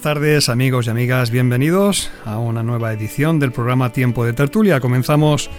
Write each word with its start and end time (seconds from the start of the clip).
Buenas 0.00 0.14
tardes 0.14 0.48
amigos 0.48 0.86
y 0.86 0.90
amigas, 0.90 1.30
bienvenidos 1.30 2.10
a 2.24 2.38
una 2.38 2.62
nueva 2.62 2.90
edición 2.90 3.38
del 3.38 3.52
programa 3.52 3.92
Tiempo 3.92 4.24
de 4.24 4.32
Tertulia. 4.32 4.80
Comenzamos 4.80 5.50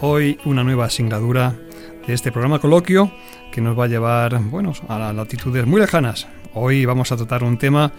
hoy 0.00 0.38
una 0.46 0.64
nueva 0.64 0.86
asignatura 0.86 1.54
de 2.06 2.14
este 2.14 2.32
programa 2.32 2.58
coloquio 2.58 3.12
que 3.52 3.60
nos 3.60 3.78
va 3.78 3.84
a 3.84 3.88
llevar 3.88 4.40
bueno, 4.44 4.72
a 4.88 5.12
latitudes 5.12 5.66
muy 5.66 5.78
lejanas. 5.78 6.26
Hoy 6.54 6.86
vamos 6.86 7.12
a 7.12 7.18
tratar 7.18 7.44
un 7.44 7.58
tema 7.58 7.92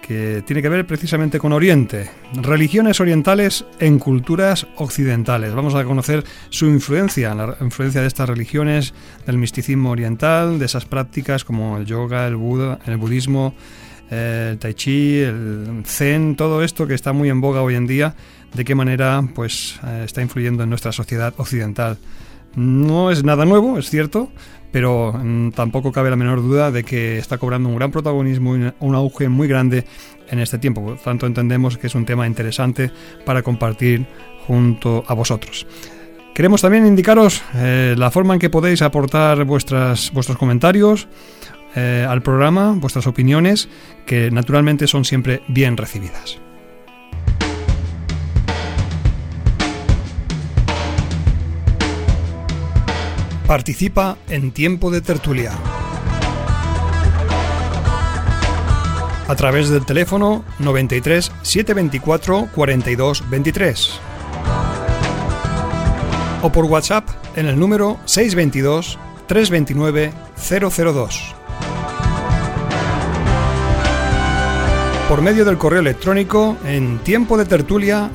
que 0.00 0.42
tiene 0.46 0.62
que 0.62 0.70
ver 0.70 0.86
precisamente 0.86 1.38
con 1.38 1.52
Oriente, 1.52 2.10
religiones 2.40 2.98
orientales 3.00 3.66
en 3.80 3.98
culturas 3.98 4.66
occidentales. 4.76 5.54
Vamos 5.54 5.74
a 5.74 5.84
conocer 5.84 6.24
su 6.48 6.66
influencia, 6.66 7.34
la 7.34 7.54
influencia 7.60 8.00
de 8.00 8.06
estas 8.06 8.30
religiones, 8.30 8.94
del 9.26 9.36
misticismo 9.36 9.90
oriental, 9.90 10.58
de 10.58 10.64
esas 10.64 10.86
prácticas 10.86 11.44
como 11.44 11.76
el 11.76 11.84
yoga, 11.84 12.26
el, 12.26 12.36
Buda, 12.36 12.78
el 12.86 12.96
budismo, 12.96 13.54
el 14.10 14.58
tai 14.58 14.74
chi, 14.74 15.18
el 15.18 15.82
zen, 15.86 16.36
todo 16.36 16.62
esto 16.62 16.86
que 16.86 16.94
está 16.94 17.12
muy 17.12 17.30
en 17.30 17.40
boga 17.40 17.62
hoy 17.62 17.74
en 17.74 17.86
día, 17.86 18.14
de 18.54 18.64
qué 18.64 18.74
manera 18.74 19.22
pues 19.34 19.78
eh, 19.84 20.02
está 20.04 20.22
influyendo 20.22 20.62
en 20.62 20.70
nuestra 20.70 20.92
sociedad 20.92 21.34
occidental. 21.36 21.98
No 22.56 23.10
es 23.10 23.24
nada 23.24 23.44
nuevo, 23.44 23.78
es 23.78 23.90
cierto, 23.90 24.30
pero 24.70 25.12
mm, 25.12 25.50
tampoco 25.50 25.92
cabe 25.92 26.10
la 26.10 26.16
menor 26.16 26.42
duda 26.42 26.70
de 26.70 26.84
que 26.84 27.18
está 27.18 27.38
cobrando 27.38 27.68
un 27.68 27.76
gran 27.76 27.90
protagonismo 27.90 28.56
y 28.56 28.72
un 28.78 28.94
auge 28.94 29.28
muy 29.28 29.48
grande 29.48 29.84
en 30.28 30.38
este 30.38 30.58
tiempo. 30.58 30.84
Por 30.84 30.98
tanto, 30.98 31.26
entendemos 31.26 31.78
que 31.78 31.88
es 31.88 31.94
un 31.94 32.04
tema 32.04 32.26
interesante 32.26 32.90
para 33.24 33.42
compartir 33.42 34.06
junto 34.46 35.04
a 35.06 35.14
vosotros. 35.14 35.66
Queremos 36.34 36.62
también 36.62 36.86
indicaros 36.86 37.42
eh, 37.54 37.94
la 37.96 38.10
forma 38.10 38.34
en 38.34 38.40
que 38.40 38.50
podéis 38.50 38.82
aportar 38.82 39.44
vuestras, 39.44 40.12
vuestros 40.12 40.36
comentarios 40.36 41.06
eh, 41.74 42.06
al 42.08 42.22
programa, 42.22 42.72
vuestras 42.76 43.06
opiniones, 43.06 43.68
que 44.06 44.30
naturalmente 44.30 44.86
son 44.86 45.04
siempre 45.04 45.42
bien 45.48 45.76
recibidas. 45.76 46.38
Participa 53.46 54.16
en 54.28 54.52
Tiempo 54.52 54.90
de 54.90 55.02
Tertulia. 55.02 55.52
A 59.28 59.34
través 59.36 59.68
del 59.68 59.84
teléfono 59.84 60.44
93 60.58 61.30
724 61.42 62.48
42 62.54 63.30
23 63.30 64.00
o 66.44 66.52
por 66.52 66.66
WhatsApp 66.66 67.08
en 67.36 67.46
el 67.46 67.58
número 67.58 67.98
622 68.04 68.98
329 69.26 70.12
002. 70.36 71.33
Por 75.14 75.22
medio 75.22 75.44
del 75.44 75.58
correo 75.58 75.78
electrónico 75.78 76.56
en 76.64 76.98
tiempo 76.98 77.38
de 77.38 77.44
tertulia 77.44 78.10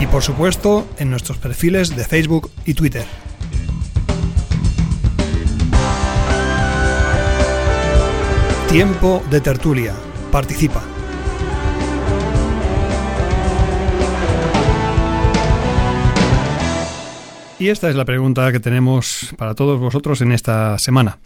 y 0.00 0.06
por 0.08 0.24
supuesto 0.24 0.88
en 0.98 1.10
nuestros 1.10 1.38
perfiles 1.38 1.94
de 1.94 2.02
Facebook 2.02 2.50
y 2.64 2.74
Twitter. 2.74 3.06
Tiempo 8.68 9.22
de 9.30 9.40
tertulia. 9.40 9.94
Participa. 10.32 10.97
Y 17.60 17.70
esta 17.70 17.90
es 17.90 17.96
la 17.96 18.04
pregunta 18.04 18.52
que 18.52 18.60
tenemos 18.60 19.34
para 19.36 19.56
todos 19.56 19.80
vosotros 19.80 20.20
en 20.20 20.30
esta 20.30 20.78
semana. 20.78 21.18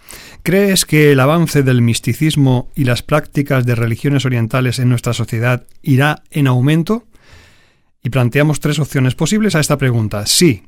¿Crees 0.43 0.87
que 0.87 1.13
el 1.13 1.21
avance 1.21 1.63
del 1.63 1.83
misticismo 1.83 2.71
y 2.75 2.85
las 2.85 3.03
prácticas 3.03 3.67
de 3.67 3.75
religiones 3.75 4.25
orientales 4.25 4.79
en 4.79 4.89
nuestra 4.89 5.13
sociedad 5.13 5.67
irá 5.83 6.23
en 6.31 6.47
aumento? 6.47 7.05
Y 8.03 8.09
planteamos 8.09 8.61
tres 8.61 8.79
opciones 8.79 9.15
posibles 9.15 9.55
a 9.55 9.61
esta 9.61 9.77
pregunta. 9.77 10.25
Sí. 10.25 10.63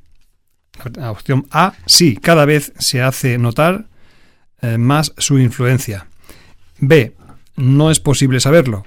Opción 1.01 1.47
A, 1.51 1.73
sí, 1.87 2.17
cada 2.17 2.45
vez 2.45 2.75
se 2.79 3.01
hace 3.01 3.39
notar 3.39 3.87
eh, 4.61 4.77
más 4.77 5.15
su 5.17 5.39
influencia. 5.39 6.09
B, 6.79 7.15
no 7.57 7.91
es 7.91 8.01
posible 8.01 8.39
saberlo. 8.39 8.85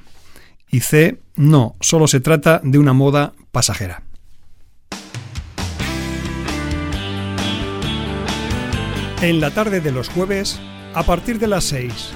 Y 0.69 0.81
C, 0.81 1.19
no, 1.35 1.75
solo 1.81 2.07
se 2.07 2.19
trata 2.19 2.61
de 2.63 2.77
una 2.77 2.93
moda 2.93 3.33
pasajera. 3.51 4.03
En 9.19 9.41
la 9.41 9.49
tarde 9.49 9.81
de 9.81 9.91
los 9.91 10.09
jueves, 10.09 10.61
a 10.93 11.01
partir 11.01 11.39
de 11.39 11.47
las 11.47 11.63
6, 11.63 12.13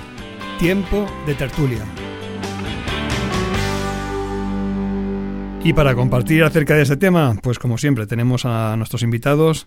tiempo 0.60 1.08
de 1.26 1.34
tertulia. 1.34 1.84
Y 5.64 5.74
para 5.74 5.96
compartir 5.96 6.44
acerca 6.44 6.76
de 6.76 6.84
este 6.84 6.98
tema, 6.98 7.36
pues 7.42 7.58
como 7.58 7.80
siempre, 7.80 8.06
tenemos 8.06 8.46
a 8.46 8.78
nuestros 8.78 9.02
invitados. 9.02 9.66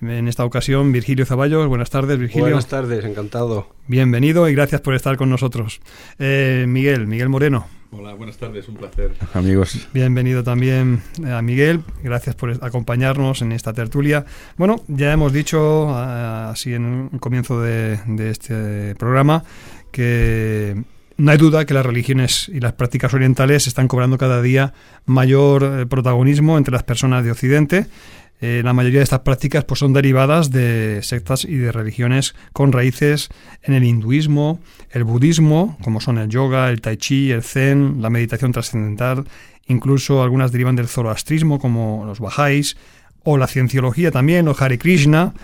En 0.00 0.28
esta 0.28 0.44
ocasión, 0.44 0.92
Virgilio 0.92 1.26
Zaballos. 1.26 1.66
Buenas 1.66 1.90
tardes, 1.90 2.18
Virgilio. 2.18 2.44
Buenas 2.44 2.68
tardes, 2.68 3.04
encantado. 3.04 3.66
Bienvenido 3.88 4.48
y 4.48 4.54
gracias 4.54 4.80
por 4.80 4.94
estar 4.94 5.16
con 5.16 5.28
nosotros. 5.28 5.80
Eh, 6.20 6.66
Miguel, 6.68 7.08
Miguel 7.08 7.28
Moreno. 7.28 7.66
Hola, 7.92 8.14
buenas 8.14 8.36
tardes, 8.36 8.68
un 8.68 8.76
placer. 8.76 9.12
Amigos. 9.32 9.88
Bienvenido 9.94 10.42
también 10.42 11.02
eh, 11.24 11.30
a 11.30 11.40
Miguel, 11.40 11.82
gracias 12.02 12.34
por 12.34 12.50
acompañarnos 12.64 13.42
en 13.42 13.52
esta 13.52 13.72
tertulia. 13.72 14.24
Bueno, 14.56 14.82
ya 14.88 15.12
hemos 15.12 15.32
dicho, 15.32 15.88
eh, 15.90 16.48
así 16.50 16.74
en 16.74 16.84
un 16.84 17.18
comienzo 17.20 17.60
de, 17.60 17.98
este 18.28 18.94
programa, 18.96 19.44
que 19.92 20.82
no 21.16 21.30
hay 21.30 21.38
duda 21.38 21.64
que 21.64 21.74
las 21.74 21.86
religiones 21.86 22.48
y 22.48 22.60
las 22.60 22.72
prácticas 22.72 23.14
orientales 23.14 23.66
están 23.66 23.88
cobrando 23.88 24.18
cada 24.18 24.42
día 24.42 24.74
mayor 25.04 25.62
eh, 25.62 25.86
protagonismo 25.86 26.58
entre 26.58 26.72
las 26.72 26.82
personas 26.82 27.24
de 27.24 27.30
Occidente. 27.30 27.86
La 28.40 28.72
mayoría 28.72 29.00
de 29.00 29.04
estas 29.04 29.20
prácticas 29.20 29.64
pues, 29.64 29.80
son 29.80 29.92
derivadas 29.92 30.50
de 30.50 31.00
sectas 31.02 31.44
y 31.44 31.56
de 31.56 31.72
religiones 31.72 32.34
con 32.52 32.72
raíces 32.72 33.28
en 33.62 33.74
el 33.74 33.84
hinduismo, 33.84 34.60
el 34.90 35.04
budismo, 35.04 35.78
como 35.82 36.00
son 36.00 36.18
el 36.18 36.28
yoga, 36.28 36.68
el 36.70 36.80
tai 36.80 36.96
chi, 36.98 37.30
el 37.30 37.42
zen, 37.42 38.02
la 38.02 38.10
meditación 38.10 38.52
trascendental, 38.52 39.24
incluso 39.66 40.22
algunas 40.22 40.52
derivan 40.52 40.76
del 40.76 40.88
zoroastrismo, 40.88 41.58
como 41.58 42.04
los 42.06 42.20
bahá'ís, 42.20 42.76
o 43.24 43.36
la 43.36 43.46
cienciología 43.46 44.10
también, 44.10 44.46
o 44.48 44.54
Hare 44.58 44.78
Krishna, 44.78 45.34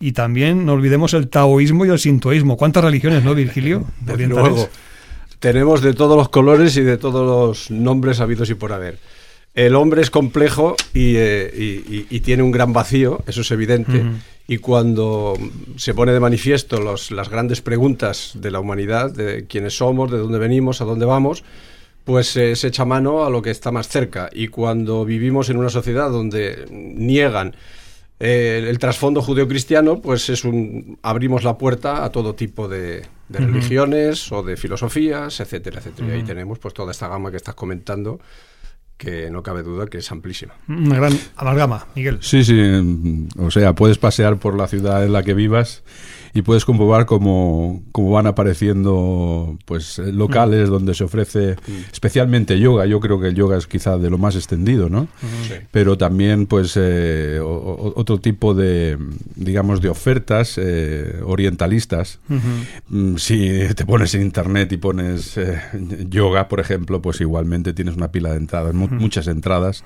y 0.00 0.12
también 0.12 0.66
no 0.66 0.72
olvidemos 0.72 1.14
el 1.14 1.28
taoísmo 1.28 1.86
y 1.86 1.90
el 1.90 1.98
sintoísmo. 1.98 2.56
¿Cuántas 2.56 2.82
religiones, 2.84 3.22
no, 3.22 3.34
Virgilio? 3.34 3.84
luego, 4.04 4.68
tenemos 5.38 5.80
de 5.80 5.94
todos 5.94 6.16
los 6.16 6.28
colores 6.28 6.76
y 6.76 6.82
de 6.82 6.98
todos 6.98 7.24
los 7.24 7.70
nombres 7.70 8.20
habidos 8.20 8.50
y 8.50 8.54
por 8.54 8.72
haber. 8.72 8.98
El 9.54 9.76
hombre 9.76 10.02
es 10.02 10.10
complejo 10.10 10.76
y, 10.92 11.14
eh, 11.16 12.20
tiene 12.24 12.42
un 12.42 12.50
gran 12.50 12.72
vacío, 12.72 13.22
eso 13.26 13.42
es 13.42 13.50
evidente 13.50 14.02
y 14.46 14.58
cuando 14.58 15.34
se 15.76 15.94
pone 15.94 16.12
de 16.12 16.20
manifiesto 16.20 16.80
las 16.82 17.30
grandes 17.30 17.62
preguntas 17.62 18.32
de 18.34 18.50
la 18.50 18.60
humanidad, 18.60 19.10
de 19.10 19.46
quiénes 19.46 19.76
somos, 19.76 20.10
de 20.10 20.18
dónde 20.18 20.38
venimos, 20.38 20.80
a 20.80 20.84
dónde 20.84 21.06
vamos, 21.06 21.44
pues 22.04 22.28
se 22.28 22.52
echa 22.52 22.84
mano 22.84 23.24
a 23.24 23.30
lo 23.30 23.40
que 23.40 23.50
está 23.50 23.70
más 23.72 23.88
cerca. 23.88 24.28
Y 24.30 24.48
cuando 24.48 25.06
vivimos 25.06 25.48
en 25.48 25.56
una 25.56 25.70
sociedad 25.70 26.10
donde 26.10 26.66
niegan 26.70 27.56
eh, 28.20 28.66
el 28.68 28.78
trasfondo 28.78 29.22
judeocristiano, 29.22 30.02
pues 30.02 30.28
es 30.28 30.44
un 30.44 30.98
abrimos 31.00 31.42
la 31.42 31.56
puerta 31.56 32.04
a 32.04 32.10
todo 32.10 32.34
tipo 32.34 32.68
de, 32.68 33.06
religiones 33.30 34.30
o 34.30 34.42
de 34.42 34.58
filosofías, 34.58 35.40
etcétera, 35.40 35.78
etcétera. 35.78 36.08
Y 36.08 36.10
ahí 36.18 36.22
tenemos 36.22 36.58
pues 36.58 36.74
toda 36.74 36.90
esta 36.90 37.08
gama 37.08 37.30
que 37.30 37.38
estás 37.38 37.54
comentando 37.54 38.20
que 38.96 39.30
no 39.30 39.42
cabe 39.42 39.62
duda 39.62 39.86
que 39.86 39.98
es 39.98 40.10
amplísima. 40.10 40.54
Una 40.68 40.96
gran 40.96 41.18
amalgama, 41.36 41.86
Miguel. 41.94 42.18
Sí, 42.20 42.44
sí, 42.44 42.56
o 43.38 43.50
sea, 43.50 43.74
puedes 43.74 43.98
pasear 43.98 44.36
por 44.38 44.56
la 44.56 44.66
ciudad 44.66 45.04
en 45.04 45.12
la 45.12 45.22
que 45.22 45.34
vivas 45.34 45.82
y 46.34 46.42
puedes 46.42 46.64
comprobar 46.64 47.06
cómo, 47.06 47.84
cómo 47.92 48.10
van 48.10 48.26
apareciendo 48.26 49.56
pues 49.64 50.00
eh, 50.00 50.12
locales 50.12 50.68
donde 50.68 50.92
se 50.92 51.04
ofrece 51.04 51.54
especialmente 51.92 52.58
yoga. 52.58 52.86
Yo 52.86 52.98
creo 52.98 53.20
que 53.20 53.28
el 53.28 53.36
yoga 53.36 53.56
es 53.56 53.68
quizá 53.68 53.98
de 53.98 54.10
lo 54.10 54.18
más 54.18 54.34
extendido, 54.34 54.88
¿no? 54.88 55.06
Pero 55.70 55.96
también 55.96 56.46
pues 56.46 56.72
eh, 56.76 57.38
otro 57.40 58.18
tipo 58.18 58.52
de, 58.52 58.98
digamos, 59.36 59.80
de 59.80 59.88
ofertas 59.88 60.58
eh, 60.58 61.20
orientalistas. 61.24 62.18
Mm, 62.88 63.16
si 63.16 63.68
te 63.76 63.86
pones 63.86 64.12
en 64.16 64.22
internet 64.22 64.72
y 64.72 64.76
pones 64.76 65.38
yoga, 66.10 66.48
por 66.48 66.58
ejemplo, 66.58 67.00
pues 67.00 67.20
igualmente 67.20 67.72
tienes 67.72 67.94
una 67.94 68.10
pila 68.10 68.32
de 68.32 68.38
entradas, 68.38 68.74
muchas 68.74 69.28
entradas 69.28 69.84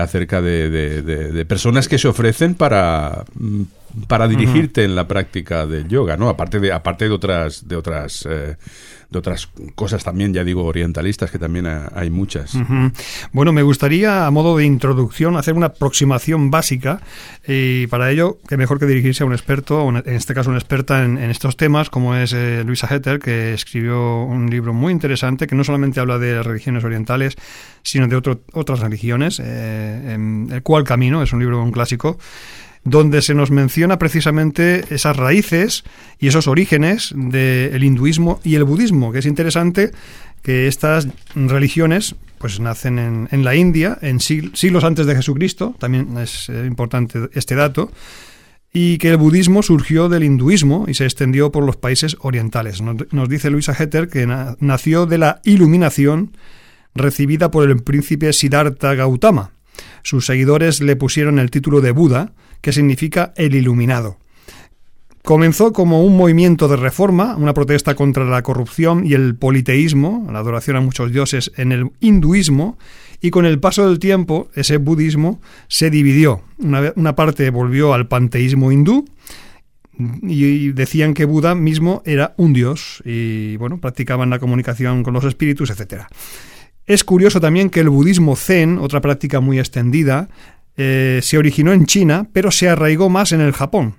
acerca 0.00 0.40
de, 0.40 0.70
de 1.02 1.44
personas 1.46 1.88
que 1.88 1.98
se 1.98 2.06
ofrecen 2.06 2.54
para 2.54 3.24
mm, 3.34 3.62
para 4.06 4.28
dirigirte 4.28 4.84
en 4.84 4.94
la 4.94 5.08
práctica 5.08 5.66
del 5.66 5.88
yoga, 5.88 6.16
¿no? 6.16 6.28
Aparte 6.28 6.60
de, 6.60 6.72
aparte 6.72 7.06
de 7.06 7.14
otras, 7.14 7.66
de 7.68 7.76
otras, 7.76 8.26
eh, 8.28 8.56
de 9.10 9.18
otras 9.18 9.48
cosas 9.74 10.04
también, 10.04 10.34
ya 10.34 10.44
digo, 10.44 10.64
orientalistas, 10.64 11.30
que 11.30 11.38
también 11.38 11.66
hay 11.66 12.10
muchas. 12.10 12.56
Bueno, 13.32 13.52
me 13.52 13.62
gustaría, 13.62 14.26
a 14.26 14.30
modo 14.30 14.56
de 14.56 14.66
introducción, 14.66 15.36
hacer 15.36 15.54
una 15.54 15.66
aproximación 15.66 16.50
básica 16.50 17.00
y 17.46 17.86
para 17.86 18.10
ello, 18.10 18.38
que 18.46 18.56
mejor 18.56 18.78
que 18.78 18.86
dirigirse 18.86 19.22
a 19.22 19.26
un 19.26 19.32
experto, 19.32 19.88
en 19.88 20.14
este 20.14 20.34
caso 20.34 20.50
una 20.50 20.58
experta 20.58 21.04
en, 21.04 21.18
estos 21.18 21.56
temas, 21.56 21.88
como 21.88 22.14
es 22.14 22.32
eh, 22.34 22.62
Luisa 22.64 22.86
Hetter, 22.94 23.18
que 23.18 23.54
escribió 23.54 24.22
un 24.24 24.50
libro 24.50 24.74
muy 24.74 24.92
interesante 24.92 25.46
que 25.46 25.54
no 25.54 25.64
solamente 25.64 26.00
habla 26.00 26.18
de 26.18 26.34
las 26.34 26.46
religiones 26.46 26.84
orientales, 26.84 27.36
sino 27.82 28.08
de 28.08 28.16
otras 28.16 28.80
religiones, 28.80 29.40
eh, 29.42 30.16
El 30.50 30.62
cual 30.62 30.84
camino, 30.84 31.22
es 31.22 31.32
un 31.32 31.40
libro, 31.40 31.62
un 31.62 31.72
clásico, 31.72 32.18
donde 32.90 33.22
se 33.22 33.34
nos 33.34 33.50
menciona 33.50 33.98
precisamente 33.98 34.84
esas 34.90 35.16
raíces 35.16 35.84
y 36.18 36.28
esos 36.28 36.48
orígenes 36.48 37.12
del 37.14 37.82
hinduismo 37.82 38.40
y 38.44 38.54
el 38.54 38.64
budismo, 38.64 39.12
que 39.12 39.18
es 39.20 39.26
interesante 39.26 39.92
que 40.42 40.68
estas 40.68 41.08
religiones 41.34 42.14
pues 42.38 42.60
nacen 42.60 42.98
en, 42.98 43.28
en 43.32 43.44
la 43.44 43.56
India, 43.56 43.98
en 44.00 44.20
siglos 44.20 44.84
antes 44.84 45.06
de 45.06 45.16
Jesucristo, 45.16 45.74
también 45.78 46.16
es 46.18 46.48
eh, 46.48 46.64
importante 46.66 47.28
este 47.32 47.56
dato, 47.56 47.90
y 48.72 48.98
que 48.98 49.10
el 49.10 49.16
budismo 49.16 49.62
surgió 49.62 50.08
del 50.08 50.24
hinduismo 50.24 50.84
y 50.88 50.94
se 50.94 51.04
extendió 51.04 51.50
por 51.50 51.64
los 51.64 51.76
países 51.76 52.16
orientales. 52.20 52.80
Nos, 52.82 53.28
dice 53.28 53.50
Luisa 53.50 53.74
Hetter 53.76 54.08
que 54.08 54.26
nació 54.60 55.06
de 55.06 55.18
la 55.18 55.40
iluminación 55.44 56.36
recibida 56.94 57.50
por 57.50 57.68
el 57.68 57.82
príncipe 57.82 58.32
Siddhartha 58.32 58.94
Gautama. 58.94 59.52
Sus 60.02 60.26
seguidores 60.26 60.80
le 60.80 60.96
pusieron 60.96 61.38
el 61.38 61.50
título 61.50 61.80
de 61.80 61.92
Buda, 61.92 62.32
que 62.60 62.72
significa 62.72 63.32
el 63.36 63.54
iluminado. 63.54 64.18
Comenzó 65.28 65.74
como 65.74 66.04
un 66.04 66.16
movimiento 66.16 66.68
de 66.68 66.76
reforma, 66.76 67.36
una 67.36 67.52
protesta 67.52 67.94
contra 67.94 68.24
la 68.24 68.42
corrupción 68.42 69.04
y 69.04 69.12
el 69.12 69.34
politeísmo, 69.34 70.26
la 70.32 70.38
adoración 70.38 70.76
a 70.76 70.80
muchos 70.80 71.12
dioses 71.12 71.52
en 71.56 71.72
el 71.72 71.90
hinduismo, 72.00 72.78
y 73.20 73.30
con 73.30 73.44
el 73.44 73.58
paso 73.58 73.86
del 73.86 73.98
tiempo 73.98 74.48
ese 74.54 74.76
budismo 74.76 75.40
se 75.66 75.90
dividió. 75.90 76.42
Una, 76.58 77.14
parte 77.14 77.50
volvió 77.50 77.92
al 77.92 78.08
panteísmo 78.08 78.72
hindú 78.72 79.04
y 80.22 80.70
decían 80.70 81.14
que 81.14 81.24
Buda 81.24 81.54
mismo 81.54 82.02
era 82.06 82.34
un 82.36 82.52
dios 82.52 83.02
y 83.04 83.56
bueno, 83.56 83.78
practicaban 83.80 84.30
la 84.30 84.38
comunicación 84.38 85.02
con 85.02 85.14
los 85.14 85.24
espíritus, 85.24 85.70
etc. 85.70 86.04
Es 86.86 87.04
curioso 87.04 87.40
también 87.40 87.68
que 87.68 87.80
el 87.80 87.90
budismo 87.90 88.36
zen, 88.36 88.78
otra 88.78 89.00
práctica 89.00 89.40
muy 89.40 89.58
extendida, 89.58 90.28
eh, 90.78 91.20
se 91.22 91.36
originó 91.36 91.72
en 91.72 91.86
China, 91.86 92.28
pero 92.32 92.50
se 92.50 92.68
arraigó 92.68 93.10
más 93.10 93.32
en 93.32 93.40
el 93.40 93.52
Japón. 93.52 93.96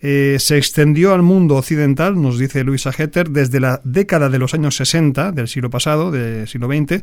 Eh, 0.00 0.36
se 0.40 0.56
extendió 0.56 1.14
al 1.14 1.22
mundo 1.22 1.56
occidental, 1.56 2.20
nos 2.20 2.38
dice 2.38 2.64
Luisa 2.64 2.90
Hetter, 2.96 3.30
desde 3.30 3.60
la 3.60 3.80
década 3.84 4.28
de 4.28 4.38
los 4.38 4.54
años 4.54 4.76
60 4.76 5.32
del 5.32 5.48
siglo 5.48 5.70
pasado, 5.70 6.10
del 6.10 6.48
siglo 6.48 6.68
XX, 6.68 7.02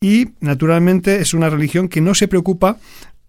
y 0.00 0.30
naturalmente 0.40 1.20
es 1.20 1.32
una 1.32 1.48
religión 1.48 1.88
que 1.88 2.00
no 2.00 2.14
se 2.14 2.28
preocupa 2.28 2.78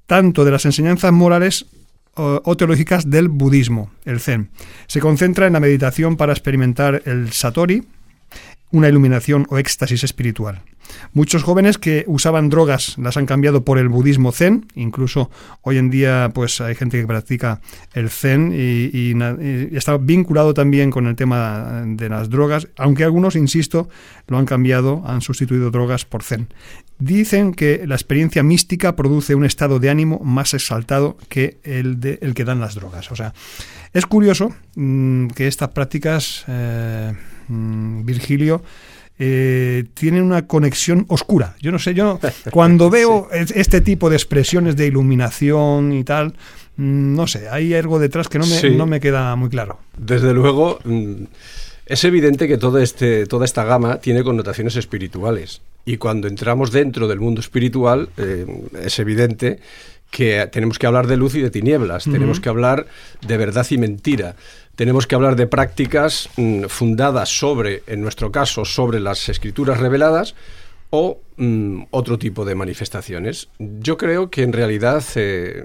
tanto 0.07 0.43
de 0.43 0.51
las 0.51 0.65
enseñanzas 0.65 1.11
morales 1.11 1.67
o, 2.15 2.55
teológicas 2.55 3.09
del 3.09 3.27
budismo, 3.27 3.91
el 4.05 4.19
zen. 4.19 4.49
Se 4.87 4.99
concentra 4.99 5.47
en 5.47 5.53
la 5.53 5.59
meditación 5.59 6.15
para 6.15 6.33
experimentar 6.33 7.01
el 7.05 7.31
satori, 7.31 7.83
una 8.73 8.89
iluminación 8.89 9.45
o 9.49 9.57
éxtasis 9.57 10.03
espiritual. 10.03 10.63
Muchos 11.13 11.43
jóvenes 11.43 11.77
que 11.77 12.03
usaban 12.07 12.49
drogas 12.49 12.97
las 12.97 13.17
han 13.17 13.25
cambiado 13.25 13.63
por 13.63 13.77
el 13.77 13.87
budismo 13.87 14.31
zen, 14.31 14.65
incluso 14.75 15.29
hoy 15.61 15.77
en 15.77 15.89
día 15.89 16.31
pues 16.33 16.59
hay 16.59 16.75
gente 16.75 16.99
que 16.99 17.07
practica 17.07 17.61
el 17.93 18.09
zen 18.09 18.51
y, 18.53 19.13
está 19.77 19.97
vinculado 19.97 20.53
también 20.53 20.89
con 20.89 21.05
el 21.05 21.15
tema 21.15 21.83
de 21.85 22.09
las 22.09 22.29
drogas, 22.29 22.67
aunque 22.75 23.03
algunos, 23.03 23.35
insisto, 23.35 23.89
lo 24.27 24.39
han 24.39 24.45
cambiado, 24.45 25.03
han 25.05 25.21
sustituido 25.21 25.69
drogas 25.69 26.03
por 26.03 26.23
zen. 26.23 26.47
Dicen 26.97 27.53
que 27.53 27.85
la 27.85 27.95
experiencia 27.95 28.41
mística 28.43 28.95
produce 28.95 29.35
un 29.35 29.45
estado 29.45 29.79
de 29.79 29.89
ánimo 29.91 30.19
más 30.23 30.53
exaltado 30.53 31.17
que 31.29 31.59
el, 31.63 31.99
de, 31.99 32.17
el 32.21 32.33
que 32.33 32.43
dan 32.43 32.59
las 32.59 32.75
drogas. 32.75 33.11
O 33.11 33.15
sea, 33.15 33.33
es 33.93 34.05
curioso 34.07 34.53
mm, 34.75 35.27
que 35.27 35.47
estas 35.47 35.69
prácticas, 35.69 36.45
eh, 36.47 37.13
mm, 37.47 38.05
Virgilio, 38.05 38.61
eh, 39.19 39.85
tienen 39.93 40.23
una 40.23 40.47
conexión 40.47 41.05
oscura. 41.07 41.55
Yo 41.61 41.71
no 41.71 41.79
sé, 41.79 41.93
yo 41.93 42.19
cuando 42.51 42.89
veo 42.91 43.29
este 43.31 43.81
tipo 43.81 44.09
de 44.09 44.15
expresiones 44.15 44.75
de 44.75 44.87
iluminación 44.87 45.93
y 45.93 46.03
tal, 46.03 46.33
mm, 46.77 47.15
no 47.15 47.27
sé, 47.27 47.47
hay 47.49 47.73
algo 47.73 47.99
detrás 47.99 48.27
que 48.27 48.39
no 48.39 48.45
me, 48.45 48.69
no 48.71 48.85
me 48.85 48.99
queda 48.99 49.35
muy 49.35 49.49
claro. 49.49 49.79
Desde 49.97 50.33
luego, 50.33 50.79
mm, 50.83 51.23
es 51.85 52.03
evidente 52.05 52.47
que 52.47 52.57
todo 52.57 52.79
este, 52.79 53.27
toda 53.27 53.45
esta 53.45 53.63
gama 53.63 53.99
tiene 53.99 54.23
connotaciones 54.23 54.75
espirituales. 54.75 55.61
Y 55.85 55.97
cuando 55.97 56.27
entramos 56.27 56.71
dentro 56.71 57.07
del 57.07 57.19
mundo 57.19 57.41
espiritual, 57.41 58.09
eh, 58.17 58.45
es 58.81 58.97
evidente 58.99 59.59
que 60.09 60.47
tenemos 60.51 60.77
que 60.77 60.87
hablar 60.87 61.07
de 61.07 61.17
luz 61.17 61.35
y 61.35 61.41
de 61.41 61.49
tinieblas, 61.49 62.03
tenemos 62.03 62.39
que 62.39 62.47
hablar 62.47 62.85
de 63.27 63.35
verdad 63.35 63.65
y 63.71 63.79
mentira 63.79 64.35
tenemos 64.75 65.07
que 65.07 65.15
hablar 65.15 65.35
de 65.35 65.47
prácticas 65.47 66.29
mm, 66.37 66.63
fundadas 66.65 67.29
sobre, 67.29 67.83
en 67.87 68.01
nuestro 68.01 68.31
caso, 68.31 68.65
sobre 68.65 68.99
las 68.99 69.29
escrituras 69.29 69.79
reveladas 69.79 70.35
o 70.89 71.19
mm, 71.37 71.85
otro 71.89 72.19
tipo 72.19 72.45
de 72.45 72.53
manifestaciones. 72.53 73.49
Yo 73.57 73.97
creo 73.97 74.29
que 74.29 74.43
en 74.43 74.53
realidad 74.53 75.03
eh, 75.15 75.63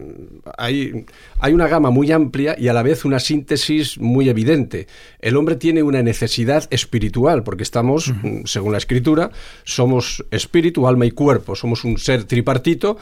hay, 0.57 1.05
hay 1.39 1.53
una 1.53 1.69
gama 1.69 1.91
muy 1.91 2.13
amplia 2.13 2.57
y 2.59 2.69
a 2.69 2.73
la 2.73 2.83
vez 2.83 3.05
una 3.05 3.21
síntesis 3.21 3.99
muy 3.99 4.29
evidente. 4.29 4.87
El 5.21 5.37
hombre 5.37 5.57
tiene 5.57 5.83
una 5.83 6.03
necesidad 6.03 6.67
espiritual, 6.71 7.43
porque 7.45 7.63
estamos, 7.63 8.09
mm, 8.09 8.45
según 8.45 8.73
la 8.73 8.79
escritura, 8.79 9.31
somos 9.65 10.25
espíritu, 10.31 10.89
alma 10.89 11.05
y 11.05 11.11
cuerpo, 11.11 11.55
somos 11.55 11.85
un 11.85 11.99
ser 11.99 12.25
tripartito 12.25 12.97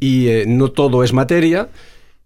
y 0.00 0.28
eh, 0.28 0.44
no 0.46 0.70
todo 0.70 1.04
es 1.04 1.12
materia 1.12 1.68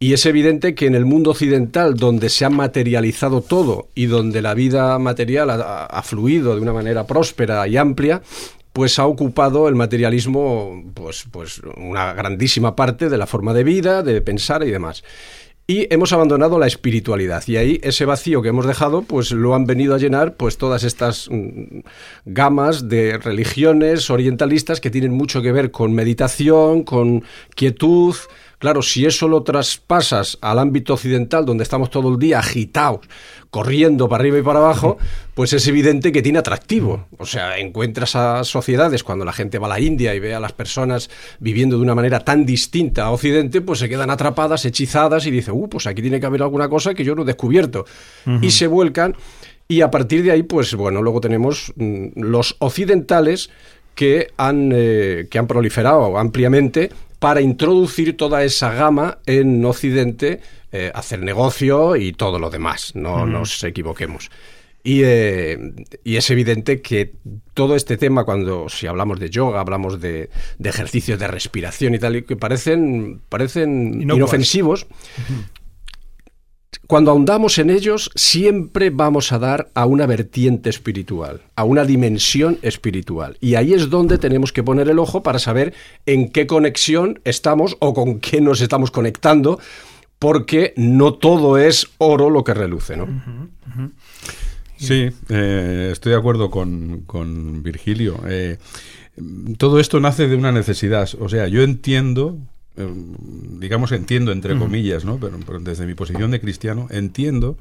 y 0.03 0.15
es 0.15 0.27
evidente 0.27 0.75
que 0.75 0.87
en 0.87 0.97
el 0.97 1.05
mundo 1.05 1.31
occidental, 1.31 1.95
donde 1.95 2.29
se 2.29 2.45
ha 2.45 2.51
materializado 2.51 3.41
todo 3.41 3.87
y 3.95 4.07
donde 4.07 4.43
la 4.43 4.53
vida 4.53 4.99
material 4.99 5.49
ha, 5.49 6.03
fluido 6.03 6.57
de 6.57 6.61
una 6.61 6.73
manera 6.73 7.07
próspera 7.07 7.69
y 7.69 7.77
amplia, 7.77 8.21
pues 8.73 8.99
ha 8.99 9.07
ocupado 9.07 9.69
el 9.69 9.77
materialismo 9.77 10.83
pues, 10.93 11.27
pues 11.31 11.61
una 11.77 12.15
grandísima 12.15 12.75
parte 12.75 13.09
de 13.09 13.17
la 13.17 13.29
forma 13.29 13.55
de 13.55 13.63
vida, 13.63 14.03
de 14.03 14.21
pensar 14.23 14.65
y 14.65 14.73
demás. 14.73 15.05
Y 15.67 15.87
hemos 15.95 16.13
abandonado 16.13 16.59
la 16.59 16.67
espiritualidad. 16.67 17.45
Y 17.47 17.57
ahí 17.57 17.81
ese 17.83 18.05
vacío 18.05 18.43
que 18.43 18.49
hemos 18.49 18.67
dejado 18.67 19.03
pues 19.03 19.31
lo 19.31 19.55
han 19.55 19.65
venido 19.65 19.95
a 19.95 19.99
llenar 19.99 20.35
pues 20.35 20.59
todas 20.59 20.83
estas 20.83 21.29
mm, 21.31 21.81
gamas 22.25 22.89
de 22.89 23.19
religiones 23.19 24.11
orientalistas 24.11 24.81
que 24.81 24.91
tienen 24.91 25.13
mucho 25.13 25.41
que 25.41 25.53
ver 25.53 25.71
con 25.71 25.93
meditación, 25.93 26.83
con 26.83 27.25
quietud, 27.55 28.17
Claro, 28.63 28.81
si 28.81 29.05
eso 29.05 29.27
lo 29.27 29.43
traspasas 29.43 30.39
al 30.41 30.61
ámbito 30.61 30.95
occidental, 30.95 31.45
donde 31.45 31.65
estamos 31.65 31.91
todo 31.91 32.13
el 32.13 32.19
día 32.21 32.39
agitados, 32.39 33.01
corriendo 33.53 34.09
para 34.09 34.23
arriba 34.23 34.39
y 34.39 34.43
para 34.43 34.61
abajo, 34.61 34.97
pues 35.35 35.53
es 35.53 35.69
evidente 35.69 36.11
que 36.11 36.23
tiene 36.23 36.39
atractivo. 36.39 37.07
O 37.19 37.27
sea, 37.27 37.59
encuentras 37.59 38.17
a 38.17 38.45
sociedades, 38.45 39.05
cuando 39.05 39.27
la 39.27 39.35
gente 39.35 39.59
va 39.59 39.67
a 39.67 39.69
la 39.69 39.79
India 39.79 40.15
y 40.15 40.21
ve 40.21 40.35
a 40.35 40.41
las 40.41 40.55
personas 40.55 41.11
viviendo 41.39 41.77
de 41.77 41.83
una 41.83 41.95
manera 41.95 42.21
tan 42.21 42.47
distinta 42.47 43.05
a 43.05 43.11
Occidente, 43.11 43.61
pues 43.61 43.79
se 43.79 43.91
quedan 43.91 44.09
atrapadas, 44.09 44.65
hechizadas 44.65 45.27
y 45.27 45.31
dicen, 45.31 45.53
uh, 45.55 45.69
pues 45.69 45.87
aquí 45.87 46.01
tiene 46.01 46.19
que 46.19 46.25
haber 46.25 46.41
alguna 46.41 46.71
cosa 46.71 46.95
que 46.95 47.05
yo 47.05 47.15
no 47.15 47.23
he 47.23 47.27
descubierto. 47.27 47.85
Y 48.41 48.53
se 48.53 48.69
vuelcan. 48.69 49.15
Y 49.69 49.83
a 49.83 49.91
partir 49.91 50.23
de 50.23 50.31
ahí, 50.31 50.45
pues 50.45 50.75
bueno, 50.75 51.03
luego 51.03 51.21
tenemos 51.21 51.75
mm, 51.77 52.23
los 52.23 52.57
occidentales 52.59 53.51
que 53.95 54.29
han, 54.39 54.71
eh, 54.75 55.27
que 55.31 55.39
han 55.39 55.47
proliferado 55.47 56.17
ampliamente 56.17 56.91
para 57.19 57.43
introducir 57.43 58.17
toda 58.17 58.45
esa 58.45 58.73
gama 58.73 59.19
en 59.27 59.63
Occidente, 59.67 60.41
eh, 60.73 60.91
hacer 60.95 61.21
negocio 61.21 61.97
y 61.97 62.13
todo 62.13 62.39
lo 62.39 62.51
demás, 62.51 62.93
no 62.95 63.27
nos 63.27 63.63
equivoquemos. 63.63 64.31
Y, 64.85 65.03
eh, 65.05 65.59
y, 66.03 66.17
es 66.17 66.29
evidente 66.31 66.83
que 66.83 67.13
todo 67.55 67.77
este 67.77 67.97
tema, 67.97 68.25
cuando 68.25 68.69
si 68.69 68.89
hablamos 68.89 69.21
de 69.21 69.31
yoga, 69.31 69.61
hablamos 69.61 70.01
de, 70.01 70.29
ejercicios 70.63 71.21
de 71.21 71.29
respiración 71.29 71.95
y 71.95 72.01
tal, 72.01 72.25
que 72.25 72.37
parecen, 72.37 73.21
parecen 73.29 74.03
inofensivos, 74.03 74.89
cuando 76.87 77.11
ahondamos 77.11 77.59
en 77.59 77.71
ellos, 77.71 78.11
siempre 78.15 78.91
vamos 78.91 79.33
a 79.33 79.39
dar 79.39 79.71
a 79.75 79.87
una 79.87 80.05
vertiente 80.07 80.69
espiritual, 80.69 81.41
a 81.55 81.65
una 81.65 81.85
dimensión 81.85 82.59
espiritual. 82.63 83.37
Y 83.41 83.55
ahí 83.55 83.73
es 83.73 83.89
donde 83.89 84.19
tenemos 84.19 84.53
que 84.53 84.63
poner 84.63 84.89
el 84.89 84.99
ojo 84.99 85.23
para 85.23 85.39
saber 85.39 85.75
en 86.07 86.31
qué 86.31 86.47
conexión 86.47 87.21
estamos 87.25 87.77
o 87.79 87.95
con 87.95 88.21
qué 88.21 88.41
nos 88.41 88.61
estamos 88.61 88.91
conectando, 88.91 89.59
porque 90.23 90.73
no 90.77 91.15
todo 91.15 91.59
es 91.59 91.91
oro 91.99 92.31
lo 92.31 92.45
que 92.45 92.55
reluce, 92.55 92.97
¿no? 92.97 93.09
Sí, 94.77 95.11
eh, 95.29 95.89
estoy 95.93 96.13
de 96.13 96.19
acuerdo 96.19 96.49
con, 96.49 97.63
Virgilio. 97.63 98.21
Eh, 98.29 98.57
todo 99.59 99.81
esto 99.81 100.01
nace 100.01 100.29
de 100.29 100.37
una 100.37 100.53
necesidad. 100.53 101.11
O 101.19 101.29
sea, 101.29 101.49
yo 101.49 101.63
entiendo 101.63 102.39
Em, 102.77 103.61
digamos, 103.61 103.93
entiendo 103.93 104.33
entre 104.33 104.57
comillas, 104.57 105.05
¿no? 105.05 105.19
Pero, 105.19 105.39
desde 105.61 105.85
mi 105.85 105.95
posición 105.95 106.31
de 106.31 106.41
cristiano, 106.41 106.87
entiendo 106.91 107.59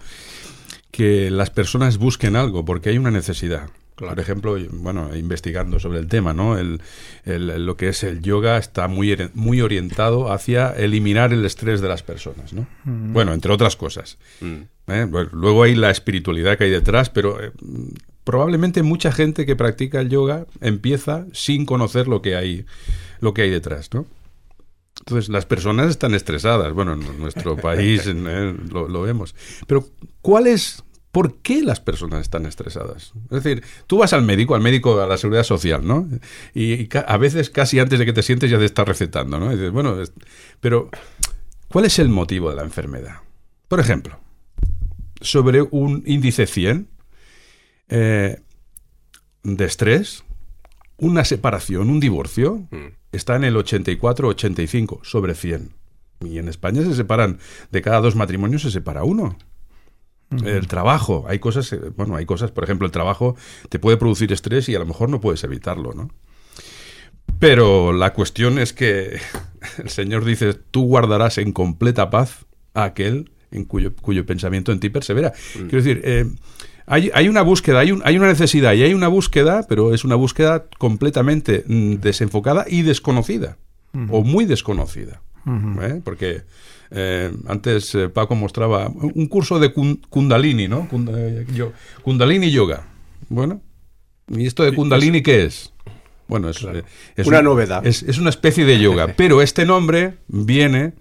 que 0.92 1.30
las 1.30 1.50
personas 1.50 1.98
busquen 1.98 2.36
algo 2.36 2.64
porque 2.64 2.90
hay 2.90 2.98
una 2.98 3.12
necesidad. 3.12 3.70
Por 3.96 4.20
ejemplo, 4.20 4.58
bueno, 4.72 5.16
investigando 5.16 5.80
sobre 5.80 6.00
el 6.00 6.08
tema, 6.08 6.34
¿no? 6.34 6.58
El, 6.58 6.80
lo 7.26 7.78
que 7.78 7.90
es 7.90 8.04
el 8.04 8.22
yoga 8.22 8.58
está 8.58 8.88
muy, 8.88 9.16
muy 9.36 9.62
orientado 9.62 10.32
hacia 10.32 10.72
eliminar 10.72 11.34
el 11.34 11.46
estrés 11.46 11.82
de 11.82 11.88
las 11.88 12.02
personas, 12.02 12.52
¿no? 12.54 12.66
Bueno, 12.84 13.34
entre 13.34 13.52
otras 13.52 13.76
cosas. 13.76 14.18
Mm. 14.40 14.62
¿eh? 14.88 15.08
luego 15.32 15.64
hay 15.64 15.76
la 15.76 15.92
espiritualidad 15.92 16.58
que 16.58 16.64
hay 16.64 16.72
detrás, 16.72 17.10
pero 17.10 17.44
eh, 17.44 17.52
probablemente 18.24 18.82
mucha 18.82 19.12
gente 19.12 19.46
que 19.46 19.56
practica 19.56 20.02
el 20.02 20.10
yoga 20.10 20.46
empieza 20.62 21.26
sin 21.34 21.66
conocer 21.66 22.08
lo 22.08 22.22
que 22.22 22.36
hay, 22.36 22.66
lo 23.20 23.34
que 23.34 23.44
hay 23.44 23.50
detrás, 23.50 23.90
¿no? 23.94 24.08
Entonces, 25.00 25.30
las 25.30 25.46
personas 25.46 25.90
están 25.90 26.14
estresadas. 26.14 26.74
Bueno, 26.74 26.94
en 26.94 27.20
nuestro 27.20 27.56
país 27.62 28.04
eh, 28.06 28.56
lo, 28.72 29.02
vemos. 29.02 29.36
Pero, 29.68 29.88
¿cuál 30.22 30.48
es, 30.48 30.84
por 31.12 31.40
qué 31.40 31.62
las 31.62 31.80
personas 31.80 32.22
están 32.22 32.46
estresadas? 32.46 33.14
Es 33.30 33.44
decir, 33.44 33.64
tú 33.88 33.98
vas 33.98 34.14
al 34.14 34.24
médico, 34.24 34.56
al 34.56 34.62
médico, 34.62 35.00
a 35.02 35.08
la 35.08 35.18
seguridad 35.18 35.44
social, 35.44 35.86
¿no? 35.86 36.08
Y, 36.54 36.90
a 36.96 37.18
veces 37.18 37.50
casi 37.50 37.80
antes 37.80 38.00
de 38.00 38.06
que 38.06 38.14
te 38.14 38.24
sientes 38.24 38.50
ya 38.50 38.58
te 38.58 38.66
está 38.66 38.86
recetando, 38.86 39.40
¿no? 39.40 39.52
Y 39.52 39.56
dices, 39.56 39.72
bueno, 39.72 39.98
pero, 40.60 40.90
¿cuál 41.68 41.86
es 41.86 42.00
el 42.00 42.10
motivo 42.10 42.50
de 42.50 42.56
la 42.56 42.64
enfermedad? 42.64 43.18
Por 43.68 43.80
ejemplo, 43.80 44.20
sobre 45.20 45.62
un 45.62 46.04
índice 46.06 46.48
100 46.48 46.88
eh, 47.90 48.42
de 49.44 49.66
estrés, 49.66 50.24
una 50.98 51.26
separación, 51.26 51.90
un 51.90 52.00
divorcio, 52.00 52.68
mm. 52.72 52.88
está 53.12 53.36
en 53.36 53.44
el 53.44 53.56
84-85 53.56 55.00
sobre 55.04 55.36
100. 55.36 55.74
Y 56.22 56.38
en 56.38 56.48
España 56.48 56.84
se 56.84 56.94
separan, 56.94 57.40
de 57.72 57.82
cada 57.82 58.00
dos 58.00 58.16
matrimonios 58.16 58.62
se 58.62 58.72
separa 58.72 59.04
uno. 59.04 59.38
El 60.32 60.68
trabajo, 60.68 61.26
hay 61.28 61.40
cosas, 61.40 61.72
eh, 61.74 61.80
bueno, 61.98 62.16
hay 62.16 62.26
cosas, 62.26 62.52
por 62.52 62.64
ejemplo, 62.64 62.86
el 62.86 62.92
trabajo 62.92 63.36
te 63.70 63.80
puede 63.80 63.98
producir 63.98 64.32
estrés 64.32 64.70
y 64.70 64.76
a 64.76 64.80
lo 64.80 64.86
mejor 64.86 65.10
no 65.10 65.20
puedes 65.20 65.44
evitarlo, 65.44 65.94
¿no? 65.94 66.10
Pero 67.40 67.92
la 67.92 68.14
cuestión 68.14 68.58
es 68.58 68.72
que 68.72 69.20
el 69.78 69.90
Señor 69.90 70.24
dice, 70.24 70.54
tú 70.54 70.84
guardarás 70.84 71.38
en 71.38 71.52
completa 71.52 72.10
paz 72.10 72.46
a 72.74 72.86
aquel 72.86 73.32
en 73.52 73.66
cuyo, 73.66 73.94
cuyo 73.96 74.26
pensamiento 74.26 74.72
en 74.72 74.80
ti 74.80 74.90
persevera. 74.90 75.34
Mm. 75.56 75.60
Quiero 75.68 75.84
decir, 75.84 76.02
eh, 76.06 76.26
hay, 76.86 77.30
una 77.30 77.42
búsqueda, 77.42 77.80
hay, 77.80 77.98
hay, 78.04 78.18
una 78.18 78.28
necesidad 78.28 78.74
y 78.74 78.84
hay 78.84 78.94
una 78.94 79.08
búsqueda, 79.08 79.66
pero 79.68 79.94
es 79.94 80.04
una 80.04 80.16
búsqueda 80.16 80.66
completamente 80.78 81.64
mm, 81.68 81.96
desenfocada 81.96 82.66
y 82.68 82.82
desconocida, 82.82 83.58
o 84.10 84.24
muy 84.24 84.46
desconocida. 84.46 85.22
¿eh? 85.82 86.02
Porque 86.04 86.44
eh, 86.92 87.32
antes 87.48 87.96
eh, 87.96 88.10
Paco 88.10 88.36
mostraba 88.36 88.90
un 88.90 89.28
curso 89.28 89.60
de 89.60 89.74
Kundalini, 89.74 90.68
¿no? 90.68 90.88
Kundalini 92.04 92.52
Yoga. 92.52 92.88
Bueno, 93.30 93.62
¿y 94.28 94.46
esto 94.46 94.64
de 94.64 94.74
Kundalini 94.74 95.22
qué 95.22 95.46
es? 95.46 95.74
Bueno, 96.28 96.50
es, 96.50 96.62
una 97.26 97.42
novedad. 97.42 97.86
Es, 97.86 98.04
es, 98.04 98.18
una 98.18 98.30
especie 98.30 98.64
de 98.64 98.80
yoga, 98.80 99.14
pero 99.18 99.42
este 99.42 99.66
nombre 99.66 100.16
viene 100.28 100.94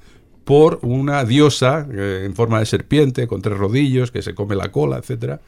por 0.44 0.80
una 0.82 1.24
diosa 1.24 1.86
en 1.88 2.34
forma 2.34 2.58
de 2.58 2.66
serpiente, 2.66 3.28
con 3.28 3.40
tres 3.40 3.56
rodillos, 3.56 4.10
que 4.10 4.22
se 4.22 4.34
come 4.34 4.56
la 4.56 4.72
cola, 4.72 4.98
etcétera 4.98 5.40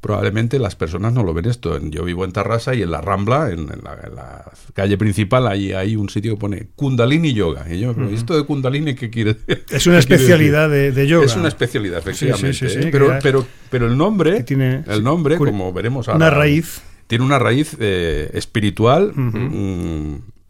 probablemente 0.00 0.58
las 0.58 0.76
personas 0.76 1.12
no 1.12 1.22
lo 1.22 1.34
ven 1.34 1.46
esto. 1.46 1.78
Yo 1.90 2.04
vivo 2.04 2.24
en 2.24 2.32
Tarrasa 2.32 2.74
y 2.74 2.82
en 2.82 2.90
la 2.90 3.00
Rambla, 3.00 3.50
en, 3.50 3.66
la, 3.66 4.50
calle 4.74 4.96
principal, 4.96 5.46
ahí 5.46 5.72
hay 5.72 5.96
un 5.96 6.08
sitio 6.08 6.34
que 6.34 6.40
pone 6.40 6.68
Kundalini 6.74 7.32
Yoga. 7.34 7.66
Y 7.72 7.80
yo, 7.80 7.94
¿esto 8.10 8.36
de 8.36 8.44
Kundalini 8.44 8.94
qué 8.94 9.10
quiere 9.10 9.34
decir? 9.34 9.64
Es 9.70 9.86
una 9.86 9.98
especialidad 9.98 10.70
de, 10.70 11.06
yoga. 11.06 11.26
Es 11.26 11.36
una 11.36 11.48
especialidad, 11.48 11.98
efectivamente. 11.98 12.66
¿eh? 12.66 12.88
pero, 12.90 13.18
pero, 13.22 13.46
pero 13.70 13.86
el 13.86 13.96
nombre, 13.96 14.42
tiene, 14.42 14.84
el 14.86 15.02
nombre 15.04 15.36
como 15.36 15.72
veremos 15.72 16.08
ahora... 16.08 16.16
Una 16.16 16.30
raíz. 16.30 16.82
Tiene 17.06 17.24
una 17.24 17.38
raíz 17.38 17.76
eh, 17.80 18.30
espiritual 18.34 19.12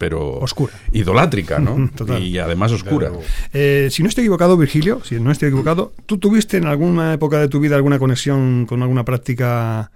pero 0.01 0.39
oscura. 0.39 0.73
Idolátrica, 0.93 1.59
¿no? 1.59 1.91
Y 2.21 2.39
además 2.39 2.73
oscura. 2.73 3.13
Eh, 3.53 3.89
si 3.91 4.03
no 4.03 4.09
estoy 4.09 4.23
equivocado, 4.23 4.57
Virgilio, 4.57 5.05
si 5.05 5.21
no 5.21 5.31
estoy 5.31 5.49
equivocado, 5.49 5.93
¿tú 6.07 6.17
tuviste 6.17 6.57
en 6.57 6.65
alguna 6.65 7.13
época 7.13 7.39
de 7.39 7.49
tu 7.49 7.61
vida 7.61 7.77
alguna 7.77 7.99
conexión 7.99 8.65
con 8.65 8.81
alguna 8.81 9.05
práctica 9.05 9.93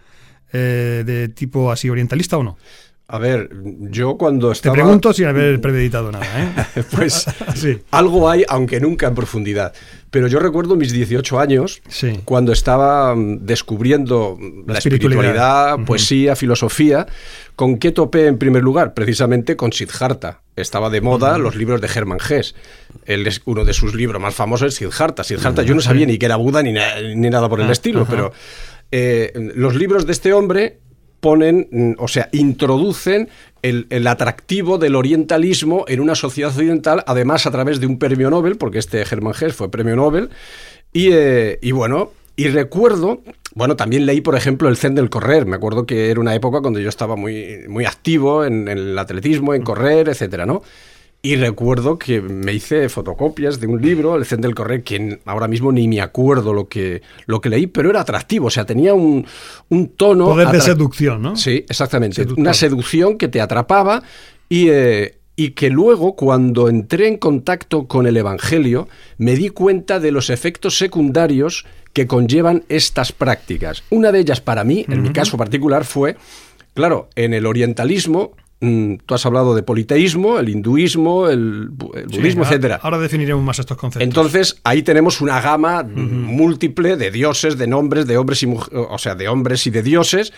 eh, 0.53 1.05
de 1.07 1.29
tipo 1.31 1.73
así 1.73 1.89
orientalista 1.89 2.37
o 2.37 2.43
no? 2.43 2.59
A 3.07 3.19
ver, 3.19 3.51
yo 3.91 4.17
cuando 4.17 4.51
estaba... 4.51 4.75
Te 4.75 4.81
pregunto 4.81 5.13
sin 5.13 5.27
haber 5.27 5.61
premeditado 5.61 6.11
nada, 6.11 6.25
¿eh? 6.25 6.83
pues 6.91 7.27
sí. 7.55 7.79
algo 7.91 8.31
hay, 8.31 8.45
aunque 8.49 8.81
nunca 8.81 9.07
en 9.07 9.15
profundidad. 9.15 9.75
Pero 10.11 10.27
yo 10.27 10.39
recuerdo 10.39 10.75
mis 10.75 10.93
18 10.93 11.39
años, 11.39 11.83
cuando 12.25 12.53
estaba 12.53 13.15
mm, 13.15 13.45
descubriendo 13.45 14.39
la, 14.67 14.79
espiritualidad, 14.79 15.81
poesía, 15.85 16.35
filosofía, 16.35 17.07
¿con 17.57 17.77
qué 17.79 17.93
topé 17.93 18.27
en 18.27 18.39
primer 18.39 18.63
lugar? 18.63 18.95
Precisamente 18.95 19.55
con 19.55 19.73
Siddhartha. 19.73 20.41
Estaba 20.57 20.89
de 20.89 21.03
moda 21.03 21.37
los 21.37 21.57
libros 21.57 21.83
de 21.83 21.89
Hermann 21.89 22.21
Hesse. 22.27 22.55
Él 23.05 23.27
es 23.27 23.43
uno 23.45 23.67
de 23.67 23.75
sus 23.75 23.95
libros 23.95 24.23
más 24.23 24.35
famosos 24.35 24.69
es 24.69 24.75
Siddhartha. 24.77 25.25
Siddhartha, 25.25 25.63
yo 25.63 25.75
no 25.75 25.83
sabía 25.83 26.07
ni 26.07 26.17
que 26.17 26.25
era 26.25 26.37
Buda 26.37 26.63
ni, 26.63 26.73
ni 26.73 27.29
nada 27.29 27.51
por 27.51 27.61
el 27.61 27.69
ah, 27.69 27.73
estilo, 27.73 28.07
pero... 28.09 28.33
Eh, 28.97 29.33
los 29.57 29.75
libros 29.75 30.07
de 30.07 30.13
este 30.13 30.33
hombre 30.33 30.79
ponen, 31.25 31.69
mm, 31.71 31.93
o 31.97 32.07
sea, 32.07 32.29
introducen 32.33 33.31
el, 33.63 34.07
atractivo 34.07 34.77
del 34.77 34.95
orientalismo 34.95 35.87
en 35.89 36.01
una 36.01 36.15
sociedad 36.15 36.51
occidental, 36.51 37.03
además 37.07 37.47
a 37.47 37.51
través 37.51 37.81
de 37.81 37.87
un 37.87 37.99
premio 37.99 38.29
Nobel, 38.29 38.59
porque 38.59 38.79
este 38.79 39.01
Hermann 39.01 39.33
Hesse 39.33 39.55
fue 39.55 39.71
premio 39.71 39.97
Nobel, 39.97 40.29
y, 40.93 41.13
eh, 41.13 41.59
y 41.63 41.73
bueno, 41.73 42.11
y 42.37 42.49
recuerdo, 42.49 43.23
bueno, 43.55 43.75
también 43.75 44.05
leí, 44.05 44.21
por 44.21 44.37
ejemplo, 44.37 44.69
el 44.69 44.77
Zen 44.77 44.95
del 44.95 45.09
correr. 45.09 45.47
Me 45.47 45.57
acuerdo 45.57 45.87
que 45.87 46.11
era 46.11 46.21
una 46.21 46.35
época 46.35 46.61
cuando 46.61 46.79
yo 46.79 46.91
estaba 46.91 47.17
muy, 47.17 47.61
muy 47.69 47.87
activo 47.87 48.45
en, 48.45 48.69
en 48.69 48.77
el 48.77 48.99
atletismo, 48.99 49.55
en 49.55 49.63
correr, 49.63 50.11
etcétera, 50.11 50.45
¿no? 50.45 50.63
Y 51.25 51.37
recuerdo 51.37 51.99
que 51.99 52.21
me 52.21 52.53
hice 52.53 52.87
fotocopias 52.91 53.59
de 53.59 53.67
un 53.67 53.81
libro, 53.81 54.15
El 54.15 54.27
Zen 54.27 54.43
del 54.43 54.55
Correr, 54.55 54.83
que 54.83 55.21
ahora 55.25 55.49
mismo 55.49 55.73
ni 55.73 55.89
me 55.89 56.03
acuerdo 56.03 56.53
lo 56.53 56.69
que, 56.69 57.01
lo 57.25 57.41
que 57.41 57.49
leí, 57.49 57.67
pero 57.67 57.89
era 57.89 58.03
atractivo, 58.03 58.49
o 58.49 58.51
sea, 58.51 58.67
tenía 58.67 58.93
un, 58.93 59.25
un 59.71 59.89
tono... 59.89 60.27
Poder 60.27 60.49
de 60.49 60.61
seducción, 60.61 61.23
¿no? 61.23 61.35
Sí, 61.35 61.65
exactamente. 61.67 62.27
Una 62.37 62.53
seducción 62.53 63.17
que 63.17 63.29
te 63.29 63.41
atrapaba 63.41 64.03
y... 64.51 64.69
Eh, 64.69 65.19
y 65.37 65.51
que 65.51 65.69
luego, 65.69 66.15
cuando 66.15 66.69
entré 66.69 67.09
en 67.09 67.17
contacto 67.17 67.89
con 67.89 68.07
el 68.07 68.17
Evangelio, 68.17 68.87
me 69.19 69.35
di 69.35 69.49
cuenta 69.49 69.99
de 69.99 70.13
los 70.13 70.31
efectos 70.31 70.79
secundarios 70.79 71.67
que 71.93 72.07
conllevan 72.07 72.63
estas 72.69 73.11
prácticas. 73.11 73.83
Una 73.91 74.13
de 74.13 74.21
ellas, 74.21 74.41
para 74.41 74.63
mí, 74.63 74.85
en 74.89 75.03
mi 75.03 75.11
caso 75.11 75.37
particular, 75.37 75.85
fue, 75.85 76.17
claro, 76.73 77.09
en 77.17 77.35
el 77.35 77.47
orientalismo 77.47 78.31
tú 78.61 79.15
has 79.15 79.27
hablado 79.27 79.55
de 79.55 79.63
politeísmo, 79.63 80.39
el 80.39 80.49
hinduismo, 80.49 81.29
el, 81.29 81.69
budismo, 81.69 82.45
etcétera. 82.45 82.81
Ahora 82.83 82.99
definiremos 82.99 83.43
más 83.43 83.59
estos 83.59 83.77
conceptos. 83.77 84.07
Entonces, 84.07 84.61
ahí 84.65 84.83
tenemos 84.83 85.21
una 85.21 85.41
gama 85.41 85.83
múltiple 85.83 86.97
de 86.97 87.11
dioses, 87.11 87.59
de 87.59 87.67
nombres, 87.67 88.07
de 88.07 88.17
hombres 88.17 88.43
y 88.43 88.47
o 88.47 88.99
sea, 88.99 89.15
de 89.15 89.29
hombres 89.29 89.67
y 89.67 89.71
de 89.71 89.83
dioses. 89.83 90.33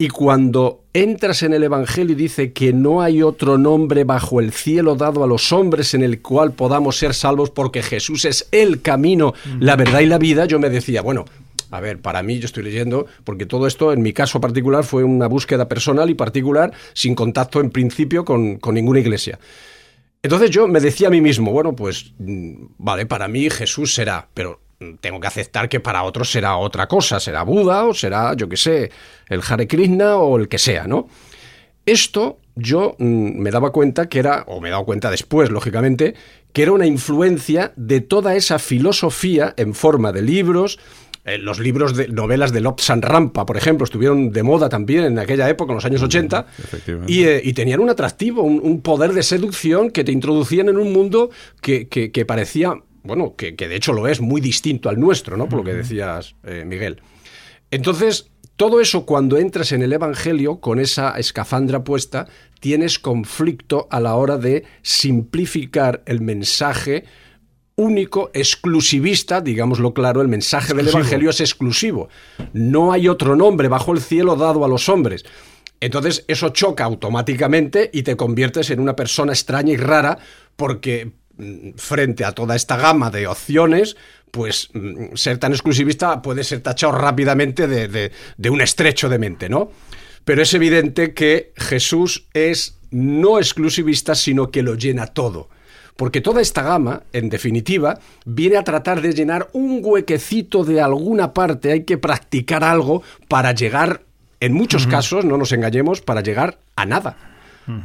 Y 0.00 0.10
cuando 0.10 0.84
entras 0.92 1.42
en 1.42 1.52
el 1.54 1.64
Evangelio 1.64 2.12
y 2.12 2.16
dice 2.16 2.52
que 2.52 2.72
no 2.72 3.02
hay 3.02 3.20
otro 3.20 3.58
nombre 3.58 4.04
bajo 4.04 4.38
el 4.38 4.52
cielo 4.52 4.94
dado 4.94 5.24
a 5.24 5.26
los 5.26 5.52
hombres 5.52 5.92
en 5.92 6.04
el 6.04 6.22
cual 6.22 6.52
podamos 6.52 6.96
ser 6.96 7.14
salvos 7.14 7.50
porque 7.50 7.82
Jesús 7.82 8.24
es 8.24 8.46
el 8.52 8.80
camino, 8.80 9.34
la 9.58 9.74
verdad 9.74 9.98
y 9.98 10.06
la 10.06 10.18
vida, 10.18 10.44
yo 10.44 10.60
me 10.60 10.70
decía, 10.70 11.02
bueno, 11.02 11.24
a 11.70 11.80
ver, 11.80 12.00
para 12.00 12.22
mí 12.22 12.38
yo 12.38 12.46
estoy 12.46 12.62
leyendo, 12.62 13.06
porque 13.24 13.46
todo 13.46 13.66
esto 13.66 13.92
en 13.92 14.02
mi 14.02 14.12
caso 14.12 14.40
particular 14.40 14.84
fue 14.84 15.04
una 15.04 15.26
búsqueda 15.26 15.68
personal 15.68 16.10
y 16.10 16.14
particular, 16.14 16.72
sin 16.94 17.14
contacto 17.14 17.60
en 17.60 17.70
principio 17.70 18.24
con, 18.24 18.58
ninguna 18.72 19.00
iglesia. 19.00 19.38
Entonces 20.22 20.50
yo 20.50 20.66
me 20.66 20.80
decía 20.80 21.08
a 21.08 21.10
mí 21.10 21.20
mismo, 21.20 21.52
bueno, 21.52 21.74
pues 21.74 22.12
mm, 22.18 22.66
vale, 22.78 23.06
para 23.06 23.28
mí 23.28 23.48
Jesús 23.50 23.94
será, 23.94 24.28
pero 24.34 24.60
tengo 25.00 25.20
que 25.20 25.26
aceptar 25.26 25.68
que 25.68 25.80
para 25.80 26.04
otros 26.04 26.30
será 26.30 26.56
otra 26.56 26.86
cosa, 26.86 27.20
será 27.20 27.42
Buda 27.42 27.84
o 27.84 27.94
será, 27.94 28.34
yo 28.34 28.48
qué 28.48 28.56
sé, 28.56 28.90
el 29.28 29.42
Hare 29.46 29.66
Krishna 29.66 30.16
o 30.16 30.38
el 30.38 30.48
que 30.48 30.58
sea, 30.58 30.86
¿no? 30.86 31.08
Esto 31.84 32.38
yo 32.54 32.96
mm, 32.98 33.38
me 33.38 33.50
daba 33.50 33.72
cuenta 33.72 34.08
que 34.08 34.18
era, 34.18 34.44
o 34.46 34.60
me 34.60 34.68
he 34.68 34.70
dado 34.70 34.84
cuenta 34.84 35.10
después, 35.10 35.50
lógicamente, 35.50 36.14
que 36.52 36.62
era 36.62 36.72
una 36.72 36.86
influencia 36.86 37.72
de 37.76 38.00
toda 38.00 38.34
esa 38.34 38.58
filosofía 38.58 39.54
en 39.56 39.74
forma 39.74 40.12
de 40.12 40.22
libros, 40.22 40.78
eh, 41.24 41.38
los 41.38 41.58
libros 41.58 41.96
de 41.96 42.08
novelas 42.08 42.52
de 42.52 42.60
Lobsang 42.60 43.02
Rampa, 43.02 43.44
por 43.44 43.56
ejemplo, 43.56 43.84
estuvieron 43.84 44.30
de 44.30 44.42
moda 44.42 44.68
también 44.68 45.04
en 45.04 45.18
aquella 45.18 45.48
época, 45.48 45.72
en 45.72 45.76
los 45.76 45.84
años 45.84 46.02
80, 46.02 46.46
y, 47.06 47.24
eh, 47.24 47.40
y, 47.44 47.52
tenían 47.52 47.80
un 47.80 47.90
atractivo, 47.90 48.42
un, 48.42 48.80
poder 48.80 49.12
de 49.12 49.22
seducción 49.22 49.90
que 49.90 50.04
te 50.04 50.12
introducían 50.12 50.68
en 50.68 50.78
un 50.78 50.92
mundo 50.92 51.30
que, 51.60 51.88
que, 51.88 52.24
parecía, 52.24 52.74
bueno, 53.02 53.34
que, 53.36 53.52
de 53.52 53.76
hecho 53.76 53.92
lo 53.92 54.08
es, 54.08 54.20
muy 54.20 54.40
distinto 54.40 54.88
al 54.88 54.98
nuestro, 54.98 55.36
¿no? 55.36 55.48
Por 55.48 55.58
lo 55.58 55.64
que 55.64 55.74
decías, 55.74 56.34
eh, 56.44 56.64
Miguel. 56.66 57.00
Entonces, 57.70 58.30
todo 58.56 58.80
eso 58.80 59.04
cuando 59.04 59.38
entras 59.38 59.72
en 59.72 59.82
el 59.82 59.92
Evangelio 59.92 60.60
con 60.60 60.80
esa 60.80 61.18
escafandra 61.18 61.84
puesta, 61.84 62.26
tienes 62.60 62.98
conflicto 62.98 63.86
a 63.90 64.00
la 64.00 64.14
hora 64.16 64.36
de 64.36 64.64
simplificar 64.82 66.02
el 66.06 66.20
mensaje 66.20 67.04
único, 67.78 68.30
exclusivista, 68.34 69.40
digámoslo 69.40 69.94
claro, 69.94 70.20
el 70.20 70.28
mensaje 70.28 70.74
del 70.74 70.88
Evangelio 70.88 71.30
es 71.30 71.40
exclusivo. 71.40 72.08
No 72.52 72.92
hay 72.92 73.08
otro 73.08 73.36
nombre 73.36 73.68
bajo 73.68 73.92
el 73.92 74.00
cielo 74.00 74.34
dado 74.34 74.64
a 74.64 74.68
los 74.68 74.88
hombres. 74.88 75.24
Entonces 75.80 76.24
eso 76.26 76.48
choca 76.48 76.84
automáticamente 76.84 77.88
y 77.92 78.02
te 78.02 78.16
conviertes 78.16 78.70
en 78.70 78.80
una 78.80 78.96
persona 78.96 79.32
extraña 79.32 79.72
y 79.72 79.76
rara 79.76 80.18
porque 80.56 81.12
mm, 81.36 81.70
frente 81.76 82.24
a 82.24 82.32
toda 82.32 82.56
esta 82.56 82.76
gama 82.76 83.12
de 83.12 83.28
opciones, 83.28 83.96
pues 84.32 84.70
mm, 84.72 85.14
ser 85.14 85.38
tan 85.38 85.52
exclusivista 85.52 86.20
puede 86.20 86.42
ser 86.42 86.60
tachado 86.60 86.94
rápidamente 86.94 87.68
de, 87.68 88.10
de 88.36 88.50
un 88.50 88.60
estrecho 88.60 89.08
de 89.08 89.20
mente, 89.20 89.48
¿no? 89.48 89.70
Pero 90.24 90.42
es 90.42 90.52
evidente 90.52 91.14
que 91.14 91.52
Jesús 91.56 92.26
es 92.34 92.76
no 92.90 93.38
exclusivista, 93.38 94.16
sino 94.16 94.50
que 94.50 94.62
lo 94.62 94.74
llena 94.74 95.06
todo 95.06 95.48
porque 95.98 96.20
toda 96.20 96.40
esta 96.40 96.62
gama, 96.62 97.02
en 97.12 97.28
definitiva, 97.28 97.98
viene 98.24 98.56
a 98.56 98.62
tratar 98.62 99.02
de 99.02 99.12
llenar 99.12 99.48
un 99.52 99.80
huequecito 99.82 100.62
de 100.62 100.80
alguna 100.80 101.34
parte, 101.34 101.72
hay 101.72 101.82
que 101.82 101.98
practicar 101.98 102.62
algo 102.62 103.02
para 103.26 103.50
llegar, 103.50 104.02
en 104.38 104.52
muchos 104.52 104.86
casos, 104.86 105.24
no 105.24 105.36
nos 105.36 105.50
engañemos, 105.50 106.00
para 106.00 106.20
llegar 106.20 106.60
a 106.76 106.86
nada. 106.86 107.16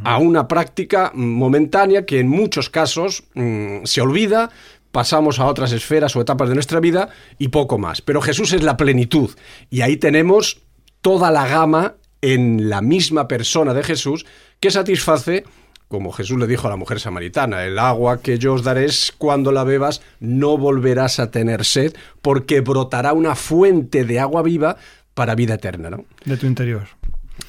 A 0.03 0.20
una 0.20 0.48
práctica 0.48 1.12
momentánea 1.15 2.05
que 2.05 2.20
en 2.20 2.29
muchos 2.29 2.70
casos 2.70 3.24
mm, 3.34 3.86
se 3.86 4.00
olvida, 4.00 4.51
pasamos 4.91 5.39
a 5.39 5.48
otras 5.48 5.72
esferas 5.72 6.15
o 6.15 6.22
etapas 6.22 6.50
de 6.50 6.53
nuestra 6.53 6.79
vida 6.79 7.10
y 7.39 7.48
poco 7.48 7.79
más. 7.79 8.03
Pero 8.03 8.22
Jesús 8.22 8.53
es 8.53 8.62
la 8.62 8.77
plenitud 8.77 9.32
y 9.72 9.82
ahí 9.82 9.98
tenemos 9.98 10.62
toda 11.01 11.32
la 11.32 11.48
gama 11.48 11.96
en 12.22 12.70
la 12.70 12.82
misma 12.82 13.27
persona 13.27 13.74
de 13.74 13.82
Jesús 13.82 14.27
que 14.60 14.70
satisface 14.70 15.46
como 15.88 16.12
Jesús 16.12 16.40
le 16.40 16.48
dijo 16.48 16.68
a 16.68 16.70
la 16.70 16.75
mujer 16.75 17.00
samaritana, 17.00 17.66
el 17.66 17.78
agua 17.80 18.22
que 18.22 18.40
yo 18.40 18.54
os 18.54 18.63
daré 18.63 18.88
cuando 19.18 19.52
la 19.52 19.63
bebas 19.63 20.02
no 20.20 20.58
volverás 20.58 21.20
a 21.20 21.32
tener 21.32 21.66
sed, 21.66 21.94
porque 22.22 22.62
brotará 22.62 23.13
una 23.13 23.36
fuente 23.36 24.04
de 24.04 24.20
agua 24.20 24.42
viva 24.42 24.78
para 25.13 25.36
vida 25.36 25.56
eterna, 25.56 25.90
¿no? 25.90 26.06
De 26.25 26.38
tu 26.38 26.48
interior. 26.48 26.88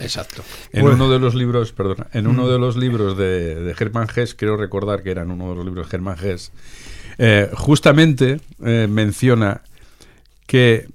Exacto. 0.01 0.43
En 0.73 0.87
uno 0.87 1.11
de 1.11 1.19
los 1.19 1.35
libros, 1.35 1.73
perdón, 1.73 2.07
en 2.13 2.27
uno 2.27 2.49
de 2.49 2.59
los 2.59 2.77
libros 2.77 3.17
de, 3.17 3.55
de 3.57 3.75
Germán 3.75 4.09
Gess, 4.09 4.35
creo 4.35 4.57
recordar 4.57 5.03
que 5.03 5.11
era 5.11 5.23
en 5.23 5.31
uno 5.31 5.51
de 5.51 5.57
los 5.57 5.65
libros 5.65 5.87
de 5.87 5.91
Germán 5.91 6.17
Gess, 6.17 6.53
eh, 7.19 7.51
justamente 7.55 8.41
eh, 8.65 8.87
menciona 8.91 9.63
que 10.47 10.89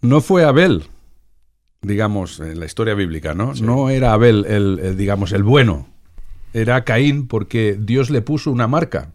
no 0.00 0.20
fue 0.20 0.44
Abel 0.44 0.84
digamos, 1.82 2.40
en 2.40 2.58
la 2.58 2.66
historia 2.66 2.94
bíblica, 2.94 3.34
¿no? 3.34 3.54
No 3.54 3.90
era 3.90 4.12
Abel 4.12 4.44
el, 4.46 4.96
digamos, 4.96 5.32
el 5.32 5.42
bueno. 5.42 5.88
Era 6.52 6.84
Caín 6.84 7.26
porque 7.26 7.76
Dios 7.78 8.10
le 8.10 8.22
puso 8.22 8.50
una 8.50 8.66
marca. 8.66 9.12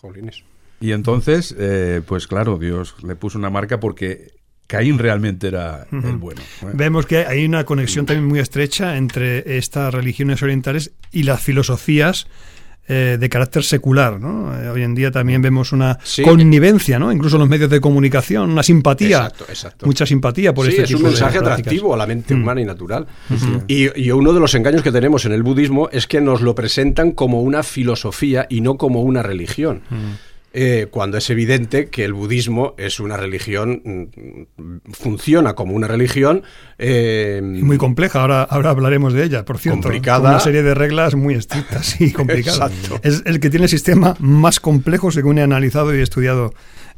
Jolines. 0.00 0.44
Y 0.80 0.92
entonces, 0.92 1.54
eh, 1.58 2.02
pues 2.06 2.26
claro, 2.26 2.58
Dios 2.58 2.96
le 3.04 3.14
puso 3.14 3.38
una 3.38 3.50
marca 3.50 3.78
porque 3.78 4.32
Caín 4.66 4.98
realmente 4.98 5.48
era 5.48 5.86
el 5.92 6.16
bueno. 6.16 6.40
Vemos 6.72 7.06
que 7.06 7.18
hay 7.18 7.44
una 7.44 7.64
conexión 7.64 8.06
también 8.06 8.26
muy 8.26 8.38
estrecha 8.38 8.96
entre 8.96 9.58
estas 9.58 9.92
religiones 9.92 10.42
orientales 10.42 10.92
y 11.12 11.24
las 11.24 11.40
filosofías 11.42 12.26
eh, 12.88 13.16
de 13.18 13.28
carácter 13.28 13.62
secular. 13.62 14.20
¿no? 14.20 14.60
Eh, 14.60 14.68
hoy 14.68 14.82
en 14.82 14.94
día 14.94 15.10
también 15.10 15.40
vemos 15.40 15.72
una 15.72 15.98
connivencia, 16.24 16.98
¿no? 16.98 17.12
incluso 17.12 17.36
en 17.36 17.40
los 17.40 17.48
medios 17.48 17.70
de 17.70 17.80
comunicación, 17.80 18.50
una 18.50 18.62
simpatía, 18.62 19.32
mucha 19.84 20.04
simpatía 20.04 20.52
por 20.52 20.66
sí, 20.66 20.72
este 20.72 20.82
es 20.82 20.94
un 20.94 21.04
mensaje 21.04 21.38
atractivo 21.38 21.94
a 21.94 21.96
la 21.96 22.06
mente 22.06 22.34
mm. 22.34 22.42
humana 22.42 22.60
y 22.60 22.64
natural. 22.64 23.06
y, 23.68 24.10
uno 24.10 24.32
de 24.32 24.40
los 24.40 24.54
engaños 24.54 24.82
que 24.82 24.92
tenemos 24.92 25.24
en 25.24 25.32
el 25.32 25.42
budismo 25.42 25.88
es 25.90 26.06
que 26.06 26.20
nos 26.20 26.42
lo 26.42 26.54
presentan 26.54 27.12
como 27.12 27.40
una 27.40 27.62
filosofía 27.62 28.46
y 28.50 28.60
no 28.60 28.76
como 28.76 29.02
una 29.02 29.22
religión. 29.22 29.82
Mm. 29.88 30.31
Eh, 30.54 30.88
cuando 30.90 31.16
es 31.16 31.30
evidente 31.30 31.88
que 31.88 32.04
el 32.04 32.12
budismo 32.12 32.74
es 32.76 33.00
una 33.00 33.16
religión, 33.16 33.80
mm, 33.84 34.92
funciona 34.92 35.54
como 35.54 35.74
una 35.74 35.88
religión. 35.88 36.42
Eh, 36.78 37.40
muy 37.42 37.78
compleja, 37.78 38.20
ahora, 38.20 38.42
ahora 38.42 38.70
hablaremos 38.70 39.14
de 39.14 39.24
ella, 39.24 39.44
por 39.44 39.58
cierto. 39.58 39.82
Complicada. 39.82 40.28
una 40.28 40.40
serie 40.40 40.62
de 40.62 40.74
reglas 40.74 41.14
muy 41.14 41.34
estrictas 41.34 42.00
y 42.00 42.12
complicadas. 42.12 42.70
Es 43.02 43.22
el 43.24 43.40
que 43.40 43.48
tiene 43.48 43.64
el 43.64 43.70
sistema 43.70 44.14
más 44.18 44.60
complejo 44.60 45.10
según 45.10 45.38
he 45.38 45.42
analizado 45.42 45.96
y 45.96 46.02
estudiado 46.02 46.52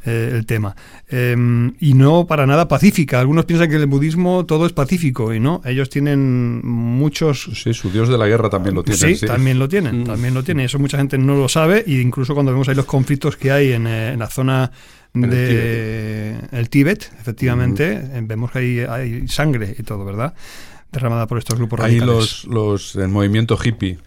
eh, 0.07 0.31
el 0.35 0.45
tema. 0.45 0.77
Em, 1.09 1.75
y 1.81 1.95
no 1.95 2.27
para 2.27 2.47
nada 2.47 2.69
pacífica. 2.69 3.21
Algunos 3.21 3.47
piensan 3.47 3.71
que 3.71 3.77
el 3.77 3.87
budismo 3.87 4.45
todo 4.45 4.67
es 4.67 4.73
pacífico 4.73 5.33
y 5.33 5.41
no. 5.41 5.63
Ellos 5.65 5.89
tienen 5.89 6.61
muchos. 6.67 7.51
Sí, 7.55 7.73
su 7.73 7.91
dios 7.91 8.09
de 8.09 8.19
la 8.19 8.27
guerra 8.27 8.51
también 8.51 8.75
lo 8.75 8.83
tiene. 8.83 9.17
Sí, 9.17 9.27
también 9.27 9.59
lo 9.59 9.69
tienen. 9.69 10.03
Mm. 10.03 10.05
También 10.05 10.35
lo 10.35 10.43
tiene. 10.43 10.65
Eso 10.65 10.79
mucha 10.79 10.99
gente 10.99 11.17
no 11.17 11.35
lo 11.37 11.49
sabe. 11.49 11.85
Y 11.87 12.01
incluso 12.01 12.35
cuando 12.35 12.53
vemos 12.53 12.69
ahí 12.69 12.75
los 12.75 12.85
conflictos 12.85 13.37
que 13.37 13.51
hay 13.51 13.73
en, 13.73 13.87
eh, 13.87 14.15
la 14.17 14.29
zona 14.29 14.71
de 15.15 16.37
el 16.51 16.69
Tíbet, 16.69 17.11
efectivamente, 17.21 17.97
mm. 17.97 18.17
eh, 18.17 18.21
vemos 18.25 18.51
que 18.51 18.59
hay, 18.59 18.79
hay, 18.81 19.29
sangre 19.29 19.75
y 19.79 19.83
todo, 19.85 20.05
¿verdad? 20.05 20.35
Derramada 20.93 21.27
por 21.27 21.39
estos 21.39 21.57
grupos 21.57 21.81
radicales. 21.81 22.03
Ahí 22.03 22.09
los, 22.09 22.45
los, 22.45 22.97
el 22.97 23.09
movimiento 23.09 23.59
hippie 23.63 23.99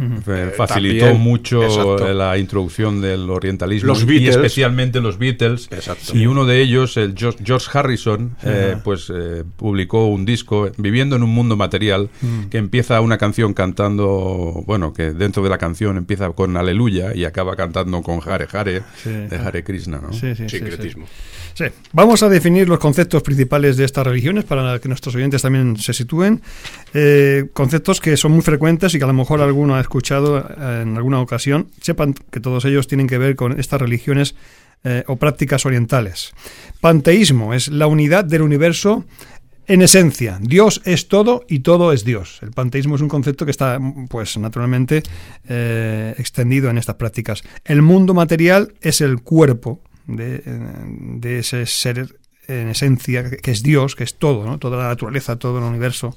eh, 0.00 0.52
facilitó 0.56 1.14
mucho 1.14 1.98
la 2.12 2.38
introducción 2.38 3.00
del 3.00 3.28
orientalismo 3.28 3.94
y 4.08 4.28
especialmente 4.28 5.00
los 5.00 5.18
Beatles. 5.18 5.68
Y 6.12 6.26
uno 6.26 6.46
de 6.46 6.60
ellos, 6.60 6.96
el 6.96 7.14
George 7.16 7.66
Harrison, 7.72 8.36
eh, 8.42 8.76
pues 8.82 9.12
eh, 9.14 9.44
publicó 9.56 10.06
un 10.06 10.24
disco, 10.24 10.70
Viviendo 10.76 11.16
en 11.16 11.22
un 11.22 11.30
mundo 11.30 11.56
material, 11.56 12.08
mm. 12.20 12.44
que 12.44 12.58
empieza 12.58 13.00
una 13.00 13.18
canción 13.18 13.54
cantando, 13.54 14.62
bueno, 14.66 14.92
que 14.92 15.12
dentro 15.12 15.42
de 15.42 15.50
la 15.50 15.58
canción 15.58 15.96
empieza 15.96 16.30
con 16.30 16.56
Aleluya 16.56 17.14
y 17.14 17.24
acaba 17.24 17.56
cantando 17.56 18.02
con 18.02 18.20
Hare 18.24 18.46
Hare, 18.50 18.82
de 19.04 19.36
Hare 19.36 19.62
Krishna, 19.64 20.00
¿no? 20.00 20.12
Sí, 20.12 20.34
Sincretismo. 20.34 21.06
Sí. 21.54 21.64
Vamos 21.92 22.22
a 22.22 22.28
definir 22.28 22.68
los 22.68 22.78
conceptos 22.78 23.22
principales 23.22 23.76
de 23.76 23.84
estas 23.84 24.06
religiones 24.06 24.44
para 24.44 24.78
que 24.78 24.88
nuestros 24.88 25.14
oyentes 25.14 25.42
también 25.42 25.76
se 25.76 25.92
sitúen. 25.92 26.40
conceptos 27.52 28.00
que 28.00 28.16
son 28.16 28.32
muy 28.32 28.42
frecuentes 28.42 28.94
y 28.94 28.98
que 28.98 29.04
a 29.04 29.08
lo 29.08 29.12
mejor 29.12 29.40
alguno 29.42 29.74
ha 29.74 29.80
escuchado 29.90 30.38
eh, 30.38 30.82
en 30.82 30.96
alguna 30.96 31.20
ocasión, 31.20 31.68
sepan 31.80 32.14
que 32.14 32.38
todos 32.38 32.64
ellos 32.64 32.86
tienen 32.86 33.08
que 33.08 33.18
ver 33.18 33.34
con 33.34 33.58
estas 33.58 33.80
religiones 33.80 34.36
eh, 34.84 35.02
o 35.08 35.16
prácticas 35.16 35.66
orientales. 35.66 36.32
Panteísmo 36.80 37.52
es 37.52 37.68
la 37.68 37.88
unidad 37.88 38.24
del 38.24 38.42
universo 38.42 39.04
en 39.66 39.82
esencia. 39.82 40.38
Dios 40.40 40.80
es 40.84 41.08
todo 41.08 41.44
y 41.48 41.60
todo 41.60 41.92
es 41.92 42.04
Dios. 42.04 42.38
El 42.42 42.52
panteísmo 42.52 42.94
es 42.94 43.02
un 43.02 43.08
concepto 43.08 43.44
que 43.44 43.50
está, 43.50 43.78
pues, 44.08 44.38
naturalmente 44.38 45.02
eh, 45.48 46.14
extendido 46.18 46.70
en 46.70 46.78
estas 46.78 46.94
prácticas. 46.94 47.42
El 47.64 47.82
mundo 47.82 48.14
material 48.14 48.72
es 48.80 49.00
el 49.00 49.22
cuerpo 49.22 49.80
de, 50.06 51.38
ese 51.38 51.66
ser 51.66 52.16
en 52.48 52.68
esencia 52.68 53.28
que 53.28 53.50
es 53.50 53.62
Dios, 53.62 53.96
que 53.96 54.04
es 54.04 54.14
todo, 54.14 54.58
toda 54.58 54.76
la 54.78 54.88
naturaleza, 54.88 55.36
todo 55.36 55.58
el 55.58 55.64
universo. 55.64 56.16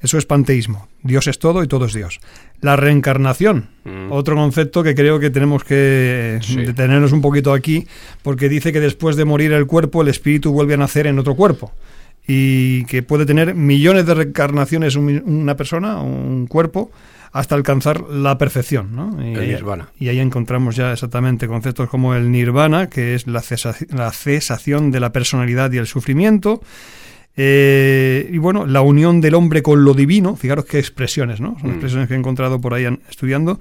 Eso 0.00 0.16
es 0.16 0.26
panteísmo. 0.26 0.88
Dios 1.02 1.26
es 1.26 1.38
todo 1.38 1.62
y 1.62 1.68
todo 1.68 1.86
es 1.86 1.92
Dios. 1.92 2.20
La 2.60 2.76
reencarnación, 2.76 3.68
mm. 3.84 4.10
otro 4.10 4.34
concepto 4.34 4.82
que 4.82 4.94
creo 4.94 5.20
que 5.20 5.30
tenemos 5.30 5.62
que 5.62 6.40
detenernos 6.56 7.12
un 7.12 7.20
poquito 7.20 7.52
aquí, 7.52 7.86
porque 8.22 8.48
dice 8.48 8.72
que 8.72 8.80
después 8.80 9.16
de 9.16 9.24
morir 9.24 9.52
el 9.52 9.66
cuerpo, 9.66 10.02
el 10.02 10.08
espíritu 10.08 10.52
vuelve 10.52 10.74
a 10.74 10.78
nacer 10.78 11.06
en 11.06 11.18
otro 11.18 11.36
cuerpo. 11.36 11.72
Y 12.26 12.84
que 12.84 13.02
puede 13.02 13.24
tener 13.24 13.54
millones 13.54 14.04
de 14.04 14.14
reencarnaciones 14.14 14.96
una 14.96 15.56
persona, 15.56 16.02
un 16.02 16.46
cuerpo, 16.46 16.90
hasta 17.32 17.54
alcanzar 17.54 18.02
la 18.10 18.36
perfección. 18.38 18.94
¿no? 18.94 19.16
Y, 19.24 19.34
el 19.34 19.48
nirvana. 19.48 19.88
Y 19.98 20.08
ahí 20.08 20.18
encontramos 20.18 20.76
ya 20.76 20.92
exactamente 20.92 21.46
conceptos 21.46 21.88
como 21.88 22.14
el 22.14 22.30
nirvana, 22.30 22.88
que 22.88 23.14
es 23.14 23.26
la, 23.26 23.42
la 23.90 24.12
cesación 24.12 24.90
de 24.90 25.00
la 25.00 25.12
personalidad 25.12 25.72
y 25.72 25.78
el 25.78 25.86
sufrimiento 25.86 26.60
eh, 27.40 28.28
y 28.32 28.38
bueno, 28.38 28.66
la 28.66 28.80
unión 28.80 29.20
del 29.20 29.34
hombre 29.34 29.62
con 29.62 29.84
lo 29.84 29.94
divino, 29.94 30.34
fijaros 30.34 30.64
qué 30.64 30.80
expresiones, 30.80 31.40
¿no? 31.40 31.56
Son 31.60 31.70
mm. 31.70 31.72
expresiones 31.72 32.08
que 32.08 32.14
he 32.14 32.16
encontrado 32.18 32.60
por 32.60 32.74
ahí 32.74 32.86
estudiando. 33.08 33.60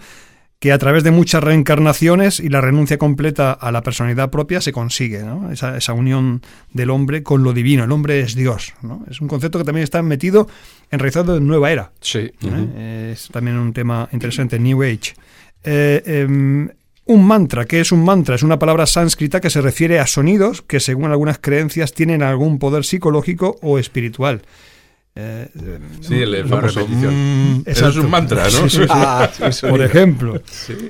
que 0.60 0.72
a 0.72 0.80
través 0.80 1.04
de 1.04 1.12
muchas 1.12 1.44
reencarnaciones 1.44 2.40
y 2.40 2.50
la 2.50 2.62
renuncia 2.62 2.98
completa 2.98 3.52
a 3.52 3.72
la 3.72 3.84
personalidad 3.84 4.32
propia 4.32 4.60
se 4.60 4.72
consigue, 4.72 5.22
¿no? 5.22 5.52
esa, 5.52 5.78
esa, 5.78 5.94
unión 5.94 6.42
del 6.74 6.90
hombre 6.90 7.22
con 7.22 7.44
lo 7.44 7.54
divino. 7.54 7.84
El 7.84 7.92
hombre 7.92 8.22
es 8.22 8.34
Dios. 8.34 8.74
¿no? 8.82 9.06
Es 9.08 9.22
un 9.22 9.28
concepto 9.28 9.60
que 9.60 9.66
también 9.66 9.84
está 9.84 10.02
metido, 10.02 10.48
enraizado 10.90 11.38
en 11.38 11.46
Nueva 11.46 11.72
Era. 11.72 11.92
Sí. 12.02 12.20
¿eh? 12.22 12.34
Uh 12.42 12.48
-huh. 12.48 13.12
Es 13.12 13.30
también 13.30 13.60
un 13.60 13.72
tema 13.72 14.10
interesante, 14.12 14.58
New 14.58 14.82
Age. 14.82 15.14
Eh, 15.64 16.02
eh, 16.04 16.68
un 17.08 17.26
mantra, 17.26 17.66
¿qué 17.66 17.80
es 17.80 17.92
un 17.92 18.04
mantra? 18.04 18.36
Es 18.36 18.44
una 18.44 18.60
palabra 18.60 18.86
sánscrita 18.86 19.42
que 19.42 19.50
se 19.50 19.62
refiere 19.62 20.00
a 20.00 20.08
sonidos 20.08 20.62
que 20.62 20.80
según 20.80 21.12
algunas 21.12 21.40
creencias 21.40 21.94
tienen 21.94 22.22
algún 22.22 22.60
poder 22.60 22.84
psicológico 22.86 23.58
o 23.62 23.80
espiritual. 23.80 24.42
Eh, 25.20 25.48
sí, 26.02 26.22
el, 26.22 26.48
famoso 26.48 26.88
mm, 26.88 27.64
eso 27.66 27.88
es 27.88 27.96
un 27.96 28.12
mantra, 28.12 28.44
¿no? 28.44 28.70
Sí, 28.70 28.82
sí, 28.82 28.86
ah, 28.88 29.28
Por 29.68 29.82
ejemplo, 29.82 30.40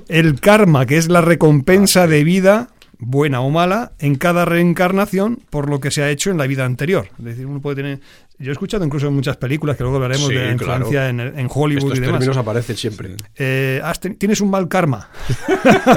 el 0.09 0.41
karma, 0.41 0.85
que 0.85 0.97
es 0.97 1.07
la 1.07 1.21
recompensa 1.21 2.03
ah, 2.03 2.07
de 2.07 2.25
vida, 2.25 2.69
buena 2.99 3.41
o 3.41 3.49
mala, 3.49 3.93
en 3.99 4.15
cada 4.15 4.45
reencarnación 4.45 5.39
por 5.49 5.69
lo 5.69 5.79
que 5.79 5.91
se 5.91 6.03
ha 6.03 6.09
hecho 6.09 6.31
en 6.31 6.37
la 6.37 6.47
vida 6.47 6.65
anterior. 6.65 7.09
Es 7.19 7.25
decir, 7.25 7.45
uno 7.45 7.61
puede 7.61 7.77
tener... 7.77 7.99
Yo 8.39 8.51
he 8.51 8.53
escuchado 8.53 8.85
incluso 8.85 9.07
en 9.07 9.13
muchas 9.13 9.37
películas 9.37 9.77
que 9.77 9.83
luego 9.83 9.97
hablaremos 9.97 10.27
de 10.29 10.35
la 10.35 10.51
influencia 10.51 11.09
claro. 11.09 11.29
en, 11.29 11.39
en, 11.39 11.47
Hollywood 11.49 11.85
Estos 11.85 11.97
y 11.97 12.01
demás. 12.01 12.19
términos 12.19 12.37
aparecen 12.37 12.77
siempre. 12.77 13.15
Eh, 13.35 13.81
ten, 13.99 14.15
tienes 14.15 14.41
un 14.41 14.51
mal 14.51 14.67
karma. 14.67 15.09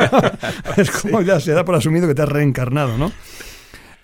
es 0.78 0.90
como 0.90 1.20
ya 1.20 1.38
se 1.38 1.52
da 1.52 1.66
por 1.66 1.74
asumido 1.74 2.08
que 2.08 2.14
te 2.14 2.22
has 2.22 2.28
reencarnado, 2.28 2.96
¿no? 2.96 3.12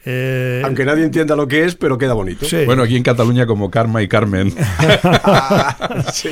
Eh, 0.04 0.62
Aunque 0.64 0.84
nadie 0.84 1.04
entienda 1.04 1.34
lo 1.34 1.48
que 1.48 1.64
es, 1.64 1.74
pero 1.74 1.98
queda 1.98 2.12
bonito. 2.12 2.44
Sí. 2.44 2.64
Bueno, 2.64 2.82
aquí 2.82 2.96
en 2.96 3.02
Cataluña 3.02 3.46
como 3.46 3.70
Karma 3.70 4.02
y 4.02 4.08
Carmen. 4.08 4.54
sí. 6.12 6.28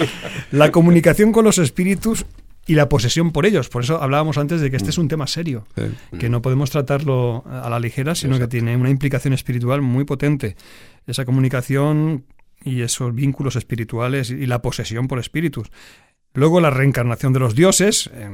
La 0.52 0.70
comunicación 0.70 1.32
con 1.32 1.44
los 1.44 1.58
espíritus 1.58 2.24
y 2.66 2.74
la 2.74 2.88
posesión 2.88 3.32
por 3.32 3.46
ellos. 3.46 3.68
Por 3.68 3.84
eso 3.84 4.00
hablábamos 4.02 4.38
antes 4.38 4.60
de 4.60 4.70
que 4.70 4.76
este 4.76 4.90
es 4.90 4.98
un 4.98 5.08
tema 5.08 5.26
serio, 5.26 5.66
sí. 5.76 6.18
que 6.18 6.28
no 6.28 6.42
podemos 6.42 6.70
tratarlo 6.70 7.44
a 7.46 7.68
la 7.68 7.78
ligera, 7.78 8.14
sino 8.14 8.34
Exacto. 8.34 8.50
que 8.50 8.58
tiene 8.58 8.76
una 8.76 8.90
implicación 8.90 9.34
espiritual 9.34 9.82
muy 9.82 10.04
potente. 10.04 10.56
Esa 11.06 11.24
comunicación 11.24 12.24
y 12.64 12.80
esos 12.80 13.14
vínculos 13.14 13.56
espirituales 13.56 14.30
y 14.30 14.46
la 14.46 14.62
posesión 14.62 15.06
por 15.06 15.18
espíritus. 15.18 15.70
Luego 16.36 16.60
la 16.60 16.70
reencarnación 16.70 17.32
de 17.32 17.38
los 17.38 17.54
dioses, 17.54 18.10
eh, 18.12 18.28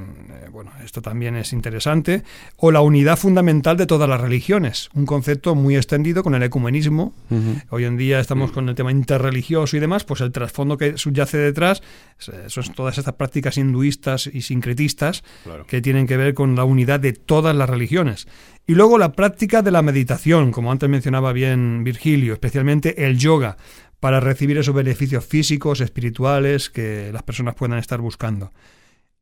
bueno, 0.51 0.73
esto 0.83 1.03
también 1.03 1.37
es 1.37 1.53
interesante, 1.53 2.23
o 2.57 2.71
la 2.71 2.81
unidad 2.81 3.19
fundamental 3.19 3.77
de 3.77 3.87
todas 3.87 4.09
las 4.09 4.19
religiones, 4.19 4.89
un 4.95 5.05
concepto 5.05 5.55
muy 5.55 5.77
extendido 5.77 6.23
con 6.23 6.35
el 6.35 6.43
ecumenismo. 6.43 7.13
Uh 7.29 7.35
-huh. 7.35 7.63
Hoy 7.69 7.85
en 7.85 7.99
día 7.99 8.19
estamos 8.19 8.53
con 8.53 8.71
el 8.71 8.75
tema 8.75 8.91
interreligioso 8.91 9.77
y 9.77 9.81
demás, 9.81 10.05
pues 10.05 10.23
el 10.23 10.33
trasfondo 10.33 10.79
que 10.79 10.97
subyace 10.97 11.37
detrás 11.37 11.83
son 12.47 12.65
todas 12.75 12.97
estas 12.97 13.15
prácticas 13.15 13.59
hinduistas 13.59 14.31
y 14.33 14.43
sincretistas 14.43 15.23
claro. 15.45 15.67
que 15.67 15.83
tienen 15.83 16.07
que 16.07 16.17
ver 16.17 16.33
con 16.33 16.57
la 16.57 16.65
unidad 16.65 17.01
de 17.01 17.13
todas 17.13 17.55
las 17.55 17.69
religiones. 17.69 18.27
Y 18.67 18.75
luego 18.75 18.99
la 18.99 19.13
práctica 19.13 19.63
de 19.63 19.73
la 19.73 19.83
meditación, 19.83 20.53
como 20.53 20.73
antes 20.73 20.89
mencionaba 20.89 21.33
bien 21.33 21.85
Virgilio, 21.85 22.33
especialmente 22.33 23.05
el 23.05 23.19
yoga 23.19 23.57
para 24.01 24.19
recibir 24.19 24.59
esos 24.59 24.75
beneficios 24.75 25.25
físicos, 25.25 25.81
espirituales 25.81 26.71
que 26.71 27.11
las 27.13 27.23
personas 27.23 27.55
puedan 27.55 27.79
estar 27.79 28.01
buscando. 28.01 28.53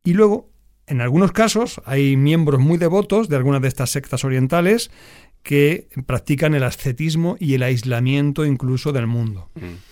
Y 0.05 0.14
luego, 0.14 0.49
en 0.87 1.01
algunos 1.01 1.33
casos, 1.33 1.83
hay 1.85 2.17
miembros 2.17 2.61
muy 2.61 2.79
devotos 2.79 3.29
de 3.29 3.37
algunas 3.37 3.61
de 3.61 3.69
estas 3.69 3.91
sectas 3.91 4.25
orientales 4.25 4.91
que 5.43 5.88
practican 6.07 6.55
el 6.55 6.62
ascetismo 6.62 7.37
y 7.38 7.55
el 7.55 7.62
aislamiento 7.62 8.45
incluso 8.45 8.93
del 8.93 9.07
mundo. 9.07 9.51
Mm. 9.55 9.88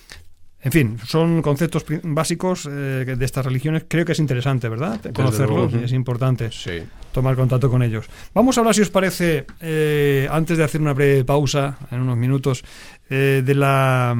En 0.59 0.71
fin, 0.71 0.97
son 1.05 1.41
conceptos 1.41 1.85
básicos 2.03 2.65
eh, 2.65 3.15
de 3.17 3.25
estas 3.25 3.45
religiones. 3.45 3.85
Creo 3.87 4.05
que 4.05 4.13
es 4.13 4.19
interesante, 4.19 4.67
¿verdad? 4.67 4.99
Conocerlos 5.13 5.73
es 5.73 5.93
importante 5.93 6.51
sí. 6.51 6.83
tomar 7.11 7.35
contacto 7.35 7.69
con 7.69 7.83
ellos. 7.83 8.05
Vamos 8.33 8.57
a 8.57 8.61
hablar, 8.61 8.73
si 8.73 8.81
os 8.81 8.89
parece, 8.89 9.45
eh, 9.61 10.27
antes 10.31 10.57
de 10.57 10.63
hacer 10.63 10.81
una 10.81 10.93
breve 10.93 11.23
pausa, 11.23 11.77
en 11.91 12.01
unos 12.01 12.17
minutos, 12.17 12.63
eh, 13.09 13.43
de 13.45 13.55
la 13.55 14.15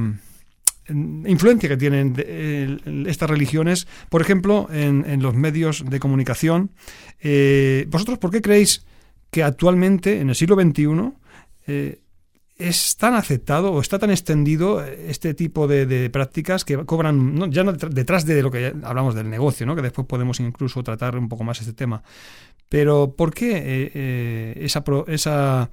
influencia 0.90 1.70
que 1.70 1.78
tienen 1.78 2.16
eh, 2.18 2.78
estas 3.08 3.30
religiones, 3.30 3.88
por 4.10 4.22
ejemplo, 4.22 4.68
en, 4.72 5.22
los 5.22 5.34
medios 5.36 5.84
de 5.88 6.00
comunicación. 6.00 6.72
Eh, 7.20 7.86
¿Vosotros 7.90 8.20
por 8.20 8.32
qué 8.32 8.42
creéis 8.42 8.86
que 9.30 9.44
actualmente, 9.44 10.20
en 10.20 10.30
el 10.30 10.36
siglo 10.36 10.56
XXI, 10.56 11.14
eh, 11.68 12.00
es 12.56 12.98
tan 12.98 13.14
aceptado 13.14 13.72
o 13.72 13.82
está 13.82 14.00
tan 14.00 14.10
extendido 14.10 14.84
este 14.84 15.34
tipo 15.34 15.68
de, 15.68 16.10
prácticas 16.10 16.66
que 16.66 16.78
cobran, 16.86 17.52
ya 17.52 17.64
no 17.64 17.74
detrás 17.74 18.26
de 18.26 18.42
lo 18.42 18.50
que 18.50 18.74
hablamos 18.84 19.14
del 19.14 19.30
negocio, 19.30 19.76
que 19.76 19.82
después 19.82 20.08
podemos 20.08 20.40
incluso 20.40 20.82
tratar 20.82 21.18
un 21.18 21.30
poco 21.30 21.44
más 21.44 21.60
este 21.60 21.74
tema, 21.74 22.02
pero 22.68 23.14
¿por 23.16 23.32
qué 23.32 24.56
esa, 24.60 24.84
esa 25.08 25.70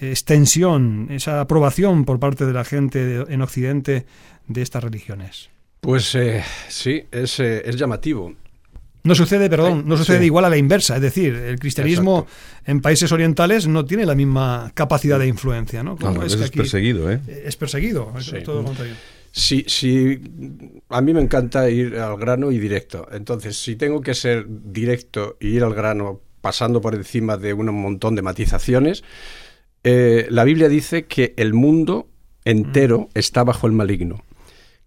extensión, 0.00 1.08
esa 1.10 1.40
aprobación 1.40 2.04
por 2.04 2.18
parte 2.18 2.46
de 2.46 2.52
la 2.52 2.64
gente 2.64 3.04
de, 3.04 3.32
en 3.32 3.42
Occidente 3.42 4.06
de 4.48 4.62
estas 4.62 4.82
religiones? 4.82 5.50
Pues 5.80 6.14
eh, 6.14 6.42
sí, 6.68 7.04
es, 7.10 7.40
eh, 7.40 7.62
es, 7.64 7.76
llamativo. 7.76 8.34
No 9.02 9.14
sucede, 9.14 9.48
perdón, 9.48 9.84
no 9.86 9.96
sucede 9.96 10.18
sí. 10.18 10.24
igual 10.26 10.44
a 10.44 10.50
la 10.50 10.58
inversa, 10.58 10.96
es 10.96 11.02
decir, 11.02 11.34
el 11.34 11.58
cristianismo 11.58 12.26
Exacto. 12.28 12.70
en 12.70 12.80
países 12.82 13.10
orientales 13.12 13.66
no 13.66 13.86
tiene 13.86 14.04
la 14.04 14.14
misma 14.14 14.72
capacidad 14.74 15.18
de 15.18 15.26
influencia, 15.26 15.82
¿no? 15.82 15.96
Como 15.96 16.18
no, 16.18 16.22
es, 16.22 16.36
que 16.36 16.44
es 16.44 16.50
perseguido, 16.50 17.10
¿eh? 17.10 17.20
Es 17.44 17.56
perseguido, 17.56 18.12
sí. 18.20 18.36
es 18.36 18.44
todo 18.44 18.56
lo 18.56 18.64
contrario. 18.64 18.94
Sí, 19.32 19.64
sí, 19.68 20.20
a 20.88 21.00
mí 21.00 21.14
me 21.14 21.20
encanta 21.20 21.70
ir 21.70 21.96
al 21.96 22.16
grano 22.18 22.50
y 22.50 22.58
directo. 22.58 23.06
Entonces, 23.12 23.56
si 23.56 23.76
tengo 23.76 24.00
que 24.00 24.14
ser 24.14 24.44
directo 24.48 25.36
y 25.38 25.48
ir 25.48 25.62
al 25.62 25.72
grano 25.72 26.20
pasando 26.40 26.80
por 26.80 26.94
encima 26.94 27.36
de 27.36 27.52
un 27.54 27.72
montón 27.80 28.16
de 28.16 28.22
matizaciones, 28.22 29.04
eh, 29.84 30.26
la 30.30 30.44
Biblia 30.44 30.68
dice 30.68 31.06
que 31.06 31.34
el 31.36 31.54
mundo 31.54 32.08
entero 32.44 33.08
está 33.14 33.44
bajo 33.44 33.66
el 33.66 33.72
maligno. 33.72 34.24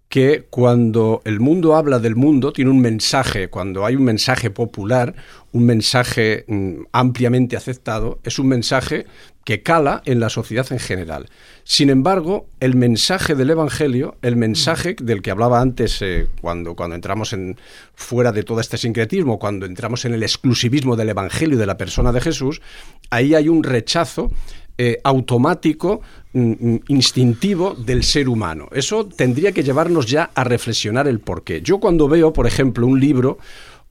Que 0.10 0.45
cuando 0.47 1.23
el 1.25 1.39
mundo 1.39 1.75
habla 1.75 1.97
del 1.97 2.15
mundo 2.15 2.53
tiene 2.53 2.69
un 2.69 2.79
mensaje, 2.79 3.49
cuando 3.49 3.84
hay 3.84 3.95
un 3.95 4.03
mensaje 4.03 4.51
popular, 4.51 5.15
un 5.53 5.65
mensaje 5.65 6.45
mm, 6.47 6.84
ampliamente 6.91 7.58
aceptado, 7.58 8.19
es 8.23 8.38
un 8.38 8.47
mensaje 8.47 9.08
que 9.43 9.62
cala 9.62 10.01
en 10.06 10.19
la 10.19 10.29
sociedad 10.29 10.65
en 10.71 10.79
general. 10.79 11.29
Sin 11.63 11.89
embargo, 11.89 12.47
el 12.60 12.75
mensaje 12.75 13.36
del 13.36 13.49
Evangelio, 13.49 14.17
el 14.21 14.36
mensaje 14.36 14.95
del 15.01 15.21
que 15.21 15.32
hablaba 15.32 15.60
antes 15.60 16.01
eh, 16.01 16.27
cuando, 16.41 16.75
cuando 16.75 16.95
entramos 16.95 17.34
en, 17.34 17.58
fuera 17.93 18.32
de 18.32 18.43
todo 18.43 18.60
este 18.62 18.77
sincretismo, 18.77 19.39
cuando 19.39 19.65
entramos 19.65 20.06
en 20.06 20.13
el 20.13 20.23
exclusivismo 20.23 20.95
del 20.95 21.10
Evangelio 21.10 21.56
y 21.56 21.60
de 21.60 21.65
la 21.65 21.77
persona 21.77 22.12
de 22.12 22.21
Jesús, 22.21 22.62
ahí 23.10 23.36
hay 23.36 23.49
un 23.49 23.63
rechazo 23.63 24.32
eh, 24.78 25.00
automático, 25.04 26.02
mm, 26.34 26.78
instintivo 26.88 27.76
del 27.76 28.04
ser 28.04 28.28
humano. 28.28 28.70
Eso 28.72 29.06
tendría 29.06 29.52
que 29.52 29.64
llevarnos 29.64 30.08
ya 30.08 30.32
a 30.34 30.44
reflexionar 30.44 31.08
el 31.08 31.20
por 31.20 31.44
qué. 31.44 31.62
Yo 31.62 31.80
cuando 31.80 32.08
veo, 32.08 32.34
por 32.34 32.48
ejemplo, 32.48 32.88
un 32.88 33.00
libro 33.00 33.38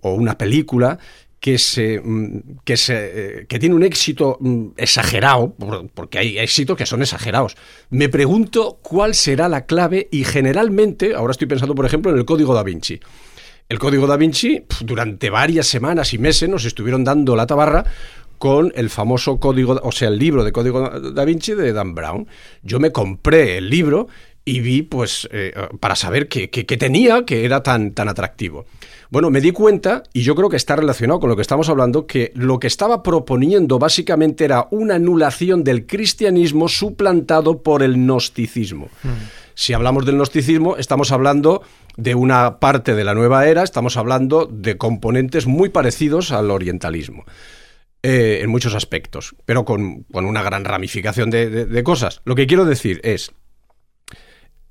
o 0.01 0.15
una 0.15 0.37
película 0.37 0.99
que, 1.43 1.59
se, 1.59 2.01
mm, 2.01 2.61
que, 2.65 2.77
se, 2.77 2.95
eh, 2.97 3.47
que 3.49 3.59
tiene 3.59 3.75
un 3.75 3.83
éxito 3.83 4.39
mm, 4.41 4.67
exagerado, 4.77 5.55
porque 5.95 6.19
hay 6.19 6.39
éxitos 6.39 6.77
que 6.77 6.87
son 6.87 7.03
exagerados, 7.03 7.57
me 7.91 8.09
pregunto 8.09 8.79
cuál 8.81 9.15
será 9.15 9.49
la 9.49 9.67
clave 9.67 10.09
y 10.13 10.23
generalmente, 10.23 11.15
ahora 11.15 11.33
estoy 11.33 11.49
pensando, 11.49 11.75
por 11.75 11.85
ejemplo, 11.85 12.13
en 12.13 12.19
el 12.19 12.25
Código 12.25 12.55
da 12.55 12.63
Vinci. 12.63 13.01
El 13.69 13.79
Código 13.79 14.07
da 14.07 14.17
Vinci, 14.17 14.65
durante 14.83 15.31
varias 15.31 15.67
semanas 15.67 16.13
y 16.15 16.19
meses 16.19 16.49
nos 16.49 16.65
estuvieron 16.65 17.03
dando 17.03 17.35
la 17.35 17.47
tabarra 17.47 17.85
con 18.43 18.73
el 18.75 18.91
famoso 18.91 19.39
código, 19.39 19.79
o 19.85 19.93
sea, 19.93 20.09
el 20.09 20.19
libro 20.19 20.43
de 20.43 20.51
Código 20.51 20.91
da 20.91 21.25
Vinci 21.25 21.55
de 21.55 21.73
Dan 21.73 21.95
Brown. 21.95 22.27
Yo 22.65 22.81
me 22.81 22.91
compré 22.91 23.59
el 23.59 23.71
libro 23.71 24.09
y 24.45 24.59
vi, 24.59 24.83
pues, 24.83 25.29
eh, 25.31 25.55
para 25.79 25.95
saber 25.95 26.27
qué, 26.27 26.51
qué, 26.51 26.67
qué, 26.67 26.77
tenía 26.77 27.25
que 27.25 27.45
era 27.45 27.63
tan, 27.63 27.93
tan 27.93 28.09
atractivo. 28.09 28.67
Bueno, 29.11 29.31
me 29.31 29.41
di 29.41 29.53
cuenta, 29.53 30.03
y 30.13 30.23
yo 30.23 30.35
creo 30.35 30.49
que 30.49 30.57
está 30.57 30.75
relacionado 30.75 31.21
con 31.21 31.31
lo 31.31 31.37
que 31.37 31.43
estamos 31.43 31.69
hablando, 31.69 32.05
que 32.09 32.33
lo 32.35 32.59
que 32.59 32.67
estaba 32.67 33.05
proponiendo 33.05 33.79
básicamente 33.79 34.45
era 34.45 34.67
una 34.73 34.97
anulación 34.97 35.63
del 35.63 35.87
cristianismo 35.87 36.69
suplantado 36.69 37.63
por 37.63 37.85
el 37.85 37.95
gnosticismo. 37.95 38.87
Mm. 39.05 39.09
Si 39.55 39.73
hablamos 39.73 40.05
del 40.05 40.17
gnosticismo, 40.17 40.77
estamos 40.79 41.13
hablando 41.13 41.63
de 41.97 42.17
una 42.17 42.59
parte 42.59 42.97
de 42.97 43.05
la 43.05 43.15
nueva 43.15 43.47
era, 43.47 43.63
estamos 43.63 43.97
hablando 43.97 44.47
de 44.47 44.77
componentes 44.77 45.47
muy 45.47 45.69
parecidos 45.69 46.33
al 46.33 46.51
orientalismo 46.51 47.25
eh, 48.03 48.41
en 48.43 48.51
muchos 48.51 48.75
aspectos, 48.75 49.35
pero 49.45 49.65
con, 49.65 50.05
con 50.05 50.25
una 50.25 50.43
gran 50.43 50.65
ramificación 50.65 51.31
de, 51.31 51.67
de, 51.67 51.83
cosas. 51.83 52.21
Lo 52.25 52.35
que 52.35 52.47
quiero 52.47 52.65
decir 52.65 53.01
es, 53.05 53.33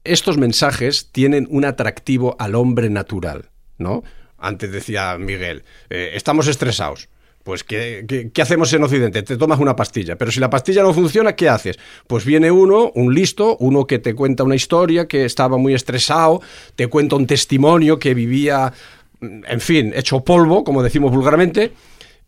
estos 0.04 0.38
mensajes 0.38 1.12
tienen 1.12 1.48
un 1.50 1.66
atractivo 1.66 2.36
al 2.40 2.56
hombre 2.56 2.90
natural, 2.90 3.50
¿no? 3.78 4.04
Antes 4.38 4.72
decía 4.72 5.18
Miguel, 5.18 5.64
eh, 5.90 6.12
estamos 6.16 6.48
estresados. 6.48 7.10
Pues 7.44 7.64
¿qué, 7.64 8.06
¿qué, 8.08 8.32
¿qué, 8.32 8.42
hacemos 8.44 8.72
en 8.74 8.84
Occidente? 8.84 9.24
Te 9.24 9.36
tomas 9.36 9.60
una 9.60 9.76
pastilla, 9.76 10.16
pero 10.16 10.30
si 10.30 10.40
la 10.40 10.52
pastilla 10.52 10.84
no 10.84 10.94
funciona, 10.94 11.36
¿qué 11.36 11.50
haces? 11.50 11.80
Pues 12.06 12.24
viene 12.24 12.52
uno, 12.52 12.92
un 12.94 13.16
listo, 13.16 13.58
uno 13.58 13.88
que 13.88 13.98
te 13.98 14.14
cuenta 14.14 14.44
una 14.44 14.56
historia, 14.56 15.08
que 15.08 15.26
estaba 15.26 15.58
muy 15.58 15.74
estresado, 15.74 16.42
te 16.76 16.86
cuenta 16.86 17.16
un 17.16 17.26
testimonio 17.26 17.98
que 17.98 18.14
vivía 18.14 18.74
en 19.22 19.62
fin, 19.62 19.94
hecho 19.96 20.24
polvo, 20.24 20.64
como 20.64 20.84
decimos 20.84 21.12
vulgarmente, 21.12 21.74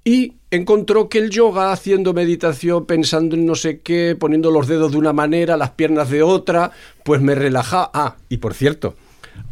y 0.04 0.34
encontró 0.52 1.10
que 1.10 1.18
el 1.18 1.30
yoga, 1.30 1.72
haciendo 1.72 2.14
meditación, 2.14 2.86
pensando 2.86 3.36
en 3.36 3.46
no 3.46 3.56
sé 3.56 3.80
qué, 3.80 4.16
poniendo 4.20 4.52
los 4.52 4.68
dedos 4.68 4.92
de 4.92 4.98
una 4.98 5.14
manera, 5.14 5.58
las 5.58 5.72
piernas 5.72 6.10
de 6.10 6.24
otra, 6.24 6.72
pues 7.04 7.22
me 7.22 7.36
relaja. 7.36 7.90
Ah, 7.94 8.18
y 8.30 8.38
por 8.38 8.54
cierto, 8.54 8.96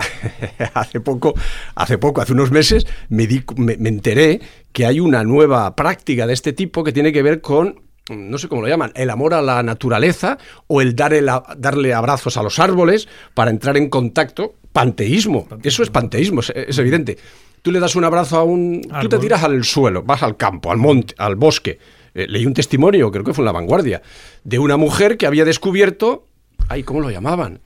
hace 0.74 1.00
poco, 1.00 1.34
hace 1.76 1.98
poco, 1.98 2.22
hace 2.22 2.34
unos 2.34 2.52
meses, 2.52 2.86
me, 3.10 3.28
me, 3.56 3.90
enteré 3.90 4.42
que 4.72 4.86
hay 4.86 5.00
una 5.00 5.24
nueva 5.24 5.76
práctica 5.76 6.28
de 6.28 6.34
este 6.34 6.54
tipo 6.54 6.84
que 6.84 6.92
tiene 6.92 7.14
que 7.14 7.24
ver 7.24 7.42
con 7.42 7.92
no 8.10 8.38
sé 8.38 8.48
cómo 8.48 8.62
lo 8.62 8.68
llaman, 8.68 8.92
el 8.96 9.10
amor 9.10 9.34
a 9.34 9.42
la 9.42 9.64
naturaleza 9.64 10.38
o 10.68 10.82
el, 10.82 10.96
dar 10.96 11.14
darle 11.58 11.94
abrazos 11.94 12.36
a 12.36 12.44
los 12.44 12.60
árboles 12.60 13.08
para 13.34 13.52
entrar 13.52 13.78
en 13.78 13.90
contacto. 13.90 14.56
Panteísmo, 14.74 15.48
eso 15.64 15.84
es 15.84 15.90
panteísmo, 15.90 16.42
es, 16.42 16.78
evidente. 16.78 17.18
Tú 17.62 17.72
le 17.72 17.80
das 17.80 17.96
un 17.96 18.04
abrazo 18.04 18.38
a 18.38 18.44
un... 18.44 18.82
Tú 19.02 19.10
te 19.10 19.18
tiras 19.20 19.44
al 19.44 19.64
suelo, 19.64 20.04
vas 20.04 20.24
al 20.24 20.36
campo, 20.38 20.72
al 20.72 20.78
monte, 20.78 21.14
al 21.18 21.36
bosque. 21.36 21.80
Eh, 22.14 22.26
leí 22.28 22.46
un 22.46 22.54
testimonio, 22.54 23.12
creo 23.12 23.24
que 23.24 23.34
fue 23.34 23.44
en 23.44 23.48
La 23.48 23.52
Vanguardia, 23.52 24.02
de 24.44 24.60
una 24.60 24.78
mujer 24.78 25.18
que 25.18 25.28
había 25.28 25.46
descubierto... 25.46 26.28
Ay, 26.68 26.84
¿cómo 26.84 27.02
lo 27.02 27.10
llamaban? 27.10 27.60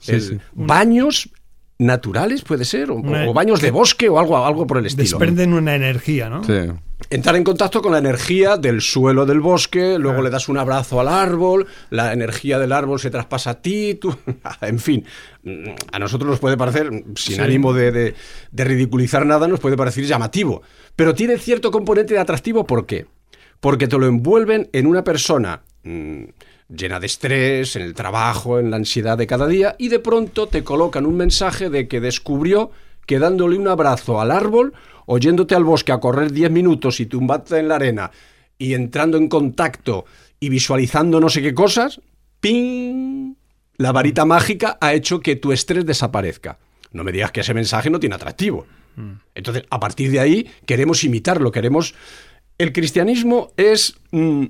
Baños 0.54 1.30
naturales, 1.78 2.42
puede 2.42 2.64
ser, 2.64 2.90
o, 2.90 3.02
baños 3.34 3.60
de 3.60 3.70
bosque 3.70 4.08
o 4.08 4.18
algo, 4.18 4.44
algo 4.44 4.66
por 4.66 4.78
el 4.78 4.86
estilo. 4.86 5.04
Desprenden 5.04 5.52
una 5.52 5.74
energía, 5.74 6.30
¿no? 6.30 6.42
Sí. 6.42 6.72
Entrar 7.10 7.36
en 7.36 7.44
contacto 7.44 7.82
con 7.82 7.92
la 7.92 7.98
energía 7.98 8.56
del 8.56 8.80
suelo 8.80 9.26
del 9.26 9.40
bosque, 9.40 9.98
luego 9.98 10.22
le 10.22 10.30
das 10.30 10.48
un 10.48 10.56
abrazo 10.56 10.98
al 10.98 11.08
árbol, 11.08 11.66
la 11.90 12.14
energía 12.14 12.58
del 12.58 12.72
árbol 12.72 12.98
se 12.98 13.10
traspasa 13.10 13.50
a 13.50 13.60
ti, 13.60 13.96
tú, 13.96 14.16
en 14.62 14.78
fin, 14.78 15.04
a 15.92 15.98
nosotros 15.98 16.30
nos 16.30 16.40
puede 16.40 16.56
parecer, 16.56 16.90
sin 17.14 17.40
ánimo 17.42 17.74
de, 17.74 18.14
ridiculizar 18.52 19.26
nada, 19.26 19.46
nos 19.46 19.60
puede 19.60 19.76
parecer 19.76 20.04
llamativo, 20.04 20.62
pero 20.96 21.14
tiene 21.14 21.36
cierto 21.36 21.70
componente 21.70 22.14
de 22.14 22.20
atractivo, 22.20 22.66
¿por 22.66 22.86
qué? 22.86 23.06
Porque 23.60 23.86
te 23.86 23.98
lo 23.98 24.06
envuelven 24.06 24.70
en 24.72 24.86
una 24.86 25.04
persona... 25.04 25.62
Mm, 25.82 26.24
llena 26.68 27.00
de 27.00 27.06
estrés, 27.06 27.76
en 27.76 27.82
el 27.82 27.94
trabajo, 27.94 28.58
en 28.58 28.70
la 28.70 28.76
ansiedad 28.76 29.16
de 29.16 29.26
cada 29.26 29.46
día, 29.46 29.76
y 29.78 29.88
de 29.88 29.98
pronto 29.98 30.48
te 30.48 30.64
colocan 30.64 31.06
un 31.06 31.16
mensaje 31.16 31.70
de 31.70 31.88
que 31.88 32.00
descubrió 32.00 32.70
que 33.06 33.18
dándole 33.18 33.56
un 33.56 33.68
abrazo 33.68 34.20
al 34.20 34.30
árbol, 34.30 34.74
oyéndote 35.06 35.54
al 35.54 35.64
bosque 35.64 35.92
a 35.92 36.00
correr 36.00 36.32
10 36.32 36.50
minutos 36.50 36.98
y 37.00 37.06
tumbarte 37.06 37.58
en 37.58 37.68
la 37.68 37.76
arena, 37.76 38.10
y 38.58 38.74
entrando 38.74 39.16
en 39.16 39.28
contacto 39.28 40.06
y 40.40 40.48
visualizando 40.48 41.20
no 41.20 41.28
sé 41.28 41.42
qué 41.42 41.54
cosas, 41.54 42.00
¡ping! 42.40 43.34
La 43.78 43.92
varita 43.92 44.24
mágica 44.24 44.78
ha 44.80 44.94
hecho 44.94 45.20
que 45.20 45.36
tu 45.36 45.52
estrés 45.52 45.84
desaparezca. 45.84 46.58
No 46.92 47.04
me 47.04 47.12
digas 47.12 47.30
que 47.30 47.40
ese 47.40 47.54
mensaje 47.54 47.90
no 47.90 48.00
tiene 48.00 48.14
atractivo. 48.14 48.66
Mm. 48.96 49.12
Entonces, 49.34 49.64
a 49.68 49.78
partir 49.78 50.10
de 50.10 50.20
ahí, 50.20 50.50
queremos 50.64 51.04
imitarlo, 51.04 51.52
queremos... 51.52 51.94
El 52.58 52.72
cristianismo 52.72 53.52
es... 53.58 53.96
Mm, 54.12 54.46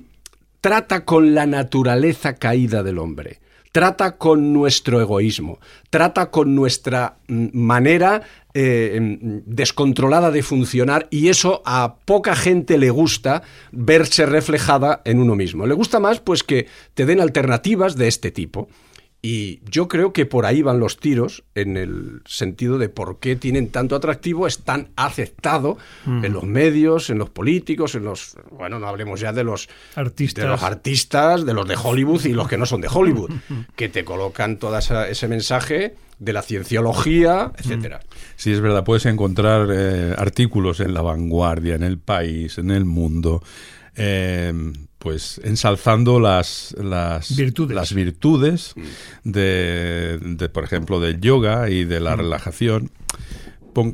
trata 0.61 1.05
con 1.05 1.33
la 1.33 1.45
naturaleza 1.45 2.35
caída 2.35 2.83
del 2.83 2.97
hombre, 2.97 3.39
trata 3.71 4.17
con 4.17 4.53
nuestro 4.53 4.99
egoísmo, 5.01 5.59
trata 5.89 6.31
con 6.31 6.55
nuestra 6.55 7.17
mm, 7.27 7.47
manera 7.53 8.21
eh, 8.53 8.93
em, 8.95 9.43
descontrolada 9.45 10.31
de 10.31 10.41
funcionar 10.41 11.07
y 11.11 11.27
eso 11.27 11.61
a 11.65 11.97
poca 12.05 12.35
gente 12.35 12.77
le 12.77 12.89
gusta 12.89 13.43
verse 13.71 14.25
reflejada 14.25 15.01
en 15.05 15.19
uno 15.19 15.35
mismo. 15.35 15.67
Le 15.67 15.75
gusta 15.75 15.99
más 15.99 16.19
pues 16.19 16.43
que 16.43 16.67
te 16.95 17.05
den 17.05 17.21
alternativas 17.21 17.95
de 17.95 18.07
este 18.07 18.31
tipo. 18.31 18.67
Y 19.21 19.61
yo 19.69 19.87
creo 19.87 20.13
que 20.13 20.25
por 20.25 20.45
ahí 20.45 20.61
van 20.61 20.79
los 20.79 20.97
tiros 20.97 21.43
en 21.55 21.75
el 21.75 22.21
sentido 22.25 22.77
de 22.77 22.87
por 22.87 23.19
qué 23.19 23.35
tienen 23.35 23.69
tanto 23.69 23.95
atractivo, 23.95 24.45
es 24.45 24.59
tan 24.59 24.89
aceptado 24.95 25.77
en 26.05 26.31
los 26.31 26.43
medios, 26.43 27.09
en 27.09 27.17
los 27.17 27.29
políticos, 27.29 27.95
en 27.95 28.03
los, 28.05 28.37
bueno, 28.51 28.79
no 28.79 28.87
hablemos 28.87 29.19
ya 29.19 29.33
de 29.33 29.43
los 29.43 29.69
artistas, 29.95 30.43
de 30.43 30.49
los, 30.49 30.61
artistas, 30.61 31.45
de 31.45 31.53
los 31.53 31.67
de 31.67 31.75
Hollywood 31.75 32.25
y 32.25 32.33
los 32.33 32.47
que 32.47 32.57
no 32.57 32.67
son 32.67 32.79
de 32.79 32.89
Hollywood, 32.91 33.31
que 33.75 33.89
te 33.89 34.05
colocan 34.05 34.57
todo 34.57 34.77
ese 34.77 35.27
mensaje 35.27 35.95
de 36.19 36.33
la 36.33 36.43
cienciología, 36.43 37.51
etcétera. 37.57 38.01
Sí, 38.35 38.51
es 38.51 38.61
verdad, 38.61 38.83
puedes 38.83 39.05
encontrar 39.07 39.67
eh, 39.71 40.13
artículos 40.17 40.79
en 40.79 40.93
La 40.93 41.01
Vanguardia, 41.01 41.75
en 41.75 41.83
El 41.83 41.97
País, 41.97 42.57
en 42.59 42.71
El 42.71 42.85
Mundo, 42.85 43.43
eh, 43.95 44.53
pues 44.99 45.39
ensalzando 45.43 46.19
las, 46.19 46.75
las 46.81 47.35
virtudes, 47.35 47.75
las 47.75 47.93
virtudes 47.93 48.73
mm. 48.75 49.29
de, 49.29 50.19
de, 50.21 50.49
por 50.49 50.63
ejemplo, 50.63 50.99
del 50.99 51.19
yoga 51.21 51.69
y 51.69 51.85
de 51.85 51.99
la 51.99 52.15
mm. 52.15 52.19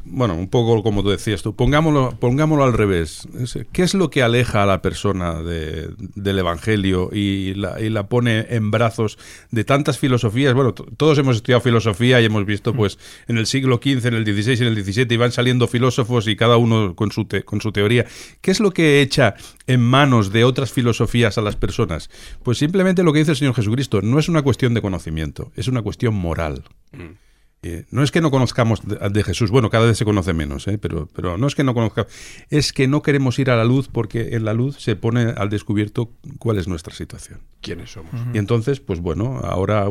Bueno, 0.06 0.36
un 0.36 0.48
poco 0.48 0.84
como 0.84 1.04
tú 1.04 1.10
decías 1.10 1.42
tú, 1.42 1.56
pongámoslo, 1.56 2.18
pongámoslo 2.20 2.64
al 2.64 2.74
revés. 2.74 3.28
¿Qué 3.72 3.84
es 3.84 3.94
lo 3.94 4.10
que 4.10 4.24
aleja 4.24 4.64
a 4.64 4.66
la 4.66 4.82
persona 4.82 5.42
del 5.42 6.40
Evangelio 6.40 7.10
y 7.12 7.54
la, 7.56 7.80
y 7.82 7.90
la, 7.90 8.08
pone 8.08 8.48
en 8.50 8.72
brazos 8.72 9.18
de 9.52 9.64
tantas 9.64 10.00
filosofías? 10.00 10.54
Bueno, 10.54 10.74
todos 10.74 11.18
hemos 11.18 11.38
estudiado 11.38 11.62
filosofía 11.62 12.22
y 12.22 12.26
hemos 12.26 12.46
visto, 12.46 12.74
mm. 12.74 12.78
pues, 12.78 13.00
en 13.28 13.38
el 13.38 13.46
siglo 13.46 13.80
XV, 13.84 14.06
en 14.06 14.14
el 14.14 14.26
XVI 14.26 14.54
y 14.54 14.68
en 14.68 14.78
el 14.78 14.84
XVII 14.84 15.08
iban 15.10 15.32
saliendo 15.32 15.68
filósofos 15.68 16.28
y 16.28 16.36
cada 16.36 16.58
uno 16.58 16.96
con 16.96 17.12
su, 17.12 17.28
con 17.46 17.62
su 17.62 17.72
teoría. 17.72 18.06
¿Qué 18.42 18.52
es 18.52 18.60
lo 18.60 18.72
que 18.72 19.02
echa 19.02 19.36
en 19.68 19.82
manos 19.82 20.32
de 20.32 20.44
otras 20.44 20.72
filosofías 20.72 21.38
a 21.38 21.42
las 21.42 21.56
personas? 21.56 22.10
Pues 22.44 22.58
simplemente 22.58 23.04
lo 23.04 23.14
que 23.14 23.20
dice 23.20 23.32
el 23.32 23.38
Señor 23.38 23.56
Jesucristo, 23.56 24.02
no 24.02 24.20
es 24.20 24.30
una 24.30 24.42
cuestión 24.42 24.74
de 24.74 24.82
conocimiento, 24.82 25.52
es 25.56 25.68
una 25.68 25.82
cuestión 25.82 26.16
moral. 26.16 26.64
Mm. 26.92 27.33
Eh, 27.64 27.86
no 27.92 28.04
es 28.04 28.12
que 28.12 28.20
no 28.20 28.30
conozcamos 28.30 28.82
de, 28.86 29.24
Jesús, 29.24 29.50
bueno, 29.50 29.70
cada 29.70 29.86
vez 29.86 29.98
se 29.98 30.04
conoce 30.04 30.34
menos, 30.34 30.68
¿eh? 30.68 30.78
pero, 30.78 31.08
pero 31.16 31.38
no 31.38 31.48
es 31.48 31.56
que 31.56 31.64
no 31.64 31.74
conozcamos, 31.74 32.12
es 32.50 32.74
que 32.74 32.90
no 32.90 33.02
queremos 33.02 33.40
ir 33.40 33.50
a 33.50 33.56
la 33.56 33.64
luz 33.64 33.88
porque 33.88 34.36
en 34.36 34.44
la 34.44 34.54
luz 34.54 34.82
se 34.82 34.98
pone 34.98 35.34
al 35.38 35.50
descubierto 35.50 36.12
cuál 36.40 36.58
es 36.58 36.68
nuestra 36.68 36.94
situación. 36.94 37.40
¿Quiénes 37.62 37.92
somos? 37.92 38.12
Y 38.34 38.38
entonces, 38.38 38.82
pues 38.82 39.00
bueno, 39.00 39.40
ahora 39.44 39.86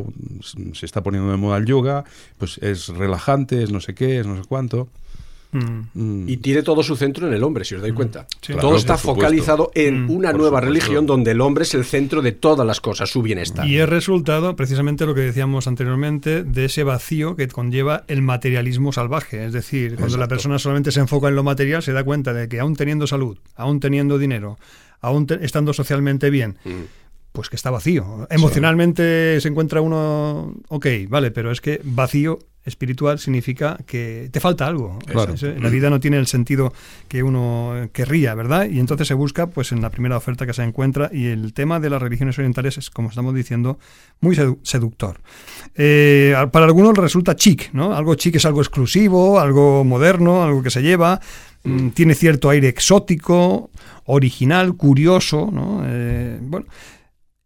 se 0.74 0.84
está 0.84 1.02
poniendo 1.02 1.30
de 1.30 1.38
moda 1.38 1.56
el 1.56 1.64
yoga, 1.64 2.04
pues 2.36 2.58
es 2.58 2.88
relajante, 2.88 3.62
es 3.62 3.72
no 3.72 3.80
sé 3.80 3.94
qué, 3.94 4.20
es 4.20 4.26
no 4.26 4.36
sé 4.36 4.42
cuánto. 4.46 4.88
Mm. 5.52 6.28
Y 6.28 6.38
tiene 6.38 6.62
todo 6.62 6.82
su 6.82 6.96
centro 6.96 7.28
en 7.28 7.34
el 7.34 7.44
hombre, 7.44 7.64
si 7.64 7.74
os 7.74 7.82
dais 7.82 7.92
mm. 7.92 7.96
cuenta. 7.96 8.26
todo 8.60 8.76
está 8.76 8.96
focalizado 8.96 9.70
en 9.74 10.06
mm. 10.06 10.10
una 10.10 10.32
nueva 10.32 10.60
religión 10.60 11.06
donde 11.06 11.32
el 11.32 11.40
hombre 11.42 11.64
es 11.64 11.74
el 11.74 11.84
centro 11.84 12.22
de 12.22 12.32
todas 12.32 12.66
las 12.66 12.80
cosas, 12.80 13.10
su 13.10 13.20
bienestar. 13.20 13.66
Y 13.66 13.78
es 13.78 13.88
resultado, 13.88 14.56
precisamente 14.56 15.04
lo 15.04 15.14
que 15.14 15.20
decíamos 15.20 15.66
anteriormente, 15.66 16.42
de 16.42 16.64
ese 16.64 16.84
vacío 16.84 17.36
que 17.36 17.48
conlleva 17.48 18.04
el 18.08 18.22
materialismo 18.22 18.92
salvaje. 18.92 19.44
Es 19.44 19.52
decir, 19.52 19.96
cuando 19.96 20.16
la 20.16 20.28
persona 20.28 20.58
solamente 20.58 20.90
se 20.90 21.00
enfoca 21.00 21.28
en 21.28 21.36
lo 21.36 21.42
material, 21.42 21.82
se 21.82 21.92
da 21.92 22.02
cuenta 22.02 22.32
de 22.32 22.48
que 22.48 22.58
aún 22.58 22.74
teniendo 22.74 23.06
salud, 23.06 23.38
aún 23.54 23.78
teniendo 23.78 24.18
dinero, 24.18 24.58
aún 25.00 25.26
estando 25.42 25.74
socialmente 25.74 26.30
bien, 26.30 26.56
pues 27.32 27.50
que 27.50 27.56
está 27.56 27.70
vacío. 27.70 28.26
Emocionalmente 28.30 29.38
se 29.40 29.48
encuentra 29.48 29.82
uno, 29.82 30.54
ok, 30.68 30.86
vale, 31.08 31.30
pero 31.30 31.50
es 31.50 31.60
que 31.60 31.80
vacío 31.84 32.38
espiritual 32.64 33.18
significa 33.18 33.78
que 33.86 34.28
te 34.30 34.40
falta 34.40 34.66
algo. 34.66 34.98
la 35.06 35.68
vida 35.68 35.90
no 35.90 36.00
tiene 36.00 36.18
el 36.18 36.26
sentido 36.26 36.72
que 37.08 37.22
uno 37.22 37.88
querría, 37.92 38.34
¿verdad? 38.34 38.68
Y 38.68 38.78
entonces 38.78 39.08
se 39.08 39.14
busca 39.14 39.48
pues 39.48 39.72
en 39.72 39.82
la 39.82 39.90
primera 39.90 40.16
oferta 40.16 40.46
que 40.46 40.52
se 40.52 40.62
encuentra 40.62 41.10
y 41.12 41.26
el 41.26 41.52
tema 41.54 41.80
de 41.80 41.90
las 41.90 42.00
religiones 42.00 42.38
orientales 42.38 42.78
es, 42.78 42.90
como 42.90 43.08
estamos 43.08 43.34
diciendo, 43.34 43.78
muy 44.20 44.36
seductor. 44.62 45.20
Eh, 45.74 46.34
para 46.52 46.66
algunos 46.66 46.96
resulta 46.96 47.34
chic, 47.34 47.72
¿no? 47.72 47.94
Algo 47.94 48.14
chic 48.14 48.36
es 48.36 48.44
algo 48.44 48.60
exclusivo, 48.60 49.40
algo 49.40 49.84
moderno, 49.84 50.42
algo 50.42 50.62
que 50.62 50.70
se 50.70 50.82
lleva, 50.82 51.20
mm, 51.64 51.88
tiene 51.88 52.14
cierto 52.14 52.50
aire 52.50 52.68
exótico, 52.68 53.70
original, 54.04 54.76
curioso, 54.76 55.50
¿no? 55.52 55.82
Eh, 55.84 56.38
bueno, 56.40 56.66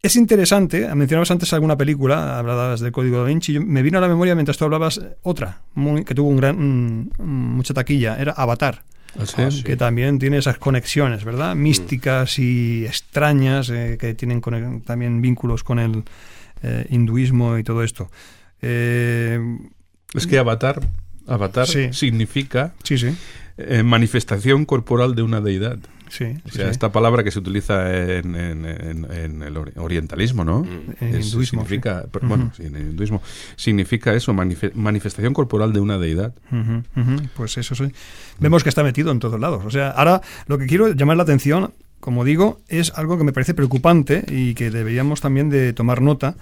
es 0.07 0.15
interesante, 0.15 0.93
mencionabas 0.95 1.31
antes 1.31 1.53
alguna 1.53 1.77
película, 1.77 2.39
hablabas 2.39 2.79
del 2.79 2.91
Código 2.91 3.19
da 3.19 3.25
Vinci, 3.25 3.59
me 3.59 3.81
vino 3.81 3.97
a 3.97 4.01
la 4.01 4.07
memoria 4.07 4.35
mientras 4.35 4.57
tú 4.57 4.65
hablabas 4.65 5.01
otra, 5.21 5.61
que 6.05 6.15
tuvo 6.15 6.29
un 6.29 6.37
gran, 6.37 7.09
mucha 7.19 7.73
taquilla, 7.73 8.17
era 8.17 8.31
Avatar. 8.31 8.83
Ah, 9.19 9.49
que 9.63 9.75
también 9.75 10.19
tiene 10.19 10.37
esas 10.37 10.57
conexiones, 10.59 11.23
¿verdad? 11.23 11.55
Mm. 11.55 11.59
Místicas 11.59 12.39
y 12.39 12.85
extrañas, 12.85 13.69
eh, 13.69 13.97
que 13.99 14.13
tienen 14.13 14.41
también 14.85 15.21
vínculos 15.21 15.63
con 15.63 15.79
el 15.79 16.03
eh, 16.61 16.85
hinduismo 16.89 17.57
y 17.57 17.63
todo 17.63 17.83
esto. 17.83 18.11
Eh, 18.61 19.39
es 20.13 20.27
que 20.27 20.37
Avatar, 20.37 20.81
Avatar 21.25 21.67
significa 21.67 22.73
sí, 22.83 22.97
sí. 22.97 23.15
Manifestación 23.83 24.65
corporal 24.65 25.15
de 25.15 25.23
una 25.23 25.41
deidad. 25.41 25.79
Sí, 26.09 26.37
o 26.45 26.49
sea, 26.49 26.69
esta 26.69 26.91
palabra 26.91 27.23
que 27.23 27.31
se 27.31 27.39
utiliza 27.39 27.93
en, 28.17 28.35
el 28.35 29.57
orientalismo, 29.77 30.43
¿no? 30.43 30.65
En 30.99 31.21
hinduismo. 31.21 31.43
Significa, 31.43 32.05
bueno, 32.21 32.51
en 32.59 32.75
el 32.75 32.81
hinduismo 32.89 33.21
significa 33.55 34.13
eso, 34.13 34.33
manifestación 34.33 35.33
corporal 35.33 35.73
de 35.73 35.79
una 35.79 35.97
deidad. 35.97 36.33
Pues 37.35 37.57
eso 37.57 37.75
sí. 37.75 37.91
Vemos 38.39 38.63
que 38.63 38.69
está 38.69 38.83
metido 38.83 39.11
en 39.11 39.19
todos 39.19 39.39
lados. 39.39 39.63
O 39.65 39.71
sea, 39.71 39.91
ahora 39.91 40.21
lo 40.47 40.57
que 40.57 40.67
quiero 40.67 40.93
llamar 40.93 41.17
la 41.17 41.23
atención, 41.23 41.73
como 41.99 42.23
digo, 42.23 42.59
es 42.67 42.93
algo 42.95 43.17
que 43.17 43.23
me 43.23 43.33
parece 43.33 43.53
preocupante 43.53 44.23
y 44.29 44.53
que 44.53 44.71
deberíamos 44.71 45.21
también 45.21 45.49
de 45.49 45.73
tomar 45.73 46.01
nota, 46.01 46.35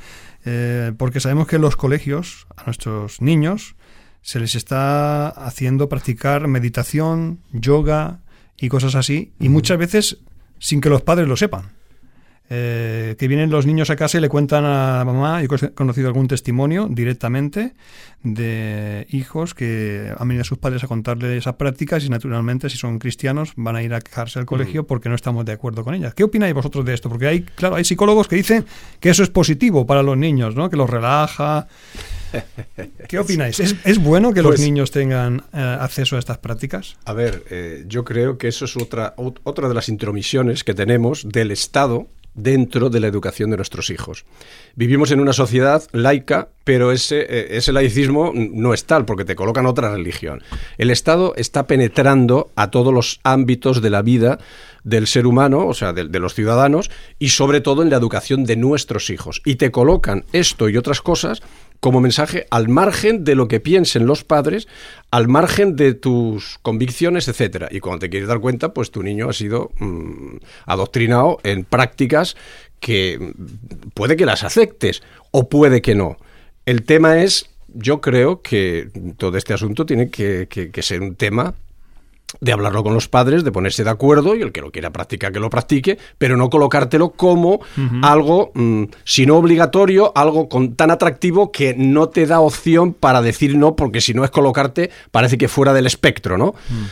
eh, 0.46 0.92
porque 0.98 1.20
sabemos 1.20 1.48
que 1.48 1.56
en 1.56 1.64
los 1.64 1.76
colegios, 1.76 2.48
a 2.56 2.66
nuestros 2.66 3.22
niños, 3.22 3.76
se 4.26 4.40
les 4.40 4.56
está 4.56 5.30
haciendo 5.30 5.88
practicar 5.88 6.48
meditación, 6.48 7.42
yoga 7.52 8.22
y 8.58 8.70
cosas 8.70 8.96
así, 8.96 9.34
y 9.40 9.50
muchas 9.50 9.78
veces 9.78 10.18
sin 10.58 10.82
que 10.82 10.90
los 10.90 11.04
padres 11.04 11.28
lo 11.28 11.38
sepan. 11.38 11.70
Eh, 12.50 13.16
que 13.20 13.28
vienen 13.28 13.52
los 13.52 13.68
niños 13.68 13.92
a 13.92 13.96
casa 13.96 14.18
y 14.18 14.22
le 14.22 14.30
cuentan 14.30 14.66
a 14.66 14.98
la 14.98 15.06
mamá, 15.06 15.44
yo 15.44 15.48
he 15.56 15.72
conocido 15.74 16.08
algún 16.08 16.28
testimonio 16.28 16.88
directamente 16.90 17.74
de 18.24 19.06
hijos 19.12 19.54
que 19.54 20.12
han 20.18 20.28
venido 20.28 20.42
a 20.42 20.46
sus 20.46 20.58
padres 20.58 20.84
a 20.84 20.88
contarle 20.88 21.38
esas 21.38 21.56
prácticas 21.56 22.04
y 22.04 22.10
naturalmente 22.10 22.70
si 22.70 22.78
son 22.78 22.98
cristianos 22.98 23.54
van 23.56 23.76
a 23.76 23.84
ir 23.84 23.94
a 23.94 24.02
quejarse 24.02 24.40
al 24.40 24.46
colegio 24.48 24.88
porque 24.88 25.08
no 25.08 25.16
estamos 25.16 25.46
de 25.46 25.54
acuerdo 25.54 25.84
con 25.84 25.94
ellas. 25.94 26.16
¿Qué 26.16 26.24
opináis 26.24 26.54
vosotros 26.56 26.84
de 26.84 26.96
esto? 26.96 27.10
Porque 27.10 27.28
hay, 27.28 27.42
claro, 27.42 27.76
hay 27.76 27.84
psicólogos 27.84 28.28
que 28.28 28.36
dicen 28.36 28.66
que 29.00 29.10
eso 29.10 29.22
es 29.22 29.30
positivo 29.30 29.86
para 29.86 30.02
los 30.02 30.18
niños, 30.18 30.56
¿no? 30.56 30.70
que 30.70 30.78
los 30.78 30.90
relaja. 30.90 31.68
¿Qué 33.08 33.20
opináis? 33.20 33.60
¿Es, 33.60 33.98
bueno 34.00 34.34
que 34.34 34.42
los 34.42 34.52
pues 34.52 34.62
niños 34.62 34.92
tengan 34.92 35.44
eh, 35.54 35.78
acceso 35.80 36.16
a 36.16 36.20
estas 36.20 36.38
prácticas? 36.38 36.98
A 37.06 37.14
ver, 37.14 37.44
eh, 37.50 37.84
yo 37.88 38.04
creo 38.04 38.38
que 38.38 38.48
eso 38.48 38.66
es 38.66 38.76
otra, 38.78 39.14
otra 39.18 39.68
de 39.68 39.74
las 39.74 39.90
intromisiones 39.90 40.64
que 40.64 40.74
tenemos 40.74 41.28
del 41.28 41.52
Estado 41.52 42.08
dentro 42.36 42.90
de 42.90 43.00
la 43.00 43.08
educación 43.08 43.50
de 43.50 43.56
nuestros 43.56 43.90
hijos. 43.90 44.26
Vivimos 44.76 45.12
en 45.12 45.22
una 45.22 45.34
sociedad 45.34 45.84
laica, 45.94 46.50
pero 46.64 46.92
ese, 46.92 47.22
eh, 47.22 47.58
ese 47.58 47.72
laicismo 47.72 48.34
no 48.36 48.74
es 48.74 48.86
tal, 48.86 49.06
porque 49.06 49.26
te 49.26 49.36
colocan 49.36 49.66
otra 49.66 49.90
religión. 49.92 50.44
El 50.78 50.92
Estado 50.92 51.34
está 51.38 51.66
penetrando 51.66 52.52
a 52.56 52.70
todos 52.72 52.94
los 52.94 53.22
ámbitos 53.24 53.82
de 53.82 53.90
la 53.90 54.02
vida 54.02 54.38
del 54.84 55.08
ser 55.08 55.26
humano, 55.26 55.66
o 55.66 55.74
sea, 55.74 55.94
de, 55.94 56.08
de, 56.08 56.20
los 56.20 56.36
ciudadanos, 56.36 56.92
y 57.18 57.30
sobre 57.30 57.62
todo 57.62 57.82
en 57.82 57.90
la 57.90 57.98
educación 57.98 58.44
de 58.44 58.58
nuestros 58.58 59.10
hijos. 59.10 59.42
Y 59.46 59.56
te 59.56 59.72
colocan 59.72 60.26
esto 60.32 60.70
y 60.70 60.78
otras 60.78 61.02
cosas 61.02 61.42
como 61.86 62.02
mensaje 62.02 62.48
al 62.50 62.68
margen 62.68 63.24
de 63.24 63.36
lo 63.36 63.48
que 63.48 63.60
piensen 63.60 64.08
los 64.08 64.24
padres, 64.24 64.68
al 65.12 65.28
margen 65.28 65.76
de 65.76 65.94
tus 65.94 66.58
convicciones, 66.64 67.28
etcétera. 67.28 67.68
Y 67.70 67.80
cuando 67.80 68.00
te 68.00 68.10
quieres 68.10 68.28
dar 68.28 68.40
cuenta, 68.40 68.74
pues 68.74 68.90
tu 68.90 69.04
niño 69.04 69.30
ha 69.30 69.34
sido 69.34 69.70
mm, 69.78 70.38
adoctrinado 70.66 71.38
en 71.44 71.64
prácticas 71.64 72.38
que 72.80 73.34
puede 73.94 74.16
que 74.16 74.26
las 74.26 74.44
aceptes 74.44 75.04
o 75.30 75.48
puede 75.48 75.84
que 75.84 75.94
no. 75.94 76.18
El 76.66 76.82
tema 76.82 77.22
es, 77.22 77.52
yo 77.68 78.02
creo 78.02 78.42
que 78.42 78.90
todo 79.18 79.38
este 79.38 79.54
asunto 79.54 79.86
tiene 79.86 80.10
que 80.10 80.82
ser 80.82 81.02
un 81.02 81.14
tema 81.14 81.54
de 82.42 82.52
hablarlo 82.52 82.84
con 82.84 82.94
los 82.94 83.08
padres, 83.08 83.44
de 83.44 83.52
ponerse 83.52 83.84
de 83.84 83.90
acuerdo 83.90 84.36
y 84.36 84.42
el 84.42 84.52
que 84.52 84.62
lo 84.62 84.72
quiera 84.72 84.92
practicar 84.92 85.32
que 85.32 85.40
lo 85.40 85.50
practique, 85.50 85.98
pero 86.18 86.36
no 86.38 86.50
colocártelo 86.50 87.12
como 87.12 87.62
algo, 88.02 88.52
mm, 88.54 88.84
si 89.04 89.26
no 89.26 89.38
obligatorio, 89.38 90.12
algo 90.16 90.50
con, 90.50 90.76
tan 90.76 90.92
atractivo 90.92 91.52
que 91.52 91.76
no 91.78 92.10
te 92.10 92.26
da 92.26 92.40
opción 92.40 92.94
para 92.94 93.22
decir 93.22 93.58
no, 93.58 93.76
porque 93.76 94.02
si 94.02 94.14
no 94.14 94.24
es 94.24 94.32
colocarte, 94.32 94.90
parece 95.12 95.38
que 95.38 95.48
fuera 95.48 95.74
del 95.74 95.86
espectro, 95.86 96.38
¿no? 96.38 96.56
Mm. 96.70 96.84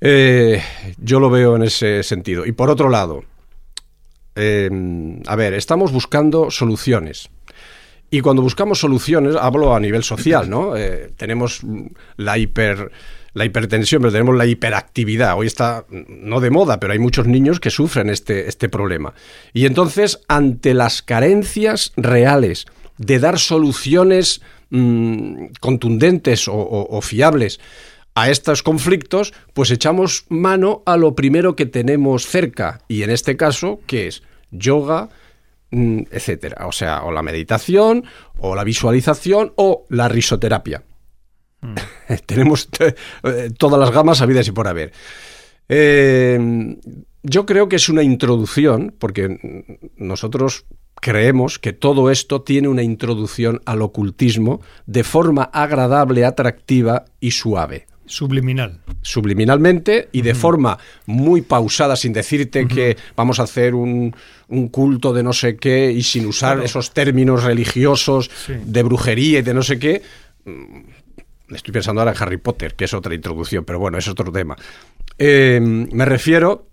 Eh, 0.00 0.62
yo 0.98 1.18
lo 1.18 1.30
veo 1.30 1.56
en 1.56 1.62
ese 1.62 2.02
sentido. 2.02 2.44
Y 2.44 2.52
por 2.52 2.68
otro 2.68 2.90
lado, 2.90 3.24
em, 4.34 5.20
a 5.26 5.34
ver, 5.34 5.54
estamos 5.54 5.92
buscando 5.92 6.50
soluciones. 6.50 7.30
Y 8.10 8.20
cuando 8.20 8.42
buscamos 8.42 8.78
soluciones, 8.78 9.34
hablo 9.34 9.74
a 9.74 9.80
nivel 9.80 10.04
social, 10.04 10.48
¿no? 10.48 10.76
Eh, 10.76 11.10
tenemos 11.16 11.62
la 12.16 12.38
hiper 12.38 12.92
la 13.34 13.44
hipertensión, 13.44 14.00
pero 14.00 14.12
tenemos 14.12 14.36
la 14.36 14.46
hiperactividad. 14.46 15.36
Hoy 15.36 15.48
está 15.48 15.84
no 15.90 16.40
de 16.40 16.50
moda, 16.50 16.80
pero 16.80 16.92
hay 16.92 16.98
muchos 16.98 17.26
niños 17.26 17.60
que 17.60 17.70
sufren 17.70 18.08
este, 18.08 18.48
este 18.48 18.68
problema. 18.68 19.12
Y 19.52 19.66
entonces, 19.66 20.20
ante 20.28 20.72
las 20.72 21.02
carencias 21.02 21.92
reales 21.96 22.66
de 22.96 23.18
dar 23.18 23.40
soluciones 23.40 24.40
mm, 24.70 25.46
contundentes 25.60 26.46
o, 26.48 27.00
fiables 27.02 27.60
a 28.14 28.30
estos 28.30 28.62
conflictos, 28.62 29.34
pues 29.52 29.72
echamos 29.72 30.26
mano 30.28 30.84
a 30.86 30.96
lo 30.96 31.16
primero 31.16 31.56
que 31.56 31.66
tenemos 31.66 32.26
cerca. 32.26 32.82
Y 32.86 33.02
en 33.02 33.10
este 33.10 33.36
caso, 33.36 33.80
¿qué 33.88 34.06
es? 34.06 34.22
Yoga, 34.52 35.08
mm, 35.72 36.02
etcétera. 36.12 36.68
O 36.68 36.72
sea, 36.72 37.02
o 37.02 37.10
la 37.10 37.22
meditación, 37.22 38.04
o 38.38 38.54
la 38.54 38.62
visualización, 38.62 39.52
o 39.56 39.84
la 39.88 40.08
risoterapia. 40.08 40.84
Tenemos 42.26 42.68
eh, 42.80 43.50
todas 43.56 43.80
las 43.80 43.90
gamas 43.90 44.20
habidas 44.20 44.48
y 44.48 44.52
por 44.52 44.68
haber. 44.68 44.92
Eh, 45.68 46.76
yo 47.22 47.46
creo 47.46 47.68
que 47.68 47.76
es 47.76 47.88
una 47.88 48.02
introducción, 48.02 48.94
porque 48.98 49.62
nosotros 49.96 50.66
creemos 51.00 51.58
que 51.58 51.72
todo 51.72 52.10
esto 52.10 52.42
tiene 52.42 52.68
una 52.68 52.82
introducción 52.82 53.60
al 53.64 53.82
ocultismo 53.82 54.60
de 54.86 55.04
forma 55.04 55.44
agradable, 55.44 56.24
atractiva 56.24 57.06
y 57.20 57.30
suave. 57.30 57.86
Subliminal. 58.06 58.80
Subliminalmente 59.00 60.10
y 60.12 60.20
de 60.20 60.34
forma 60.34 60.78
muy 61.06 61.40
pausada, 61.40 61.96
sin 61.96 62.12
decirte 62.12 62.68
que 62.68 62.98
vamos 63.16 63.40
a 63.40 63.44
hacer 63.44 63.74
un, 63.74 64.14
culto 64.70 65.14
de 65.14 65.22
no 65.22 65.32
sé 65.32 65.56
qué 65.56 65.90
y 65.90 66.02
sin 66.02 66.26
usar 66.26 66.62
esos 66.62 66.92
términos 66.92 67.42
religiosos 67.42 68.30
de 68.48 68.82
brujería 68.82 69.38
y 69.38 69.42
de 69.42 69.54
no 69.54 69.62
sé 69.62 69.78
qué 69.78 70.02
estoy 71.56 71.72
pensando 71.72 72.00
ahora 72.00 72.12
en 72.12 72.22
Harry 72.22 72.36
Potter, 72.36 72.74
que 72.74 72.84
es 72.84 72.94
otra 72.94 73.14
introducción, 73.14 73.64
pero 73.64 73.78
bueno, 73.78 73.98
es 73.98 74.08
otro 74.08 74.30
tema. 74.32 74.56
Eh, 75.18 75.60
me 75.60 76.04
refiero 76.04 76.68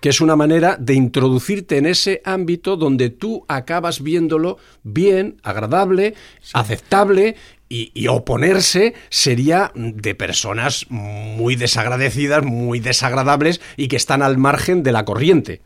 que 0.00 0.10
es 0.10 0.20
una 0.20 0.36
manera 0.36 0.76
de 0.78 0.94
introducirte 0.94 1.78
en 1.78 1.86
ese 1.86 2.20
ámbito 2.24 2.76
donde 2.76 3.10
tú 3.10 3.44
acabas 3.48 4.02
viéndolo 4.02 4.58
bien, 4.82 5.40
agradable, 5.42 6.14
aceptable 6.52 7.36
y, 7.68 8.06
oponerse 8.08 8.94
sería 9.10 9.70
de 9.74 10.14
personas 10.14 10.86
muy 10.88 11.56
desagradecidas, 11.56 12.42
muy 12.42 12.80
desagradables 12.80 13.60
y 13.76 13.88
que 13.88 13.96
están 13.96 14.22
al 14.22 14.38
margen 14.38 14.82
de 14.82 14.92
la 14.92 15.04
corriente. 15.04 15.60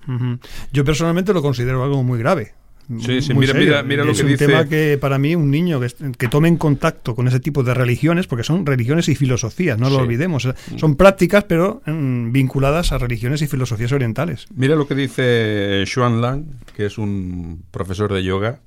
Yo 0.73 0.85
personalmente 0.85 1.33
lo 1.33 1.43
considero 1.43 1.85
algo 1.85 2.03
muy 2.03 2.19
grave. 2.19 2.55
Sí, 3.01 3.23
sí, 3.23 3.35
mira, 3.35 3.55
mira, 3.55 3.83
mira, 3.83 4.05
lo 4.05 4.13
es 4.13 4.21
que 4.21 4.27
un 4.27 4.37
tema 4.37 4.67
que 4.67 4.99
para 5.01 5.19
mí 5.19 5.35
un 5.35 5.51
niño 5.51 5.81
que, 6.19 6.29
tome 6.29 6.49
en 6.49 6.57
contacto 6.57 7.15
con 7.15 7.29
ese 7.29 7.41
tipo 7.41 7.63
de 7.63 7.75
religiones, 7.75 8.27
porque 8.27 8.45
son 8.45 8.67
religiones 8.67 9.09
y 9.09 9.15
filosofías, 9.15 9.79
no 9.79 9.89
lo 9.89 9.99
olvidemos, 9.99 10.49
son 10.77 10.97
prácticas 10.97 11.45
pero 11.45 11.83
mm, 11.87 12.33
vinculadas 12.33 12.93
a 12.93 12.99
religiones 12.99 13.43
y 13.43 13.47
filosofías 13.47 13.93
orientales. 13.93 14.47
Mira 14.55 14.77
lo 14.77 14.87
que 14.87 14.95
dice 14.95 15.85
Xuan 15.87 16.21
Lang, 16.21 16.45
que 16.77 16.87
es 16.87 16.99
un 16.99 17.63
profesor 17.71 18.13
de 18.13 18.25
yoga, 18.25 18.61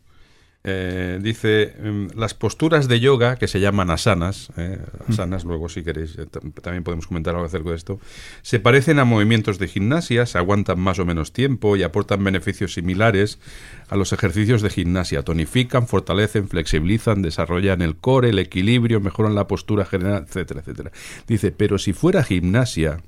eh, 0.68 1.20
dice, 1.22 1.76
em, 1.78 2.08
las 2.16 2.34
posturas 2.34 2.88
de 2.88 3.00
yoga, 3.00 3.36
que 3.36 3.48
se 3.48 3.60
llaman 3.60 3.92
asanas, 3.92 4.50
eh, 4.58 4.80
asanas, 5.08 5.46
luego 5.46 5.70
si 5.70 5.84
queréis 5.84 6.18
eh, 6.18 6.26
también 6.60 6.84
podemos 6.84 7.06
comentar 7.06 7.36
algo 7.36 7.46
acerca 7.46 7.70
de 7.70 7.76
esto, 7.76 8.00
se 8.42 8.60
parecen 8.60 8.98
a 8.98 9.06
movimientos 9.06 9.60
de 9.60 9.68
gimnasia, 9.68 10.26
se 10.26 10.40
aguantan 10.40 10.80
más 10.80 10.98
o 10.98 11.06
menos 11.06 11.34
tiempo 11.34 11.76
y 11.76 11.84
aportan 11.84 12.24
beneficios 12.24 12.74
similares 12.74 13.38
a 13.90 13.96
los 13.96 14.12
ejercicios 14.12 14.64
de 14.64 14.72
gimnasia. 14.72 15.22
Tonifican, 15.22 15.88
fortalecen, 15.88 16.50
flexibilizan, 16.50 17.22
desarrollan 17.22 17.84
el 17.84 17.96
core, 17.96 18.30
el 18.30 18.40
equilibrio, 18.40 19.00
mejoran 19.00 19.36
la 19.36 19.46
postura 19.46 19.86
general, 19.86 20.26
etcétera, 20.28 20.62
etcétera. 20.62 20.92
Dice, 21.28 21.52
pero 21.52 21.78
si 21.78 21.94
fuera 21.94 22.24
gimnasia, 22.24 23.04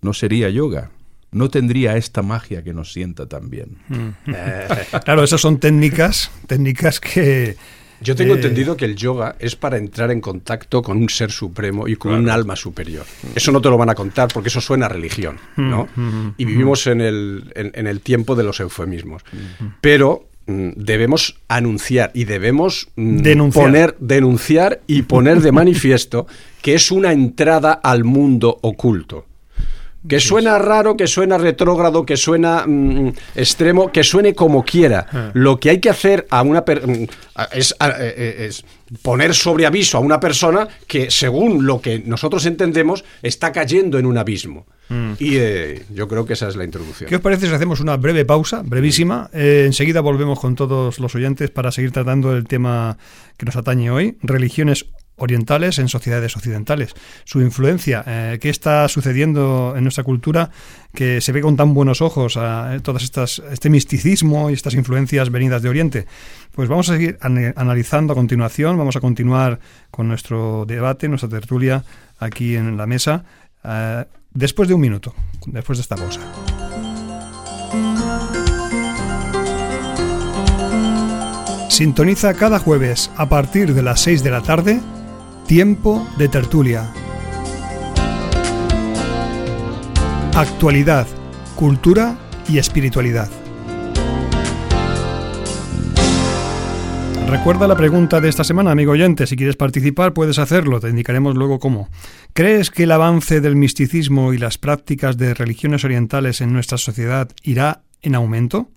no 0.00 0.14
sería 0.14 0.48
yoga 0.48 0.90
no 1.34 1.50
tendría 1.50 1.96
esta 1.96 2.22
magia 2.22 2.62
que 2.62 2.72
nos 2.72 2.92
sienta 2.92 3.26
tan 3.26 3.50
bien. 3.50 3.76
Mm. 3.88 4.08
claro, 5.04 5.22
esas 5.22 5.40
son 5.40 5.58
técnicas, 5.58 6.30
técnicas 6.46 7.00
que... 7.00 7.56
Yo 8.00 8.14
tengo 8.14 8.34
eh, 8.34 8.36
entendido 8.36 8.76
que 8.76 8.84
el 8.84 8.96
yoga 8.96 9.36
es 9.38 9.56
para 9.56 9.78
entrar 9.78 10.10
en 10.10 10.20
contacto 10.20 10.82
con 10.82 10.98
un 10.98 11.08
ser 11.08 11.30
supremo 11.30 11.88
y 11.88 11.96
con 11.96 12.12
un 12.12 12.28
alma 12.28 12.54
superior. 12.54 13.06
Eso 13.34 13.50
no 13.50 13.60
te 13.60 13.70
lo 13.70 13.78
van 13.78 13.88
a 13.88 13.94
contar 13.94 14.28
porque 14.32 14.48
eso 14.48 14.60
suena 14.60 14.86
a 14.86 14.88
religión, 14.88 15.38
mm, 15.56 15.70
¿no? 15.70 15.88
Mm, 15.94 16.28
y 16.36 16.44
vivimos 16.44 16.86
en 16.86 17.00
el, 17.00 17.52
en, 17.54 17.86
el 17.86 18.00
tiempo 18.00 18.34
de 18.34 18.42
los 18.42 18.60
eufemismos. 18.60 19.22
Pero 19.80 20.28
debemos 20.46 21.36
anunciar 21.48 22.10
y 22.12 22.24
debemos 22.24 22.88
denunciar. 22.96 23.64
poner 23.64 23.96
denunciar 23.98 24.82
y 24.86 25.02
poner 25.02 25.40
de 25.40 25.52
manifiesto 25.52 26.26
que 26.60 26.74
es 26.74 26.90
una 26.90 27.12
entrada 27.12 27.72
al 27.72 28.04
mundo 28.04 28.58
oculto. 28.60 29.24
Que 30.08 30.20
suena 30.20 30.58
raro, 30.58 30.96
que 30.96 31.06
suena 31.06 31.38
retrógrado, 31.38 32.04
que 32.04 32.16
suena 32.16 32.66
mm, 32.66 33.12
extremo, 33.34 33.90
que 33.90 34.04
suene 34.04 34.34
como 34.34 34.64
quiera. 34.64 35.06
Ah. 35.10 35.30
Lo 35.32 35.58
que 35.58 35.70
hay 35.70 35.80
que 35.80 35.88
hacer 35.88 36.26
a 36.30 36.42
una 36.42 36.60
mm, 36.60 37.04
es, 37.52 37.72
eh, 37.72 37.74
eh, 37.98 38.46
es, 38.48 38.64
poner 39.00 39.34
sobre 39.34 39.64
aviso 39.64 39.96
a 39.96 40.00
una 40.00 40.20
persona 40.20 40.68
que, 40.86 41.10
según 41.10 41.66
lo 41.66 41.80
que 41.80 42.00
nosotros 42.00 42.44
entendemos, 42.44 43.04
está 43.22 43.50
cayendo 43.50 43.98
en 43.98 44.06
un 44.06 44.18
abismo. 44.18 44.66
Mm. 44.90 45.12
Y 45.18 45.36
eh, 45.36 45.84
yo 45.90 46.06
creo 46.06 46.26
que 46.26 46.34
esa 46.34 46.48
es 46.48 46.56
la 46.56 46.64
introducción. 46.64 47.08
¿Qué 47.08 47.16
os 47.16 47.22
parece 47.22 47.46
si 47.48 47.54
hacemos 47.54 47.80
una 47.80 47.96
breve 47.96 48.24
pausa, 48.24 48.62
brevísima? 48.62 49.30
enseguida 49.32 50.00
volvemos 50.00 50.38
con 50.38 50.54
todos 50.54 50.98
los 50.98 51.14
oyentes 51.14 51.50
para 51.50 51.72
seguir 51.72 51.92
tratando 51.92 52.36
el 52.36 52.46
tema 52.46 52.98
que 53.38 53.46
nos 53.46 53.56
atañe 53.56 53.90
hoy, 53.90 54.18
religiones 54.22 54.86
orientales 55.16 55.78
en 55.78 55.88
sociedades 55.88 56.36
occidentales. 56.36 56.94
Su 57.24 57.40
influencia, 57.40 58.04
eh, 58.06 58.38
qué 58.40 58.50
está 58.50 58.88
sucediendo 58.88 59.74
en 59.76 59.84
nuestra 59.84 60.04
cultura 60.04 60.50
que 60.92 61.20
se 61.20 61.32
ve 61.32 61.40
con 61.40 61.56
tan 61.56 61.74
buenos 61.74 62.02
ojos 62.02 62.36
a 62.36 62.78
todas 62.82 63.02
estas 63.02 63.42
este 63.50 63.70
misticismo 63.70 64.50
y 64.50 64.54
estas 64.54 64.74
influencias 64.74 65.30
venidas 65.30 65.62
de 65.62 65.68
Oriente. 65.68 66.06
Pues 66.52 66.68
vamos 66.68 66.88
a 66.88 66.94
seguir 66.94 67.18
analizando 67.20 68.12
a 68.12 68.16
continuación, 68.16 68.76
vamos 68.76 68.96
a 68.96 69.00
continuar 69.00 69.60
con 69.90 70.08
nuestro 70.08 70.64
debate, 70.66 71.08
nuestra 71.08 71.28
tertulia 71.28 71.84
aquí 72.18 72.56
en 72.56 72.76
la 72.76 72.86
mesa 72.86 73.24
eh, 73.64 74.04
después 74.32 74.68
de 74.68 74.74
un 74.74 74.80
minuto, 74.80 75.14
después 75.46 75.78
de 75.78 75.82
esta 75.82 75.96
pausa. 75.96 76.20
Sintoniza 81.68 82.34
cada 82.34 82.60
jueves 82.60 83.10
a 83.16 83.28
partir 83.28 83.74
de 83.74 83.82
las 83.82 84.00
6 84.02 84.22
de 84.22 84.30
la 84.30 84.42
tarde 84.42 84.80
Tiempo 85.46 86.08
de 86.16 86.26
tertulia. 86.28 86.90
Actualidad, 90.34 91.06
cultura 91.54 92.16
y 92.48 92.56
espiritualidad. 92.56 93.28
Recuerda 97.28 97.68
la 97.68 97.76
pregunta 97.76 98.22
de 98.22 98.30
esta 98.30 98.42
semana, 98.42 98.70
amigo 98.70 98.92
oyente. 98.92 99.26
Si 99.26 99.36
quieres 99.36 99.56
participar, 99.56 100.14
puedes 100.14 100.38
hacerlo. 100.38 100.80
Te 100.80 100.88
indicaremos 100.88 101.34
luego 101.34 101.58
cómo. 101.58 101.90
¿Crees 102.32 102.70
que 102.70 102.84
el 102.84 102.92
avance 102.92 103.42
del 103.42 103.54
misticismo 103.54 104.32
y 104.32 104.38
las 104.38 104.56
prácticas 104.56 105.18
de 105.18 105.34
religiones 105.34 105.84
orientales 105.84 106.40
en 106.40 106.54
nuestra 106.54 106.78
sociedad 106.78 107.28
irá 107.42 107.82
en 108.00 108.14
aumento? 108.14 108.70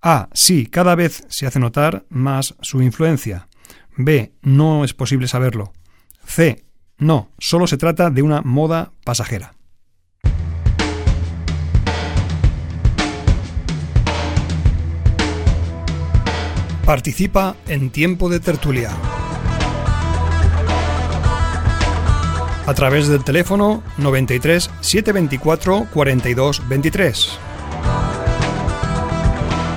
A. 0.00 0.28
Sí, 0.32 0.66
cada 0.66 0.94
vez 0.94 1.24
se 1.28 1.46
hace 1.46 1.58
notar 1.58 2.04
más 2.08 2.54
su 2.60 2.82
influencia. 2.82 3.48
B. 3.96 4.32
No 4.42 4.84
es 4.84 4.94
posible 4.94 5.28
saberlo. 5.28 5.72
C. 6.24 6.64
No, 6.98 7.30
solo 7.38 7.66
se 7.66 7.76
trata 7.76 8.10
de 8.10 8.22
una 8.22 8.42
moda 8.42 8.92
pasajera. 9.04 9.54
Participa 16.84 17.56
en 17.68 17.90
Tiempo 17.90 18.28
de 18.28 18.40
Tertulia. 18.40 18.90
A 22.66 22.74
través 22.74 23.08
del 23.08 23.24
teléfono 23.24 23.82
93 23.98 24.70
724 24.80 25.86
42 25.92 26.68
23. 26.68 27.38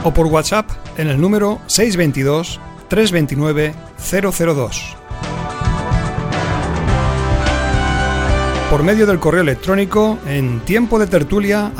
O 0.03 0.13
por 0.13 0.27
WhatsApp 0.27 0.69
en 0.97 1.07
el 1.07 1.19
número 1.19 1.59
622 1.67 2.59
329 2.87 3.73
002. 3.97 4.95
Por 8.69 8.83
medio 8.83 9.05
del 9.05 9.19
correo 9.19 9.41
electrónico 9.41 10.17
en 10.27 10.59
tiempo 10.61 10.99
de 10.99 11.07
tertulia 11.07 11.71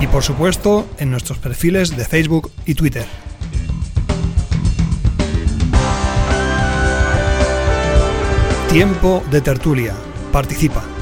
Y 0.00 0.06
por 0.06 0.22
supuesto 0.22 0.88
en 0.98 1.10
nuestros 1.10 1.38
perfiles 1.38 1.96
de 1.96 2.04
Facebook 2.04 2.50
y 2.64 2.74
Twitter. 2.74 3.06
Tiempo 8.70 9.22
de 9.30 9.40
tertulia. 9.40 9.94
Participa. 10.32 10.97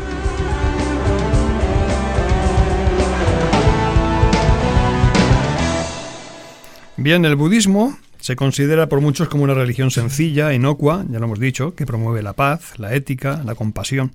Bien, 6.99 7.27
el 7.27 7.37
budismo 7.37 7.99
se 8.21 8.37
considera 8.37 8.89
por 8.89 9.03
muchos 9.03 9.29
como 9.29 9.45
una 9.45 9.53
religión 9.53 9.91
sencilla, 9.91 10.55
inocua, 10.55 11.05
ya 11.11 11.19
lo 11.19 11.27
hemos 11.27 11.39
dicho, 11.39 11.75
que 11.75 11.85
promueve 11.85 12.23
la 12.23 12.33
paz, 12.33 12.79
la 12.79 12.95
ética, 12.95 13.43
la 13.45 13.55
compasión. 13.55 14.13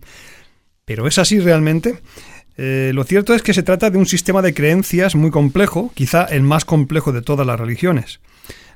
¿Pero 0.84 1.06
es 1.06 1.20
así 1.20 1.40
realmente? 1.40 2.00
Eh, 2.58 2.92
lo 2.96 3.04
cierto 3.04 3.36
es 3.36 3.44
que 3.44 3.54
se 3.54 3.62
trata 3.62 3.92
de 3.92 4.00
un 4.00 4.08
sistema 4.08 4.42
de 4.42 4.56
creencias 4.56 5.16
muy 5.16 5.30
complejo, 5.30 5.92
quizá 5.94 6.26
el 6.26 6.42
más 6.42 6.66
complejo 6.66 7.12
de 7.12 7.22
todas 7.22 7.46
las 7.46 7.60
religiones. 7.60 8.20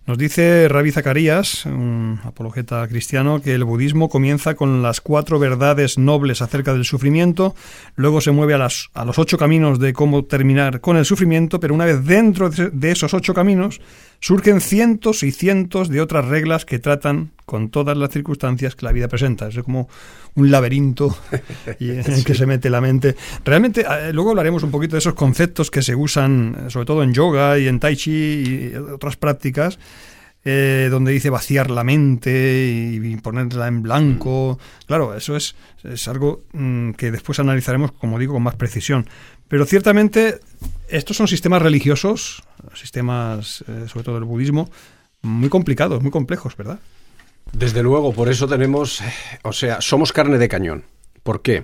Nos 0.07 0.19
dice 0.19 0.67
Rabbi 0.67 0.91
Zacarías, 0.91 1.65
un 1.65 2.19
apologeta 2.23 2.87
cristiano, 2.87 3.41
que 3.41 3.55
el 3.55 3.63
budismo 3.63 4.07
comienza 4.07 4.53
con 4.53 4.83
las 4.83 5.01
cuatro 5.01 5.39
verdades 5.39 5.97
nobles 5.97 6.43
acerca 6.43 6.73
del 6.73 6.85
sufrimiento, 6.85 7.55
luego 7.95 8.21
se 8.21 8.29
mueve 8.29 8.53
a, 8.53 8.59
las, 8.59 8.91
a 8.93 9.03
los 9.03 9.17
ocho 9.17 9.39
caminos 9.39 9.79
de 9.79 9.93
cómo 9.93 10.25
terminar 10.25 10.79
con 10.79 10.97
el 10.97 11.05
sufrimiento, 11.05 11.59
pero 11.59 11.73
una 11.73 11.85
vez 11.85 12.05
dentro 12.05 12.51
de 12.51 12.91
esos 12.91 13.15
ocho 13.15 13.33
caminos 13.33 13.81
surgen 14.25 14.59
cientos 14.59 15.21
y 15.21 15.31
cientos 15.31 15.87
de 15.87 16.01
otras 16.01 16.25
reglas 16.25 16.65
que 16.65 16.79
tratan 16.79 17.29
con 17.45 17.69
todas 17.69 17.95
las 17.95 18.09
circunstancias 18.09 18.75
que 18.75 18.83
la 18.83 18.91
vida 18.91 19.07
presenta. 19.07 19.49
Es 19.49 19.59
como 19.61 19.87
un 20.33 20.49
laberinto 20.49 21.15
en 21.79 22.11
el 22.11 22.25
que 22.25 22.33
se 22.33 22.47
mete 22.47 22.71
la 22.71 22.81
mente. 22.81 23.15
Realmente, 23.43 23.81
eh, 23.81 24.11
luego 24.13 24.31
hablaremos 24.31 24.63
un 24.63 24.71
poquito 24.71 24.95
de 24.95 24.97
esos 24.97 25.13
conceptos 25.13 25.69
que 25.69 25.83
se 25.83 25.93
usan, 25.93 26.57
eh, 26.57 26.69
sobre 26.71 26.87
todo 26.87 27.03
en 27.03 27.13
yoga 27.13 27.59
y 27.59 27.67
en 27.67 27.79
tai 27.79 27.95
chi 27.95 28.71
y 28.71 28.75
otras 28.75 29.15
prácticas, 29.15 29.77
eh, 30.43 30.87
donde 30.89 31.11
dice 31.11 31.29
vaciar 31.29 31.69
la 31.69 31.83
mente 31.83 32.99
y 32.99 33.15
ponerla 33.17 33.67
en 33.67 33.83
blanco. 33.83 34.57
Claro, 34.87 35.15
eso 35.15 35.35
es, 35.35 35.55
es 35.83 36.07
algo 36.07 36.45
mm, 36.51 36.93
que 36.93 37.11
después 37.11 37.37
analizaremos, 37.37 37.91
como 37.91 38.17
digo, 38.17 38.33
con 38.33 38.41
más 38.41 38.55
precisión. 38.55 39.05
Pero 39.47 39.65
ciertamente 39.65 40.39
estos 40.87 41.17
son 41.17 41.27
sistemas 41.27 41.61
religiosos, 41.61 42.43
sistemas, 42.73 43.63
sobre 43.87 44.03
todo 44.03 44.15
del 44.15 44.23
budismo, 44.23 44.69
muy 45.21 45.49
complicados, 45.49 46.01
muy 46.01 46.11
complejos, 46.11 46.55
¿verdad? 46.55 46.79
Desde 47.51 47.83
luego, 47.83 48.13
por 48.13 48.29
eso 48.29 48.47
tenemos, 48.47 49.01
o 49.43 49.53
sea, 49.53 49.81
somos 49.81 50.11
carne 50.11 50.37
de 50.37 50.47
cañón. 50.47 50.83
¿Por 51.23 51.41
qué? 51.41 51.63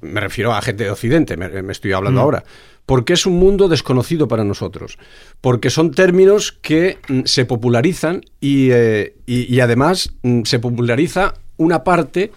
Me 0.00 0.20
refiero 0.20 0.52
a 0.52 0.62
gente 0.62 0.84
de 0.84 0.90
Occidente, 0.90 1.36
me, 1.36 1.72
estoy 1.72 1.92
hablando 1.92 2.20
mm. 2.20 2.22
ahora. 2.22 2.44
Porque 2.84 3.12
es 3.12 3.26
un 3.26 3.34
mundo 3.34 3.68
desconocido 3.68 4.26
para 4.26 4.44
nosotros. 4.44 4.98
Porque 5.40 5.70
son 5.70 5.92
términos 5.92 6.52
que 6.52 6.98
mm, 7.08 7.20
se 7.24 7.44
popularizan 7.44 8.22
eh, 8.40 9.14
y, 9.26 9.54
y, 9.54 9.60
además 9.60 10.12
mm, 10.22 10.42
se 10.42 10.58
populariza 10.58 11.34
una 11.56 11.84
parte 11.84 12.32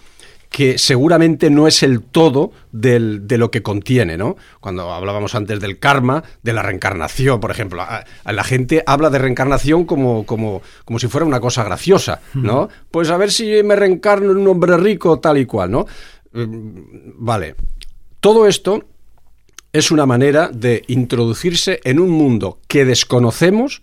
que 0.56 0.78
seguramente 0.78 1.49
no 1.49 1.68
es 1.68 1.84
el 1.84 2.01
todo 2.01 2.53
del, 2.72 3.28
de 3.28 3.38
lo 3.38 3.51
que 3.51 3.62
contiene, 3.62 4.16
¿no? 4.16 4.38
Cuando 4.62 4.93
hablábamos 4.93 5.36
antes 5.36 5.60
del 5.60 5.80
karma, 5.80 6.24
de 6.43 6.53
la 6.53 6.62
reencarnación, 6.62 7.41
por 7.41 7.51
ejemplo, 7.51 7.84
la 8.24 8.43
gente 8.45 8.82
habla 8.88 9.10
de 9.10 9.20
reencarnación 9.20 9.84
como, 9.84 10.26
como, 10.26 10.62
como 10.86 10.97
si 10.97 11.10
fuera 11.10 11.26
una 11.26 11.41
cosa 11.41 11.66
graciosa, 11.66 12.22
¿no? 12.34 12.70
Pues 12.89 13.10
a 13.10 13.18
ver 13.18 13.34
si 13.34 13.64
me 13.64 13.76
reencarno 13.76 14.32
en 14.32 14.38
un 14.38 14.47
hombre 14.47 14.78
rico, 14.78 15.20
tal 15.20 15.39
y 15.39 15.45
cual, 15.45 15.72
¿no? 15.72 15.88
Mm, 16.32 17.16
vale. 17.18 17.56
Todo 18.22 18.47
esto 18.47 18.82
es 19.74 19.91
una 19.91 20.06
manera 20.06 20.47
de 20.53 20.84
introducirse 20.88 21.82
en 21.84 21.99
un 21.99 22.12
mundo 22.12 22.60
que 22.70 22.86
desconocemos, 22.86 23.82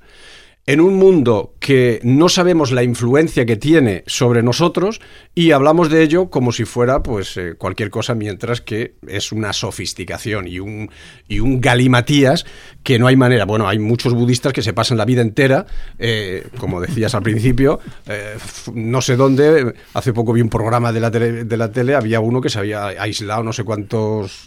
en 0.64 0.80
un 0.80 0.94
mundo 0.94 1.54
que 1.58 1.98
no 2.04 2.28
sabemos 2.28 2.70
la 2.70 2.84
influencia 2.84 3.44
que 3.44 3.56
tiene 3.56 4.04
sobre 4.06 4.44
nosotros 4.44 5.00
y 5.34 5.50
hablamos 5.50 5.90
de 5.90 6.04
ello 6.04 6.30
como 6.30 6.52
si 6.52 6.64
fuera 6.64 7.02
pues 7.02 7.36
eh, 7.36 7.54
cualquier 7.58 7.90
cosa 7.90 8.14
mientras 8.14 8.60
que 8.60 8.94
es 9.08 9.32
una 9.32 9.52
sofisticación 9.52 10.46
y 10.46 10.60
un, 10.60 10.88
y 11.26 11.40
un 11.40 11.60
galimatías 11.60 12.46
que 12.84 13.00
no 13.00 13.08
hay 13.08 13.16
manera. 13.16 13.44
Bueno, 13.44 13.68
hay 13.68 13.80
muchos 13.80 14.14
budistas 14.14 14.52
que 14.52 14.62
se 14.62 14.72
pasan 14.72 14.98
la 14.98 15.04
vida 15.04 15.20
entera, 15.20 15.66
eh, 15.98 16.46
como 16.58 16.80
decías 16.80 17.12
al 17.16 17.22
principio, 17.22 17.80
eh, 18.06 18.36
no 18.72 19.02
sé 19.02 19.16
dónde, 19.16 19.74
hace 19.94 20.12
poco 20.12 20.32
vi 20.32 20.42
un 20.42 20.48
programa 20.48 20.92
de 20.92 21.00
la, 21.00 21.10
tele, 21.10 21.44
de 21.44 21.56
la 21.56 21.72
tele, 21.72 21.96
había 21.96 22.20
uno 22.20 22.40
que 22.40 22.50
se 22.50 22.60
había 22.60 22.86
aislado 22.86 23.42
no 23.42 23.52
sé 23.52 23.64
cuántos 23.64 24.46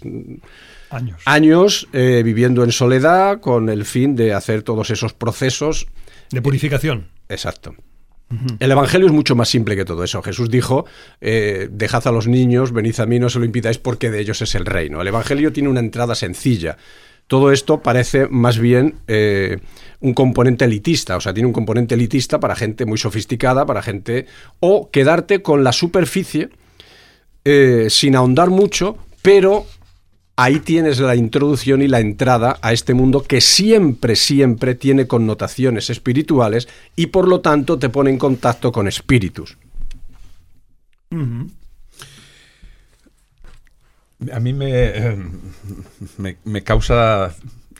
años, 0.92 1.22
años 1.26 1.88
viviendo 1.92 2.64
en 2.64 2.72
soledad 2.72 3.42
con 3.42 3.68
el 3.68 3.84
fin 3.84 4.16
de 4.16 4.34
hacer 4.34 4.64
todos 4.64 4.90
esos 4.92 5.14
procesos 5.14 5.88
de 6.32 6.42
purificación. 6.42 7.08
Exacto. 7.30 7.76
El 8.60 8.72
Evangelio 8.72 9.08
es 9.08 9.14
mucho 9.14 9.36
más 9.36 9.50
simple 9.50 9.76
que 9.76 9.86
todo 9.86 10.04
eso. 10.04 10.22
Jesús 10.22 10.50
dijo, 10.50 10.86
eh, 11.22 11.70
dejad 11.72 12.08
a 12.08 12.12
los 12.12 12.28
niños, 12.28 12.72
venid 12.72 13.00
a 13.00 13.06
mí, 13.06 13.20
no 13.20 13.30
se 13.30 13.40
lo 13.40 13.46
impidáis 13.46 13.78
porque 13.78 14.10
de 14.10 14.20
ellos 14.20 14.42
es 14.42 14.56
el 14.56 14.66
reino. 14.66 15.02
El 15.02 15.08
Evangelio 15.08 15.54
tiene 15.54 15.70
una 15.70 15.80
entrada 15.80 16.16
sencilla. 16.16 16.78
Todo 17.28 17.52
esto 17.52 17.82
parece 17.82 18.28
más 18.28 18.58
bien 18.58 18.96
eh, 19.08 19.60
un 20.00 20.14
componente 20.14 20.66
elitista, 20.66 21.18
o 21.18 21.22
sea, 21.22 21.34
tiene 21.34 21.48
un 21.48 21.54
componente 21.54 21.96
elitista 21.96 22.40
para 22.40 22.56
gente 22.56 22.86
muy 22.86 22.98
sofisticada, 22.98 23.66
para 23.66 23.82
gente... 23.82 24.26
o 24.60 24.90
quedarte 24.92 25.42
con 25.42 25.64
la 25.64 25.72
superficie 25.72 26.50
eh, 27.44 27.88
sin 27.90 28.16
ahondar 28.16 28.50
mucho, 28.50 28.98
pero 29.22 29.66
ahí 30.36 30.60
tienes 30.60 31.00
la 31.00 31.16
introducción 31.16 31.82
y 31.82 31.88
la 31.88 32.00
entrada 32.00 32.58
a 32.62 32.74
este 32.74 32.94
mundo 32.94 33.24
que 33.24 33.42
siempre, 33.42 34.16
siempre 34.16 34.76
tiene 34.76 35.08
connotaciones 35.08 35.90
espirituales 35.90 36.68
y 36.96 37.08
por 37.08 37.28
lo 37.28 37.42
tanto 37.42 37.80
te 37.80 37.90
pone 37.90 38.10
en 38.10 38.18
contacto 38.18 38.72
con 38.72 38.88
espíritus. 38.88 39.58
A 44.32 44.40
mí 44.40 44.54
me, 44.54 45.18
me, 46.44 46.64
causa 46.64 47.34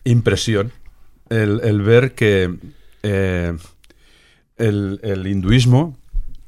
impresión 0.06 0.72
el, 1.30 1.82
ver 1.82 2.14
que 2.14 2.56
eh, 3.04 3.58
el, 4.58 5.00
el 5.04 5.28
hinduismo 5.28 5.98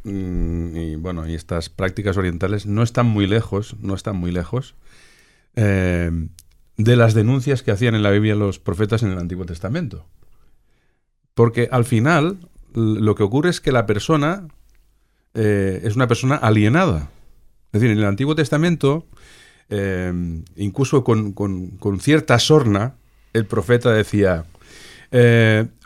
mm, 0.04 0.78
y 0.78 0.96
bueno 0.96 1.28
y 1.28 1.34
estas 1.34 1.68
prácticas 1.70 2.16
orientales 2.16 2.66
no 2.66 2.84
están 2.84 3.08
muy 3.08 3.28
lejos, 3.28 3.76
no 3.82 3.96
están 3.96 4.16
muy 4.16 4.32
lejos 4.32 4.76
eh, 5.58 6.10
de 6.78 6.96
las 6.96 7.14
denuncias 7.14 7.62
que 7.64 7.72
hacían 7.72 7.96
en 7.96 8.04
la 8.04 8.12
Biblia 8.12 8.36
los 8.36 8.60
profetas 8.60 9.04
en 9.04 9.12
el 9.12 9.18
Antiguo 9.18 9.46
Testamento. 9.46 10.06
Porque 11.34 11.68
al 11.72 11.84
final 11.84 12.38
lo 12.74 13.16
que 13.16 13.24
ocurre 13.24 13.50
es 13.50 13.60
que 13.60 13.72
la 13.72 13.86
persona 13.86 14.48
eh, 15.34 15.82
es 15.84 15.96
una 15.96 16.08
persona 16.08 16.36
alienada. 16.36 17.10
Es 17.74 17.82
decir, 17.82 17.90
en 17.92 17.98
el 17.98 18.06
Antiguo 18.06 18.36
Testamento, 18.36 19.06
eh, 19.70 20.14
incluso 20.56 21.04
con, 21.04 21.34
con- 21.34 22.00
cierta 22.00 22.40
sorna, 22.40 22.96
el 23.34 23.46
profeta 23.46 23.92
decía, 23.92 24.46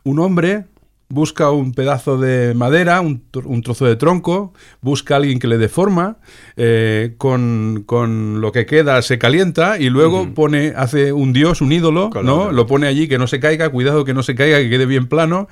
un 0.04 0.20
hombre 0.20 0.66
busca 1.12 1.52
un 1.52 1.74
pedazo 1.74 2.18
de 2.18 2.54
madera, 2.54 3.02
un, 3.02 3.24
un 3.46 3.62
trozo 3.62 3.86
de 3.86 3.96
tronco, 3.96 4.54
busca 4.82 5.14
a 5.14 5.18
alguien 5.18 5.40
que 5.40 5.48
le 5.48 5.58
dé 5.58 5.70
forma, 5.70 6.18
eh, 6.58 7.16
con, 7.18 7.84
con 7.86 8.42
lo 8.42 8.52
que 8.52 8.66
queda 8.66 9.02
se 9.02 9.20
calienta 9.20 9.78
y 9.80 9.90
luego 9.90 10.34
pone, 10.34 10.74
hace 10.76 11.14
un 11.14 11.34
dios, 11.34 11.62
un 11.62 11.72
ídolo, 11.72 12.10
Claro. 12.10 12.26
¿no? 12.26 12.52
Lo 12.52 12.66
pone 12.66 12.88
allí 12.88 13.08
que 13.08 13.18
no 13.18 13.28
se 13.28 13.40
caiga, 13.40 13.70
cuidado 13.70 14.06
que 14.06 14.14
no 14.14 14.24
se 14.24 14.36
caiga, 14.36 14.58
que 14.60 14.70
quede 14.70 14.86
bien 14.86 15.08
plano 15.08 15.48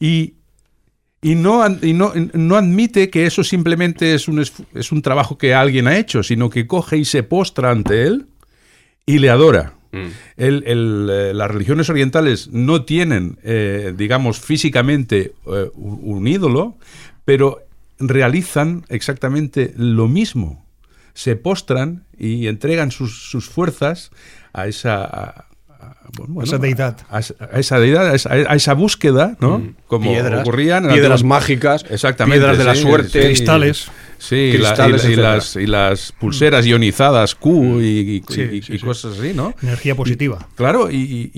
y 0.00 0.34
y 1.24 1.36
no, 1.36 1.64
y 1.82 1.92
no, 1.92 2.12
no 2.32 2.56
admite 2.56 3.08
que 3.08 3.26
eso 3.26 3.44
simplemente 3.44 4.12
es 4.14 4.26
un, 4.26 4.40
es 4.40 4.90
un 4.90 5.02
trabajo 5.02 5.38
que 5.38 5.54
alguien 5.54 5.86
ha 5.86 5.96
hecho, 5.96 6.24
sino 6.24 6.50
que 6.50 6.66
coge 6.66 6.96
y 6.96 7.04
se 7.04 7.22
postra 7.22 7.70
ante 7.70 8.02
él 8.02 8.26
y 9.06 9.20
le 9.20 9.30
adora. 9.30 9.74
El- 10.36 10.64
el, 10.66 11.08
eh, 11.10 11.34
las 11.34 11.50
religiones 11.50 11.90
orientales 11.90 12.48
no 12.50 12.84
tienen, 12.84 13.38
eh, 13.42 13.92
digamos, 13.96 14.40
físicamente 14.40 15.32
eh, 15.46 15.70
un, 15.74 16.26
ídolo, 16.26 16.76
pero 17.24 17.60
realizan 17.98 18.84
exactamente 18.88 19.74
lo 19.76 20.08
mismo. 20.08 20.64
Se 21.14 21.36
postran 21.36 22.04
y 22.18 22.46
entregan 22.48 22.90
sus, 22.90 23.30
sus 23.30 23.48
fuerzas 23.48 24.10
a 24.52 24.66
esa... 24.66 25.04
a- 25.04 25.46
a- 25.68 25.96
bueno, 26.16 26.42
Esa 26.42 26.58
deidad. 26.58 26.96
A, 27.10 27.20
esa- 27.20 27.34
a 27.52 27.58
esa 27.58 27.78
deidad, 27.78 28.06
a 28.08 28.14
esa, 28.14 28.32
a 28.32 28.54
esa 28.54 28.74
búsqueda, 28.74 29.36
¿no? 29.40 29.74
Como 29.88 30.10
piedras, 30.10 30.40
ocurría 30.40 30.78
en 30.78 30.86
la 30.86 30.92
piedras 30.94 31.22
mágicas, 31.22 31.84
Exactamente, 31.90 32.38
piedras 32.38 32.58
de 32.58 32.64
la 32.64 32.74
sí, 32.74 32.82
suerte, 32.82 33.20
sí. 33.20 33.26
Cristales. 33.26 33.90
Sí, 34.22 34.52
Cristales, 34.54 35.04
y, 35.04 35.16
las, 35.16 35.56
y 35.56 35.66
las 35.66 36.12
pulseras 36.12 36.64
ionizadas 36.64 37.34
Q 37.34 37.80
y, 37.80 38.22
Sí, 38.28 38.62
sí, 38.62 38.78
cosas 38.78 39.18
así, 39.18 39.32
¿no? 39.34 39.52
Energía 39.62 39.96
positiva. 39.96 40.46
Claro, 40.54 40.88
y, 40.92 41.32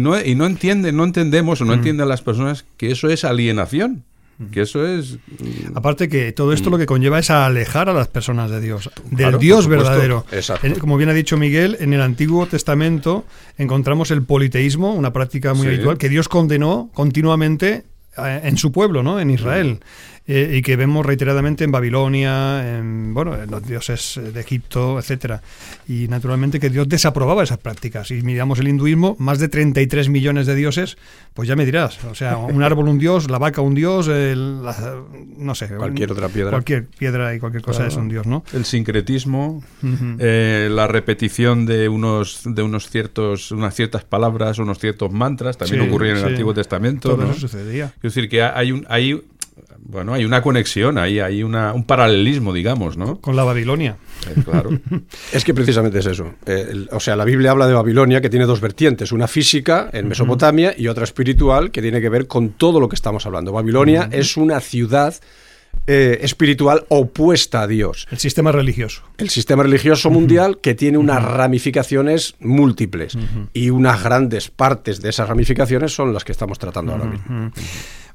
no, 0.00 0.18
y 0.18 0.34
no 0.34 0.46
entienden, 0.46 0.96
no 0.96 1.04
entendemos 1.04 1.60
o 1.60 1.66
no 1.66 1.74
entienden 1.74 2.08
las 2.08 2.22
personas 2.22 2.64
que 2.78 2.90
eso 2.90 3.10
es 3.10 3.24
alienación, 3.24 4.04
que 4.50 4.62
eso 4.62 4.86
es... 4.86 5.18
mm, 5.38 5.76
Aparte 5.76 6.08
que 6.08 6.32
todo 6.32 6.54
esto 6.54 6.70
lo 6.70 6.78
que 6.78 6.86
conlleva 6.86 7.18
es 7.18 7.28
a 7.30 7.44
alejar 7.44 7.90
a 7.90 7.92
las 7.92 8.08
personas 8.08 8.50
de 8.50 8.62
Dios, 8.62 8.90
del 9.10 9.16
Claro, 9.18 9.36
Dios 9.38 9.68
verdadero. 9.68 10.24
Exacto. 10.32 10.66
Como 10.80 10.96
bien 10.96 11.10
ha 11.10 11.14
dicho 11.14 11.36
Miguel, 11.36 11.76
en 11.80 11.92
el 11.92 12.00
Antiguo 12.00 12.46
Testamento 12.46 13.26
encontramos 13.58 14.10
el 14.10 14.22
politeísmo, 14.22 14.94
una 14.94 15.12
práctica 15.12 15.52
muy 15.52 15.66
Sí. 15.66 15.74
habitual 15.74 15.98
que 15.98 16.08
Dios 16.08 16.28
condenó 16.30 16.88
continuamente 16.94 17.84
eh, 18.16 18.40
en 18.44 18.56
su 18.56 18.72
pueblo, 18.72 19.02
¿no? 19.02 19.20
En 19.20 19.30
Israel. 19.30 19.80
Eh, 20.24 20.54
y 20.58 20.62
que 20.62 20.76
vemos 20.76 21.04
reiteradamente 21.04 21.64
en 21.64 21.72
Babilonia, 21.72 22.78
en 22.78 23.12
bueno, 23.12 23.34
en 23.42 23.50
los 23.50 23.66
dioses 23.66 24.20
de 24.32 24.40
Egipto, 24.40 24.98
etcétera. 25.00 25.42
Y 25.88 26.06
naturalmente 26.08 26.60
que 26.60 26.70
Dios 26.70 26.88
desaprobaba 26.88 27.42
esas 27.42 27.58
prácticas. 27.58 28.10
Y 28.12 28.22
miramos 28.22 28.60
el 28.60 28.68
hinduismo, 28.68 29.16
más 29.18 29.40
de 29.40 29.48
33 29.48 30.08
millones 30.08 30.46
de 30.46 30.54
dioses, 30.54 30.96
pues 31.34 31.48
ya 31.48 31.56
me 31.56 31.64
dirás. 31.66 32.02
O 32.04 32.14
sea, 32.14 32.36
un 32.36 32.62
árbol 32.62 32.88
un 32.88 32.98
dios, 32.98 33.28
la 33.30 33.38
vaca 33.38 33.62
un 33.62 33.74
dios, 33.74 34.06
el- 34.06 34.62
la- 34.62 35.02
no 35.38 35.54
sé. 35.56 35.66
Cualquier 35.68 36.12
otra 36.12 36.28
piedra. 36.28 36.50
Cualquier 36.50 36.86
piedra 36.86 37.34
y 37.34 37.40
cualquier 37.40 37.62
cosa 37.64 37.86
es 37.88 37.96
un 37.96 38.08
dios, 38.08 38.24
¿no? 38.26 38.44
El 38.52 38.64
sincretismo, 38.64 39.62
eh, 40.20 40.68
la 40.70 40.86
repetición 40.86 41.66
de 41.66 41.88
unos 41.88 42.42
de 42.44 42.62
unos 42.62 42.88
ciertos 42.90 43.50
unas 43.50 43.74
ciertas 43.74 44.04
palabras, 44.04 44.58
unos 44.58 44.78
ciertos 44.78 45.10
mantras, 45.12 45.58
también 45.58 45.82
Sí, 45.82 45.88
ocurría 45.88 46.12
en 46.12 46.18
el. 46.18 46.24
Antiguo 46.26 46.54
Testamento. 46.54 47.10
Todo 47.10 47.24
¿no? 47.24 47.30
eso 47.32 47.40
sucedía. 47.40 47.86
Es 47.96 48.14
decir, 48.14 48.28
que 48.28 48.42
hay 48.42 48.72
un 48.72 48.86
hay 48.88 49.20
bueno, 49.84 50.14
hay 50.14 50.24
una 50.24 50.40
conexión, 50.42 50.96
hay, 50.96 51.18
hay 51.20 51.42
una, 51.42 51.72
un 51.72 51.84
paralelismo, 51.84 52.52
digamos, 52.52 52.96
¿no? 52.96 53.20
Con 53.20 53.34
la 53.36 53.44
Babilonia. 53.44 53.96
Eh, 54.30 54.40
claro. 54.44 54.70
Es 55.32 55.44
que 55.44 55.52
precisamente 55.54 55.98
es 55.98 56.06
eso. 56.06 56.34
Eh, 56.46 56.66
el- 56.70 56.88
o 56.92 57.00
sea, 57.00 57.16
la 57.16 57.24
Biblia 57.24 57.50
habla 57.50 57.66
de 57.66 57.74
Babilonia 57.74 58.20
que 58.20 58.30
tiene 58.30 58.46
dos 58.46 58.60
vertientes, 58.60 59.10
una 59.12 59.26
física 59.28 59.90
en 59.92 60.08
Mesopotamia 60.08 60.74
y 60.76 60.86
otra 60.88 61.04
espiritual 61.04 61.70
que 61.70 61.82
tiene 61.82 62.00
que 62.00 62.08
ver 62.08 62.26
con 62.26 62.50
todo 62.50 62.78
lo 62.80 62.88
que 62.88 62.94
estamos 62.94 63.26
hablando. 63.26 63.52
Babilonia 63.52 64.08
es 64.12 64.36
una 64.36 64.60
ciudad 64.60 65.14
eh, 65.86 66.18
espiritual 66.22 66.84
opuesta 66.88 67.62
a 67.62 67.66
Dios. 67.66 68.06
El 68.10 68.18
sistema 68.18 68.52
religioso. 68.52 69.02
El 69.18 69.30
sistema 69.30 69.62
religioso 69.62 70.10
mundial 70.10 70.58
que 70.60 70.74
tiene 70.74 70.98
unas 70.98 71.22
ramificaciones 71.22 72.34
múltiples 72.40 73.16
y 73.52 73.70
unas 73.70 74.02
grandes 74.02 74.48
partes 74.48 75.00
de 75.00 75.10
esas 75.10 75.28
ramificaciones 75.28 75.94
son 75.94 76.12
las 76.12 76.24
que 76.24 76.32
estamos 76.32 76.58
tratando 76.58 76.92
ahora 76.92 77.06
mismo. 77.06 77.52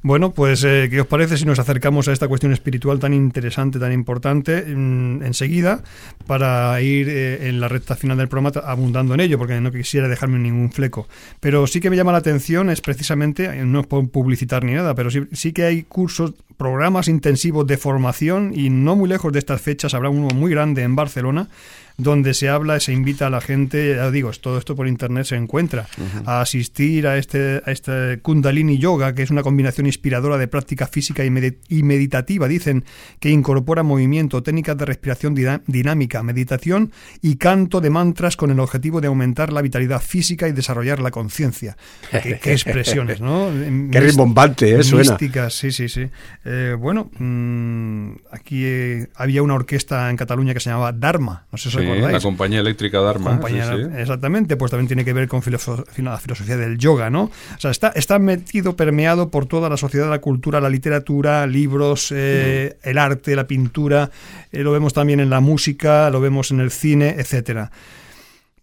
Bueno, 0.03 0.32
pues, 0.32 0.63
eh, 0.63 0.88
¿qué 0.89 1.01
os 1.01 1.07
parece 1.07 1.38
si 1.38 1.45
nos 1.45 1.59
acercamos 1.59 2.07
a 2.07 2.13
esta 2.13 2.28
cuestión 2.28 2.53
espiritual 2.53 2.99
tan 2.99 3.13
interesante, 3.13 3.80
tan 3.80 3.91
importante, 3.91 4.63
mm, 4.63 5.24
enseguida, 5.24 5.82
para 6.28 6.80
ir 6.82 7.09
eh, 7.09 7.49
en 7.49 7.59
la 7.59 7.68
recta 7.68 7.95
final 7.95 8.18
del 8.18 8.28
programa 8.28 8.51
abundando 8.63 9.15
en 9.15 9.22
ello, 9.22 9.38
porque 9.38 9.59
no 9.59 9.72
quisiera 9.72 10.07
dejarme 10.07 10.38
ningún 10.39 10.72
fleco. 10.72 11.07
Pero 11.39 11.65
sí 11.68 11.80
que 11.80 11.89
me 11.89 11.95
llama 11.95 12.11
la 12.11 12.20
atención, 12.20 12.70
es 12.70 12.82
precisamente, 12.82 13.65
no 13.65 13.82
es 13.82 13.88
por 13.88 14.07
publicitar 14.09 14.63
ni 14.63 14.74
nada, 14.74 14.93
pero 14.93 15.09
sí, 15.09 15.24
sí 15.32 15.51
que 15.51 15.63
hay 15.63 15.84
cursos, 15.84 16.34
programas 16.57 17.07
intensivos 17.07 17.57
de 17.64 17.78
formación, 17.78 18.51
y 18.53 18.70
no 18.70 18.95
muy 18.95 19.10
lejos 19.10 19.32
de 19.34 19.39
estas 19.39 19.62
fechas 19.62 19.93
habrá 19.93 20.10
uno 20.10 20.28
muy 20.36 20.51
grande 20.51 20.84
en 20.84 20.95
Barcelona, 20.95 21.49
donde 21.97 22.33
se 22.35 22.47
habla, 22.47 22.79
se 22.79 22.93
invita 22.93 23.25
a 23.27 23.29
la 23.31 23.41
gente, 23.41 23.95
ya 23.95 24.11
digo, 24.11 24.29
todo 24.39 24.57
esto 24.59 24.75
por 24.75 24.87
internet 24.87 25.25
se 25.25 25.35
encuentra, 25.35 25.87
a 26.25 26.41
asistir 26.41 27.07
a 27.07 27.17
este, 27.17 27.61
a 27.65 27.71
este 27.71 28.19
Kundalini 28.21 28.77
Yoga, 28.77 29.15
que 29.15 29.23
es 29.23 29.31
una 29.31 29.41
combinación 29.41 29.87
inspiradora 29.87 30.37
de 30.37 30.47
práctica 30.47 30.85
física 30.85 31.25
y, 31.25 31.29
medi- 31.29 31.57
y 31.69 31.81
meditativa, 31.81 32.47
dicen, 32.47 32.85
que 33.19 33.29
incorpora 33.31 33.81
movimiento, 33.81 34.43
técnicas 34.43 34.77
de 34.77 34.85
respiración 34.85 35.33
dinámica, 35.65 36.21
meditación 36.21 36.91
y 37.21 37.37
canto 37.37 37.81
de 37.81 37.89
mantras 37.89 38.37
con 38.37 38.51
el 38.51 38.59
objetivo 38.59 39.01
de 39.01 39.07
aumentar 39.07 39.51
la 39.51 39.61
vitalidad 39.63 40.01
física 40.01 40.47
y 40.47 40.51
desarrollar 40.51 40.99
la 40.99 41.09
conciencia. 41.09 41.77
Qué, 42.11 42.39
qué 42.41 42.51
expresiones, 42.51 43.21
¿no? 43.21 43.49
Qué 43.91 43.99
rimbombante, 44.01 44.75
¿eh? 44.75 44.83
Suena. 44.83 45.11
Místicas, 45.13 45.53
sí, 45.55 45.71
sí, 45.71 45.89
sí. 45.89 46.07
Eh, 46.45 46.75
bueno, 46.77 47.09
mm, 47.17 48.11
aquí 48.31 48.63
eh, 48.65 49.07
había 49.15 49.41
una 49.41 49.55
orquesta 49.55 50.09
en 50.09 50.17
Cataluña 50.17 50.53
que 50.53 50.59
se 50.59 50.69
llamaba 50.69 50.91
Dharma, 50.91 51.45
no 51.51 51.57
sé 51.57 51.71
si 51.71 51.77
Sí, 51.77 51.86
acordáis. 51.91 52.13
la 52.13 52.19
compañía 52.21 52.59
eléctrica 52.59 52.99
Dharma. 52.99 53.39
Sí, 53.47 53.53
sí. 53.53 53.97
Exactamente, 53.97 54.55
pues 54.57 54.71
también 54.71 54.88
tiene 54.88 55.05
que 55.05 55.13
ver 55.13 55.27
con 55.27 55.41
filosofía, 55.41 56.03
la 56.03 56.17
filosofía 56.17 56.57
del 56.57 56.77
yoga, 56.77 57.09
¿no? 57.09 57.23
O 57.23 57.59
sea, 57.59 57.71
está, 57.71 57.89
está 57.89 58.19
metido, 58.19 58.75
permeado 58.75 59.29
por 59.29 59.45
toda 59.45 59.69
la 59.69 59.77
sociedad, 59.77 60.09
la 60.09 60.19
cultura, 60.19 60.61
la 60.61 60.69
literatura, 60.69 61.45
libros, 61.47 62.11
eh, 62.15 62.77
el 62.83 62.97
arte, 62.97 63.35
la 63.35 63.47
pintura, 63.47 64.09
eh, 64.51 64.63
lo 64.63 64.71
vemos 64.71 64.93
también 64.93 65.19
en 65.19 65.29
la 65.29 65.39
música, 65.39 66.09
lo 66.09 66.21
vemos 66.21 66.51
en 66.51 66.59
el 66.59 66.71
cine, 66.71 67.15
etcétera. 67.17 67.71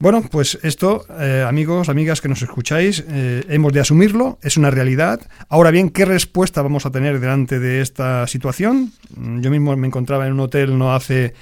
Bueno, 0.01 0.23
pues 0.29 0.59
esto, 0.63 1.07
eh, 1.21 1.45
amigos, 1.49 1.89
amigas 1.89 2.21
que 2.21 2.29
nos 2.29 2.43
escucháis, 2.43 3.05
eh, 3.09 3.45
hemos 3.49 3.73
de 3.73 3.81
asumirlo, 3.81 4.39
es 4.43 4.57
una 4.57 4.71
realidad. 4.71 5.21
Ahora 5.49 5.71
bien, 5.71 5.89
¿qué 5.89 6.05
respuesta 6.05 6.63
vamos 6.63 6.85
a 6.85 6.91
tener 6.91 7.21
delante 7.21 7.61
de 7.61 7.81
esta 7.81 8.27
situación? 8.27 8.93
Mm, 9.17 9.41
Yo 9.41 9.51
mismo 9.51 9.75
me 9.77 9.87
encontraba 9.87 10.27
en 10.27 10.33
un 10.33 10.41
hotel 10.41 10.77
no 10.77 10.95
hace, 10.95 11.33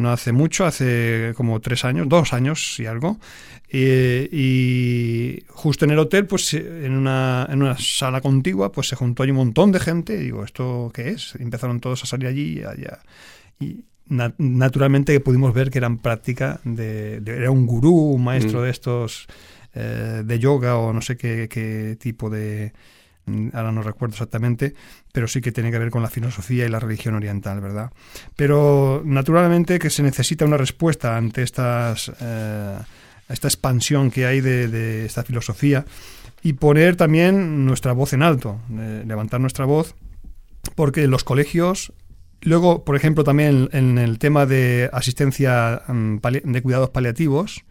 no 0.00 0.10
hace 0.10 0.32
mucho, 0.32 0.64
hace 0.66 1.32
como 1.36 1.60
tres 1.60 1.84
años, 1.84 2.08
dos 2.08 2.32
años 2.32 2.78
y 2.80 2.86
algo, 2.86 3.18
eh, 3.68 4.28
y 4.32 5.44
justo 5.48 5.84
en 5.84 5.92
el 5.92 5.98
hotel, 5.98 6.26
pues 6.26 6.52
eh, 6.54 6.86
en 6.86 6.92
una, 6.92 7.46
en 7.50 7.62
una 7.62 7.76
sala 7.78 8.20
contigua, 8.20 8.72
pues 8.72 8.88
se 8.88 8.96
juntó 8.96 9.22
ahí 9.22 9.30
un 9.30 9.36
montón 9.36 9.70
de 9.72 9.80
gente, 9.80 10.14
y 10.14 10.24
digo, 10.24 10.44
¿esto 10.44 10.90
qué 10.92 11.10
es? 11.10 11.34
Y 11.38 11.42
empezaron 11.42 11.80
todos 11.80 12.02
a 12.02 12.06
salir 12.06 12.26
allí 12.28 12.58
y 12.60 12.62
allá. 12.64 12.98
Y 13.60 13.84
na- 14.08 14.34
naturalmente 14.38 15.18
pudimos 15.20 15.54
ver 15.54 15.70
que 15.70 15.78
eran 15.78 15.98
práctica 15.98 16.60
de, 16.64 17.20
de- 17.20 17.36
era 17.36 17.50
un 17.50 17.66
gurú, 17.66 17.94
un 18.14 18.24
maestro 18.24 18.60
Mm. 18.60 18.62
de 18.64 18.70
estos 18.70 19.26
eh, 19.74 20.22
de 20.24 20.38
yoga 20.40 20.76
o 20.78 20.92
no 20.92 21.00
sé 21.00 21.16
qué, 21.16 21.48
qué 21.48 21.96
tipo 22.00 22.28
de 22.28 22.72
ahora 23.52 23.72
no 23.72 23.82
recuerdo 23.82 24.14
exactamente, 24.14 24.74
pero 25.12 25.28
sí 25.28 25.40
que 25.40 25.52
tiene 25.52 25.70
que 25.70 25.78
ver 25.78 25.90
con 25.90 26.02
la 26.02 26.10
filosofía 26.10 26.66
y 26.66 26.68
la 26.68 26.80
religión 26.80 27.14
oriental, 27.14 27.60
¿verdad? 27.60 27.90
Pero 28.36 29.02
naturalmente 29.04 29.78
que 29.78 29.90
se 29.90 30.02
necesita 30.02 30.44
una 30.44 30.56
respuesta 30.56 31.16
ante 31.16 31.42
estas 31.42 32.10
eh, 32.20 32.78
esta 33.28 33.48
expansión 33.48 34.10
que 34.10 34.26
hay 34.26 34.40
de, 34.40 35.06
esta 35.06 35.22
filosofía 35.22 35.84
y 36.42 36.54
poner 36.54 36.96
también 36.96 37.64
nuestra 37.64 37.92
voz 37.92 38.12
en 38.12 38.22
alto, 38.22 38.60
eh, 38.72 39.04
levantar 39.06 39.40
nuestra 39.40 39.64
voz, 39.66 39.94
porque 40.74 41.06
los 41.06 41.24
colegios 41.24 41.92
Luego, 42.42 42.84
por 42.84 42.96
ejemplo, 42.96 43.22
también 43.22 43.68
en 43.72 43.98
el 43.98 44.18
tema 44.18 44.46
de 44.46 44.88
asistencia 44.92 45.82
mm, 45.86 46.16
de 46.44 46.62
cuidados 46.62 46.90
paliativos, 46.90 47.64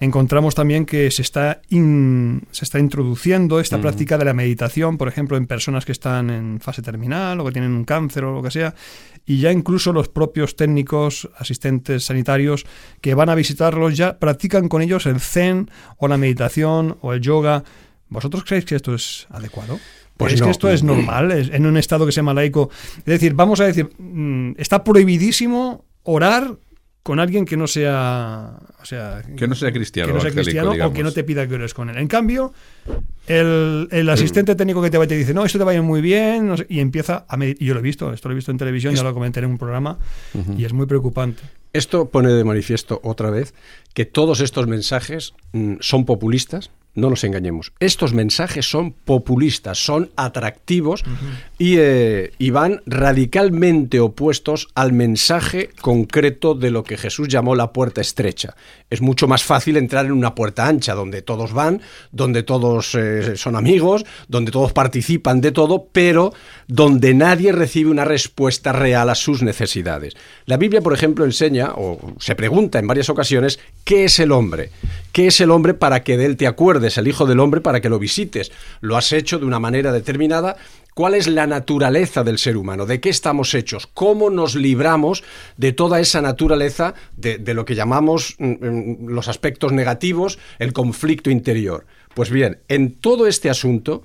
encontramos 0.00 0.54
también 0.54 0.86
que 0.86 1.10
se 1.10 1.22
está, 1.22 1.62
se 1.68 2.64
está 2.64 2.78
introduciendo 2.78 3.60
esta 3.60 3.80
práctica 3.80 4.18
de 4.18 4.24
la 4.24 4.34
meditación, 4.34 4.98
por 4.98 5.08
ejemplo, 5.08 5.36
en 5.36 5.46
personas 5.46 5.84
que 5.84 5.92
están 5.92 6.30
en 6.30 6.60
fase 6.60 6.82
terminal 6.82 7.40
o 7.40 7.44
que 7.44 7.52
tienen 7.52 7.72
un 7.72 7.84
cáncer 7.84 8.24
o 8.24 8.34
lo 8.34 8.42
que 8.42 8.50
sea, 8.50 8.74
y 9.24 9.38
ya 9.38 9.52
incluso 9.52 9.92
los 9.92 10.08
propios 10.08 10.56
técnicos, 10.56 11.28
asistentes 11.36 12.04
sanitarios 12.04 12.66
que 13.00 13.14
van 13.14 13.28
a 13.28 13.34
visitarlos 13.34 13.96
ya 13.96 14.18
practican 14.18 14.68
con 14.68 14.82
ellos 14.82 15.06
el 15.06 15.20
zen 15.20 15.70
o 15.96 16.08
la 16.08 16.18
meditación 16.18 16.98
o 17.00 17.12
el 17.12 17.20
yoga. 17.20 17.64
¿Vosotros 18.08 18.44
creéis 18.44 18.66
que 18.66 18.76
esto 18.76 18.94
es 18.94 19.26
adecuado? 19.30 19.78
Pues 20.16 20.40
que 20.40 20.50
esto 20.50 20.70
es 20.70 20.84
normal 20.84 21.32
en 21.32 21.66
un 21.66 21.76
estado 21.76 22.06
que 22.06 22.12
se 22.12 22.16
llama 22.16 22.34
laico. 22.34 22.70
Es 22.98 23.04
decir, 23.04 23.34
vamos 23.34 23.60
a 23.60 23.64
decir, 23.64 23.90
mm, 23.98 24.52
está 24.58 24.84
prohibidísimo 24.84 25.84
orar 26.04 26.56
con 27.04 27.20
alguien 27.20 27.44
que 27.44 27.58
no 27.58 27.66
sea, 27.66 28.54
o 28.80 28.84
sea 28.86 29.22
que 29.36 29.46
no 29.46 29.54
sea 29.54 29.70
cristiano, 29.70 30.08
que 30.08 30.14
no 30.14 30.20
sea 30.22 30.30
cristiano 30.30 30.72
o 30.86 30.92
que 30.92 31.02
no 31.02 31.12
te 31.12 31.22
pida 31.22 31.46
que 31.46 31.54
ores 31.54 31.74
con 31.74 31.90
él. 31.90 31.98
En 31.98 32.08
cambio, 32.08 32.54
el, 33.26 33.88
el 33.90 34.08
asistente 34.08 34.54
técnico 34.56 34.80
que 34.80 34.90
te 34.90 34.96
va 34.96 35.04
y 35.04 35.08
te 35.08 35.16
dice, 35.16 35.34
no, 35.34 35.44
esto 35.44 35.58
te 35.58 35.64
va 35.64 35.72
a 35.72 35.74
ir 35.74 35.82
muy 35.82 36.00
bien, 36.00 36.54
y 36.66 36.80
empieza 36.80 37.26
a 37.28 37.36
meditar. 37.36 37.62
Yo 37.62 37.74
lo 37.74 37.80
he 37.80 37.82
visto, 37.82 38.10
esto 38.10 38.30
lo 38.30 38.32
he 38.32 38.36
visto 38.36 38.50
en 38.50 38.56
televisión, 38.56 38.94
ya 38.94 39.02
lo 39.02 39.12
comenté 39.12 39.40
en 39.40 39.46
un 39.46 39.58
programa, 39.58 39.98
y 40.56 40.64
es 40.64 40.72
muy 40.72 40.86
preocupante. 40.86 41.42
Esto 41.74 42.08
pone 42.08 42.32
de 42.32 42.42
manifiesto 42.42 43.00
otra 43.04 43.28
vez 43.28 43.52
que 43.92 44.06
todos 44.06 44.40
estos 44.40 44.66
mensajes 44.66 45.34
mm, 45.52 45.74
son 45.80 46.06
populistas, 46.06 46.70
no 46.94 47.10
nos 47.10 47.24
engañemos. 47.24 47.72
Estos 47.80 48.14
mensajes 48.14 48.68
son 48.68 48.92
populistas, 48.92 49.84
son 49.84 50.10
atractivos 50.16 51.04
eh, 51.58 52.32
y, 52.38 52.50
van 52.50 52.82
radicalmente 52.86 54.00
opuestos 54.00 54.68
al 54.74 54.92
mensaje 54.92 55.70
concreto 55.80 56.54
de 56.54 56.70
lo 56.70 56.84
que 56.84 56.96
Jesús 56.96 57.28
llamó 57.28 57.56
la 57.56 57.72
puerta 57.72 58.00
estrecha. 58.00 58.54
Es 58.90 59.00
mucho 59.00 59.26
más 59.26 59.42
fácil 59.42 59.76
entrar 59.76 60.06
en 60.06 60.12
una 60.12 60.34
puerta 60.34 60.68
ancha, 60.68 60.94
donde 60.94 61.22
todos 61.22 61.52
van, 61.52 61.82
donde 62.12 62.44
todos 62.44 62.94
eh, 62.94 63.36
son 63.36 63.56
amigos, 63.56 64.04
donde 64.28 64.52
todos 64.52 64.72
participan 64.72 65.40
de 65.40 65.50
todo, 65.50 65.88
pero 65.90 66.32
donde 66.68 67.12
nadie 67.14 67.50
recibe 67.50 67.90
una 67.90 68.04
respuesta 68.04 68.72
real 68.72 69.10
a 69.10 69.14
sus 69.14 69.42
necesidades. 69.42 70.14
La 70.46 70.56
Biblia, 70.56 70.80
por 70.80 70.94
ejemplo, 70.94 71.24
enseña, 71.24 71.72
o 71.74 72.14
se 72.18 72.36
pregunta 72.36 72.78
en 72.78 72.86
varias 72.86 73.08
ocasiones, 73.08 73.58
¿qué 73.82 74.04
es 74.04 74.20
el 74.20 74.30
hombre? 74.30 74.70
¿Qué 75.12 75.28
es 75.28 75.40
el 75.40 75.50
hombre 75.50 75.74
para 75.74 76.02
que 76.02 76.16
de 76.16 76.26
él 76.26 76.36
te 76.36 76.46
acuerdes, 76.46 76.83
el 76.98 77.08
Hijo 77.08 77.26
del 77.26 77.40
Hombre, 77.40 77.60
para 77.60 77.80
que 77.80 77.88
lo 77.88 77.98
visites? 77.98 78.52
Lo 78.80 78.96
has 78.96 79.12
hecho 79.12 79.38
de 79.38 79.46
una 79.46 79.58
manera 79.58 79.92
determinada. 79.92 80.56
¿Cuál 80.94 81.14
es 81.14 81.26
la 81.26 81.46
naturaleza 81.46 82.22
del 82.22 82.38
ser 82.38 82.56
humano? 82.56 82.86
¿De 82.86 83.00
qué 83.00 83.08
estamos 83.08 83.54
hechos? 83.54 83.86
¿Cómo 83.86 84.30
nos 84.30 84.54
libramos 84.54 85.24
de 85.56 85.72
toda 85.72 85.98
esa 86.00 86.22
naturaleza, 86.22 86.94
de, 87.16 87.38
lo 87.54 87.64
que 87.64 87.74
llamamos 87.74 88.36
mm, 88.38 88.46
mm, 88.46 89.08
los 89.08 89.28
aspectos 89.28 89.72
negativos, 89.72 90.38
el 90.58 90.72
conflicto 90.72 91.30
interior? 91.30 91.86
Pues 92.14 92.30
bien, 92.30 92.60
en 92.68 92.94
todo 92.94 93.26
este 93.26 93.50
asunto, 93.50 94.04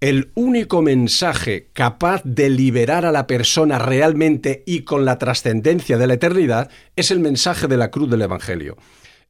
el 0.00 0.32
único 0.34 0.82
mensaje 0.82 1.68
capaz 1.72 2.20
de 2.24 2.50
liberar 2.50 3.06
a 3.06 3.12
la 3.12 3.26
persona 3.26 3.78
realmente 3.78 4.62
y 4.66 4.80
con 4.80 5.04
la 5.04 5.18
trascendencia 5.18 5.96
de 5.96 6.06
la 6.06 6.14
eternidad 6.14 6.68
es 6.96 7.10
el 7.10 7.20
mensaje 7.20 7.68
de 7.68 7.76
la 7.76 7.90
cruz 7.90 8.10
del 8.10 8.22
Evangelio. 8.22 8.76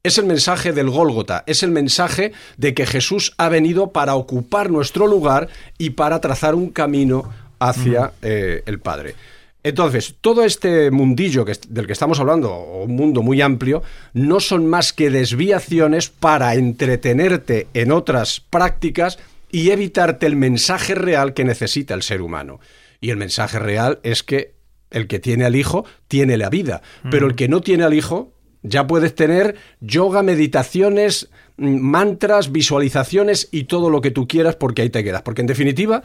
Es 0.05 0.19
el 0.19 0.27
mensaje 0.27 0.75
del 0.75 0.91
Gólgota, 0.91 1.45
es 1.47 1.63
el 1.63 1.71
mensaje 1.71 2.33
de 2.59 2.75
que 2.75 2.85
Jesús 2.85 3.33
ha 3.39 3.49
venido 3.49 3.91
para 3.91 4.17
ocupar 4.17 4.71
nuestro 4.71 5.07
lugar 5.07 5.49
y 5.79 5.91
para 5.91 6.21
trazar 6.21 6.55
un 6.55 6.69
camino 6.69 7.33
hacia 7.59 8.13
eh, 8.21 8.63
el 8.67 8.81
Padre. 8.81 9.15
Entonces, 9.63 10.17
todo 10.21 10.45
este 10.45 10.91
mundillo 10.91 11.47
del 11.47 11.87
que 11.87 11.95
estamos 11.95 12.21
hablando, 12.21 12.53
o 12.53 12.85
un 12.85 12.95
mundo 12.95 13.23
muy 13.23 13.41
amplio, 13.41 13.83
no 14.13 14.41
son 14.41 14.67
más 14.67 14.93
que 14.93 15.09
desviaciones 15.09 16.11
para 16.11 16.55
entretenerte 16.55 17.69
en 17.73 17.91
otras 17.91 18.41
prácticas 18.41 19.19
y 19.51 19.71
evitarte 19.71 20.27
el 20.27 20.37
mensaje 20.37 20.95
real 20.95 21.33
que 21.33 21.45
necesita 21.45 21.95
el 21.95 22.03
ser 22.03 22.21
humano. 22.21 22.61
Y 23.01 23.09
el 23.09 23.17
mensaje 23.17 23.59
real 23.59 24.01
es 24.03 24.23
que 24.23 24.53
el 24.91 25.07
que 25.07 25.19
tiene 25.19 25.47
al 25.47 25.57
hijo 25.57 25.87
tiene 26.09 26.37
la 26.37 26.51
vida, 26.51 26.83
pero 27.11 27.27
el 27.27 27.37
que 27.37 27.49
no 27.49 27.63
tiene 27.63 27.85
al 27.85 27.95
hijo 27.95 28.34
ya 28.65 28.87
puedes 28.87 29.15
tener 29.15 29.57
yoga, 29.81 30.23
meditaciones, 30.23 31.29
mm, 31.59 31.79
mantras, 31.79 32.51
visualizaciones 32.51 33.49
y 33.53 33.65
todo 33.65 33.91
lo 33.91 34.01
que 34.01 34.11
tú 34.11 34.27
quieras 34.27 34.57
porque 34.57 34.83
ahí 34.83 34.91
te 34.91 35.05
quedas. 35.05 35.23
Porque 35.23 35.43
en 35.43 35.47
definitiva, 35.47 36.03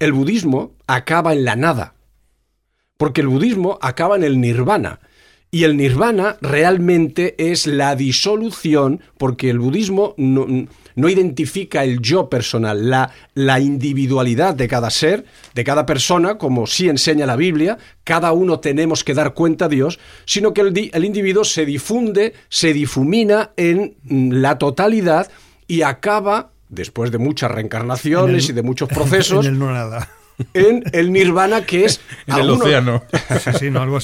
el 0.00 0.12
budismo 0.12 0.72
acaba 0.86 1.34
en 1.34 1.44
la 1.44 1.54
nada. 1.54 1.94
Porque 2.96 3.20
el 3.20 3.28
budismo 3.28 3.78
acaba 3.82 4.16
en 4.16 4.24
el 4.24 4.40
nirvana. 4.40 5.00
Y 5.50 5.64
el 5.64 5.78
nirvana 5.78 6.36
realmente 6.42 7.34
es 7.38 7.66
la 7.66 7.96
disolución, 7.96 9.00
porque 9.16 9.48
el 9.48 9.58
budismo 9.58 10.14
no, 10.18 10.46
no 10.94 11.08
identifica 11.08 11.84
el 11.84 12.00
yo 12.00 12.28
personal, 12.28 12.90
la, 12.90 13.10
la, 13.32 13.58
individualidad 13.58 14.54
de 14.54 14.68
cada 14.68 14.90
ser, 14.90 15.24
de 15.54 15.64
cada 15.64 15.86
persona, 15.86 16.36
como 16.36 16.66
sí 16.66 16.90
enseña 16.90 17.24
la 17.24 17.36
Biblia, 17.36 17.78
cada 18.04 18.32
uno 18.32 18.60
tenemos 18.60 19.04
que 19.04 19.14
dar 19.14 19.32
cuenta 19.32 19.64
a 19.66 19.68
Dios, 19.70 19.98
sino 20.26 20.52
que 20.52 20.60
el, 20.60 20.90
el 20.92 21.04
individuo 21.06 21.44
se 21.44 21.64
difunde, 21.64 22.34
se 22.50 22.74
difumina 22.74 23.52
en 23.56 23.96
la 24.04 24.58
totalidad 24.58 25.30
y 25.66 25.80
acaba, 25.80 26.50
después 26.68 27.10
de 27.10 27.16
muchas 27.16 27.50
reencarnaciones 27.50 28.50
y 28.50 28.52
de 28.52 28.62
muchos 28.62 28.90
procesos, 28.90 29.46
en 29.46 29.52
el 29.54 29.58
no 29.58 29.72
nada 29.72 30.17
en 30.54 30.84
el 30.92 31.12
nirvana 31.12 31.64
que 31.64 31.84
es 31.84 32.00
en 32.26 32.36
el 32.36 32.50
océano. 32.50 33.02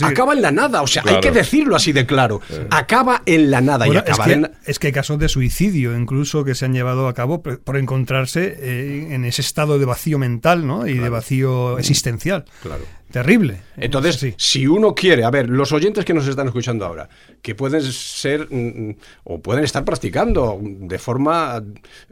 Acaba 0.06 0.32
en 0.32 0.42
la 0.42 0.50
nada, 0.50 0.82
o 0.82 0.86
sea, 0.86 1.02
hay 1.06 1.20
que 1.20 1.30
decirlo 1.30 1.76
así 1.76 1.92
de 1.92 2.06
claro. 2.06 2.40
Acaba 2.70 3.22
en 3.26 3.50
la 3.50 3.60
nada 3.60 3.86
y 3.88 3.96
acaba 3.96 4.26
es, 4.26 4.32
que, 4.32 4.50
es 4.66 4.78
que 4.78 4.86
hay 4.88 4.92
casos 4.92 5.18
de 5.18 5.28
suicidio 5.28 5.96
incluso 5.96 6.44
que 6.44 6.54
se 6.54 6.64
han 6.64 6.72
llevado 6.72 7.08
a 7.08 7.14
cabo 7.14 7.42
por 7.42 7.76
encontrarse 7.76 8.56
eh, 8.58 9.08
en 9.10 9.24
ese 9.24 9.42
estado 9.42 9.78
de 9.78 9.84
vacío 9.84 10.18
mental 10.18 10.66
¿no? 10.66 10.86
y 10.86 10.94
de 10.94 11.08
vacío 11.08 11.78
existencial. 11.78 12.44
Claro. 12.62 12.84
Terrible. 13.10 13.60
Entonces, 13.76 14.34
si 14.36 14.66
uno 14.66 14.94
quiere, 14.94 15.24
a 15.24 15.30
ver, 15.30 15.48
los 15.48 15.70
oyentes 15.72 16.04
que 16.04 16.14
nos 16.14 16.26
están 16.26 16.48
escuchando 16.48 16.84
ahora, 16.84 17.08
que 17.42 17.54
pueden 17.54 17.80
ser 17.82 18.48
mm, 18.50 18.88
mm, 18.88 18.96
o 19.24 19.40
pueden 19.40 19.62
estar 19.62 19.84
practicando 19.84 20.58
de 20.60 20.98
forma, 20.98 21.62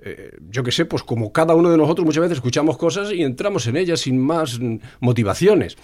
eh, 0.00 0.30
yo 0.48 0.62
que 0.62 0.70
sé, 0.70 0.84
pues 0.84 1.02
como 1.02 1.32
cada 1.32 1.54
uno 1.54 1.70
de 1.70 1.76
nosotros 1.76 2.04
muchas 2.04 2.22
veces 2.22 2.38
escuchamos 2.38 2.78
cosas 2.78 3.12
y 3.12 3.22
entramos 3.22 3.66
en 3.66 3.78
ellas 3.78 4.00
sin 4.00 4.16
más 4.16 4.60
mm, 4.60 4.76
motivaciones. 5.00 5.76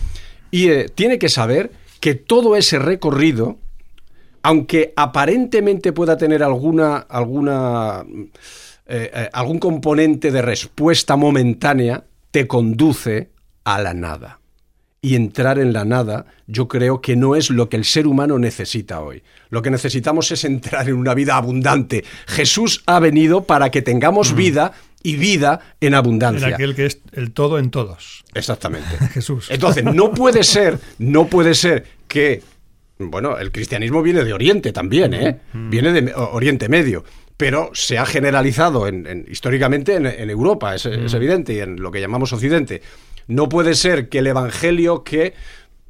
Y 0.52 0.68
eh, 0.68 0.86
tiene 0.94 1.18
que 1.18 1.28
saber 1.28 1.72
que 1.98 2.14
todo 2.14 2.54
ese 2.54 2.78
recorrido, 2.78 3.58
aunque 4.42 4.92
aparentemente 4.94 5.92
pueda 5.92 6.16
tener 6.16 6.44
alguna, 6.44 6.98
alguna, 6.98 8.04
eh, 8.86 9.28
algún 9.32 9.58
componente 9.58 10.30
de 10.30 10.42
respuesta 10.42 11.16
momentánea, 11.16 12.04
te 12.30 12.46
conduce 12.46 13.30
a 13.64 13.80
la 13.82 13.94
nada 13.94 14.38
y 15.00 15.14
entrar 15.14 15.58
en 15.58 15.72
la 15.72 15.84
nada, 15.84 16.26
yo 16.46 16.66
creo 16.66 17.00
que 17.00 17.14
no 17.14 17.36
es 17.36 17.50
lo 17.50 17.68
que 17.68 17.76
el 17.76 17.84
ser 17.84 18.06
humano 18.06 18.38
necesita 18.38 19.00
hoy. 19.00 19.22
Lo 19.50 19.62
que 19.62 19.70
necesitamos 19.70 20.30
es 20.32 20.44
entrar 20.44 20.88
en 20.88 20.96
una 20.96 21.14
vida 21.14 21.36
abundante. 21.36 22.04
Jesús 22.26 22.82
ha 22.86 22.98
venido 22.98 23.44
para 23.44 23.70
que 23.70 23.82
tengamos 23.82 24.32
mm. 24.32 24.36
vida 24.36 24.72
y 25.02 25.16
vida 25.16 25.60
en 25.80 25.94
abundancia. 25.94 26.48
En 26.48 26.54
aquel 26.54 26.74
que 26.74 26.86
es 26.86 27.00
el 27.12 27.30
todo 27.30 27.58
en 27.58 27.70
todos. 27.70 28.24
Exactamente. 28.34 28.98
Jesús. 29.12 29.46
Entonces, 29.50 29.84
no 29.84 30.12
puede 30.12 30.42
ser, 30.42 30.78
no 30.98 31.28
puede 31.28 31.54
ser 31.54 31.84
que, 32.08 32.42
bueno, 32.98 33.38
el 33.38 33.52
cristianismo 33.52 34.02
viene 34.02 34.24
de 34.24 34.32
Oriente 34.32 34.72
también, 34.72 35.14
¿eh? 35.14 35.40
Mm. 35.52 35.70
Viene 35.70 35.92
de 35.92 36.12
Oriente 36.14 36.68
Medio 36.68 37.04
pero 37.38 37.70
se 37.72 37.98
ha 37.98 38.04
generalizado 38.04 38.88
en, 38.88 39.24
históricamente 39.30 39.94
en, 39.94 40.28
Europa, 40.28 40.74
es, 40.74 40.86
es, 40.86 41.12
mm. 41.12 41.16
evidente, 41.16 41.54
y 41.54 41.60
en 41.60 41.80
lo 41.80 41.92
que 41.92 42.00
llamamos 42.00 42.32
Occidente. 42.32 42.82
No 43.28 43.48
puede 43.48 43.74
ser 43.74 44.08
que 44.08 44.18
el 44.18 44.26
Evangelio 44.26 45.04
que 45.04 45.34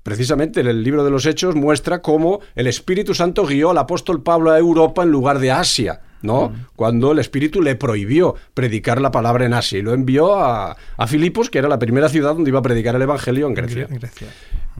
precisamente 0.02 0.60
en 0.60 0.66
el 0.66 0.82
libro 0.82 1.04
de 1.04 1.10
los 1.10 1.26
Hechos 1.26 1.54
muestra 1.54 2.00
cómo 2.00 2.40
el 2.54 2.66
Espíritu 2.66 3.14
Santo 3.14 3.44
guió 3.44 3.70
al 3.70 3.78
apóstol 3.78 4.22
Pablo 4.22 4.50
a 4.50 4.58
Europa 4.58 5.02
en 5.02 5.10
lugar 5.10 5.38
de 5.38 5.50
Asia. 5.50 6.00
¿no? 6.22 6.52
Cuando 6.76 7.12
el 7.12 7.18
Espíritu 7.18 7.62
le 7.62 7.76
prohibió 7.76 8.34
predicar 8.54 9.00
la 9.00 9.10
palabra 9.10 9.46
en 9.46 9.54
Asia 9.54 9.78
y 9.78 9.82
lo 9.82 9.92
envió 9.92 10.36
a, 10.36 10.76
Filipos, 11.06 11.50
que 11.50 11.58
era 11.58 11.68
la 11.68 11.78
primera 11.78 12.08
ciudad 12.08 12.34
donde 12.34 12.50
iba 12.50 12.58
a 12.58 12.62
predicar 12.62 12.96
el 12.96 13.02
Evangelio 13.02 13.46
en 13.46 13.54
Grecia. 13.54 13.88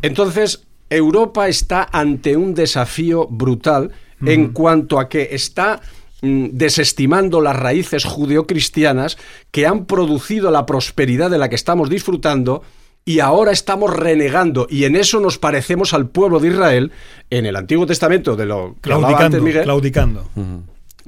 Entonces, 0.03 0.67
Europa 0.91 1.49
está 1.49 1.87
ante 1.93 2.37
un 2.37 2.55
desafío 2.55 3.27
brutal 3.29 3.93
en 4.25 4.49
cuanto 4.49 4.99
a 4.99 5.09
que 5.09 5.29
está 5.33 5.81
desestimando 6.21 7.41
las 7.41 7.57
raíces 7.57 8.05
judeocristianas 8.05 9.19
que 9.51 9.67
han 9.67 9.87
producido 9.87 10.51
la 10.51 10.67
prosperidad 10.67 11.31
de 11.31 11.39
la 11.39 11.49
que 11.49 11.55
estamos 11.55 11.89
disfrutando 11.89 12.63
y 13.05 13.21
ahora 13.21 13.53
estamos 13.53 13.95
renegando 13.95 14.67
y 14.69 14.85
en 14.85 14.97
eso 14.97 15.21
nos 15.21 15.39
parecemos 15.39 15.95
al 15.95 16.09
pueblo 16.09 16.41
de 16.41 16.49
Israel 16.49 16.93
en 17.31 17.47
el 17.47 17.57
Antiguo 17.57 17.87
Testamento 17.87 18.37
de 18.37 18.47
lo 18.47 18.75
que 18.75 18.91
claudicando, 18.91 19.41
Miguel, 19.41 19.63
claudicando. 19.63 20.29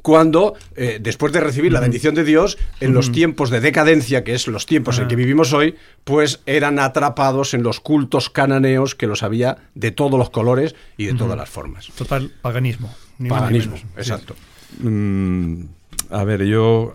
cuando 0.00 0.54
eh, 0.76 0.98
después 1.02 1.32
de 1.32 1.40
recibir 1.40 1.72
la 1.72 1.80
bendición 1.80 2.14
de 2.14 2.24
Dios 2.24 2.56
en 2.78 2.94
los 2.94 3.10
tiempos 3.12 3.50
de 3.50 3.60
decadencia 3.60 4.22
que 4.22 4.34
es 4.34 4.46
los 4.46 4.64
tiempos 4.64 4.98
en 4.98 5.08
que 5.08 5.16
vivimos 5.16 5.52
hoy 5.52 5.74
pues 6.04 6.40
eran 6.46 6.78
atrapados 6.78 7.52
en 7.52 7.64
los 7.64 7.80
cultos 7.80 8.30
cananeos 8.30 8.94
que 8.94 9.06
los 9.06 9.22
había 9.24 9.58
de 9.74 9.90
todos 9.90 10.18
los 10.18 10.30
colores 10.30 10.76
y 10.96 11.06
de 11.06 11.14
todas 11.14 11.36
las 11.36 11.50
formas. 11.50 11.90
Total 11.96 12.32
paganismo 12.40 12.94
paganismo 13.28 13.76
exacto 13.96 14.36
mm, 14.78 15.62
a 16.10 16.24
ver, 16.24 16.44
yo 16.44 16.94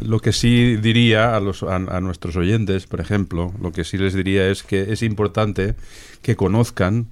lo 0.00 0.20
que 0.20 0.32
sí 0.32 0.76
diría 0.76 1.36
a, 1.36 1.40
los, 1.40 1.62
a, 1.62 2.00
nuestros 2.00 2.36
oyentes, 2.36 2.86
por 2.86 3.00
ejemplo, 3.00 3.52
lo 3.60 3.72
que 3.72 3.84
sí 3.84 3.98
les 3.98 4.14
diría 4.14 4.48
es 4.48 4.62
que 4.62 4.92
es 4.92 5.02
importante 5.02 5.74
que 6.22 6.36
conozcan, 6.36 7.06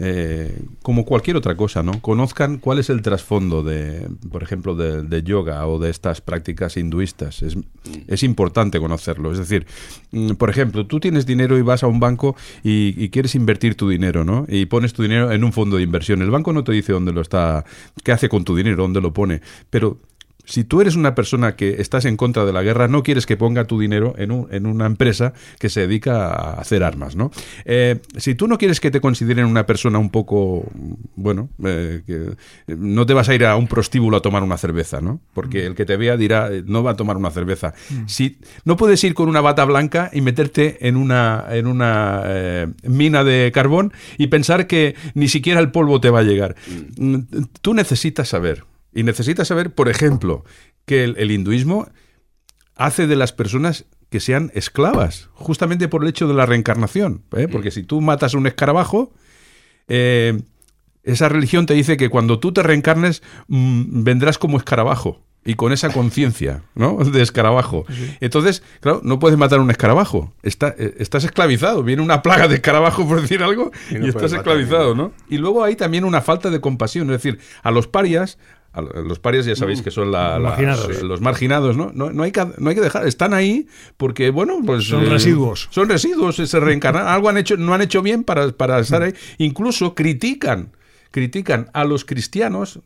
eh, 0.00 0.60
como 0.82 1.04
cualquier 1.04 1.36
otra 1.36 1.56
cosa, 1.56 1.84
¿no? 1.84 2.00
Conozcan 2.02 2.58
cuál 2.58 2.80
es 2.80 2.90
el 2.90 3.00
trasfondo 3.00 3.62
de, 3.62 4.08
por 4.30 4.42
ejemplo, 4.42 4.74
de, 4.74 5.22
yoga 5.22 5.64
o 5.68 5.78
de 5.78 5.90
estas 5.90 6.20
prácticas 6.20 6.76
hinduistas. 6.76 7.42
Es, 7.42 7.56
es, 8.08 8.22
importante 8.24 8.80
conocerlo. 8.80 9.30
Es 9.30 9.38
decir, 9.38 9.66
mm, 10.10 10.32
por 10.32 10.50
ejemplo, 10.50 10.86
tú 10.86 10.98
tienes 10.98 11.26
dinero 11.26 11.56
y 11.58 11.62
vas 11.62 11.84
a 11.84 11.86
un 11.86 12.00
banco 12.00 12.34
y, 12.64 12.94
y, 13.02 13.10
quieres 13.10 13.36
invertir 13.36 13.76
tu 13.76 13.88
dinero, 13.88 14.24
¿no? 14.24 14.46
Y 14.48 14.66
pones 14.66 14.92
tu 14.92 15.02
dinero 15.02 15.30
en 15.30 15.44
un 15.44 15.52
fondo 15.52 15.76
de 15.76 15.84
inversión. 15.84 16.22
El 16.22 16.30
banco 16.30 16.52
no 16.52 16.64
te 16.64 16.72
dice 16.72 16.92
dónde 16.92 17.12
lo 17.12 17.20
está, 17.20 17.64
qué 18.02 18.10
hace 18.10 18.28
con 18.28 18.44
tu 18.44 18.56
dinero, 18.56 18.82
dónde 18.82 19.00
lo 19.00 19.12
pone, 19.12 19.42
pero 19.70 19.98
si 20.44 20.64
tú 20.64 20.80
eres 20.80 20.96
una 20.96 21.14
persona 21.14 21.56
que 21.56 21.80
estás 21.80 22.04
en 22.04 22.16
contra 22.16 22.44
de 22.44 22.52
la 22.52 22.62
guerra, 22.62 22.88
no 22.88 23.02
quieres 23.02 23.26
que 23.26 23.36
ponga 23.36 23.64
tu 23.64 23.80
dinero 23.80 24.14
en, 24.18 24.30
un, 24.30 24.48
en 24.50 24.66
una 24.66 24.86
empresa 24.86 25.32
que 25.58 25.68
se 25.68 25.80
dedica 25.80 26.28
a 26.28 26.60
hacer 26.60 26.82
armas, 26.82 27.16
¿no? 27.16 27.30
Eh, 27.64 28.00
si 28.16 28.34
tú 28.34 28.46
no 28.48 28.58
quieres 28.58 28.80
que 28.80 28.90
te 28.90 29.00
consideren 29.00 29.46
una 29.46 29.66
persona 29.66 29.98
un 29.98 30.10
poco, 30.10 30.70
bueno, 31.16 31.48
eh, 31.64 32.02
que 32.06 32.74
no 32.74 33.06
te 33.06 33.14
vas 33.14 33.28
a 33.28 33.34
ir 33.34 33.44
a 33.44 33.56
un 33.56 33.66
prostíbulo 33.66 34.16
a 34.16 34.22
tomar 34.22 34.42
una 34.42 34.58
cerveza, 34.58 35.00
¿no? 35.00 35.20
Porque 35.32 35.62
mm. 35.62 35.66
el 35.66 35.74
que 35.74 35.84
te 35.84 35.96
vea 35.96 36.16
dirá, 36.16 36.52
eh, 36.52 36.62
no 36.66 36.82
va 36.82 36.92
a 36.92 36.96
tomar 36.96 37.16
una 37.16 37.30
cerveza. 37.30 37.74
Mm. 37.90 38.06
Si 38.06 38.38
no 38.64 38.76
puedes 38.76 39.02
ir 39.04 39.14
con 39.14 39.28
una 39.28 39.40
bata 39.40 39.64
blanca 39.64 40.10
y 40.12 40.20
meterte 40.20 40.86
en 40.86 40.96
una, 40.96 41.46
en 41.50 41.66
una 41.66 42.22
mina 42.82 43.24
de 43.24 43.50
carbón 43.52 43.92
y 44.18 44.26
pensar 44.26 44.66
que 44.66 44.94
ni 45.14 45.28
siquiera 45.28 45.60
el 45.60 45.70
polvo 45.70 46.00
te 46.00 46.10
va 46.10 46.20
a 46.20 46.22
llegar. 46.22 46.54
Mm. 46.96 47.18
Tú 47.62 47.74
necesitas 47.74 48.28
saber 48.28 48.64
y 48.94 49.02
necesitas 49.02 49.48
saber, 49.48 49.74
por 49.74 49.88
ejemplo, 49.88 50.44
que 50.86 51.04
el, 51.04 51.30
hinduismo 51.30 51.88
hace 52.76 53.06
de 53.06 53.16
las 53.16 53.32
personas 53.32 53.86
que 54.08 54.20
sean 54.20 54.50
esclavas, 54.54 55.28
justamente 55.32 55.88
por 55.88 56.02
el 56.02 56.08
hecho 56.08 56.28
de 56.28 56.34
la 56.34 56.46
reencarnación. 56.46 57.24
¿eh? 57.36 57.48
Porque 57.48 57.70
si 57.70 57.82
tú 57.82 58.00
matas 58.00 58.34
a 58.34 58.38
un 58.38 58.46
escarabajo, 58.46 59.12
eh, 59.88 60.40
esa 61.02 61.28
religión 61.28 61.66
te 61.66 61.74
dice 61.74 61.96
que 61.96 62.08
cuando 62.08 62.38
tú 62.38 62.52
te 62.52 62.62
reencarnes 62.62 63.22
mm, 63.48 64.04
vendrás 64.04 64.38
como 64.38 64.56
escarabajo 64.56 65.24
y 65.44 65.54
con 65.54 65.72
esa 65.72 65.90
conciencia, 65.90 66.62
¿no? 66.74 66.96
De 66.96 67.20
escarabajo. 67.20 67.84
Entonces, 68.20 68.62
claro, 68.80 69.00
no 69.04 69.18
puedes 69.18 69.38
matar 69.38 69.58
a 69.58 69.62
un 69.62 69.70
escarabajo. 69.70 70.32
Eh, 70.42 70.94
estás 70.98 71.24
esclavizado. 71.24 71.82
Viene 71.82 72.00
una 72.00 72.22
plaga 72.22 72.48
de 72.48 72.56
escarabajo, 72.56 73.06
por 73.06 73.20
decir 73.20 73.42
algo, 73.42 73.70
y, 73.90 74.08
estás 74.08 74.32
esclavizado, 74.32 74.94
¿no? 74.94 75.12
Y 75.28 75.36
luego 75.36 75.62
hay 75.62 75.76
también 75.76 76.04
una 76.04 76.22
falta 76.22 76.48
de 76.48 76.60
compasión. 76.60 77.10
Es 77.10 77.22
decir, 77.22 77.38
a 77.62 77.70
los 77.70 77.86
parias 77.88 78.38
los 78.80 79.18
parias 79.18 79.46
ya 79.46 79.56
sabéis 79.56 79.80
mm. 79.80 79.84
que 79.84 79.90
son 79.90 80.10
los 80.10 81.20
marginados, 81.20 81.76
¿no? 81.76 81.92
No, 81.92 82.22
hay 82.22 82.32
que, 82.32 82.46
no 82.58 82.70
hay 82.70 82.74
que 82.74 82.82
dejar, 82.82 83.06
están 83.06 83.34
ahí 83.34 83.66
porque, 83.96 84.30
bueno, 84.30 84.58
pues... 84.64 84.84
Son 84.84 85.04
eh, 85.04 85.08
residuos. 85.08 85.68
Son 85.70 85.88
residuos, 85.88 86.36
se 86.36 86.60
reencarnan, 86.60 87.06
algo 87.06 87.28
han 87.28 87.38
hecho, 87.38 87.56
no 87.56 87.74
han 87.74 87.82
hecho 87.82 88.02
bien 88.02 88.24
para, 88.24 88.50
para 88.52 88.80
estar 88.80 89.00
mm. 89.00 89.04
ahí, 89.04 89.14
incluso 89.38 89.94
critican 89.94 90.70
critican 91.14 91.70
a 91.74 91.84
los 91.84 92.04
cristianos, 92.04 92.80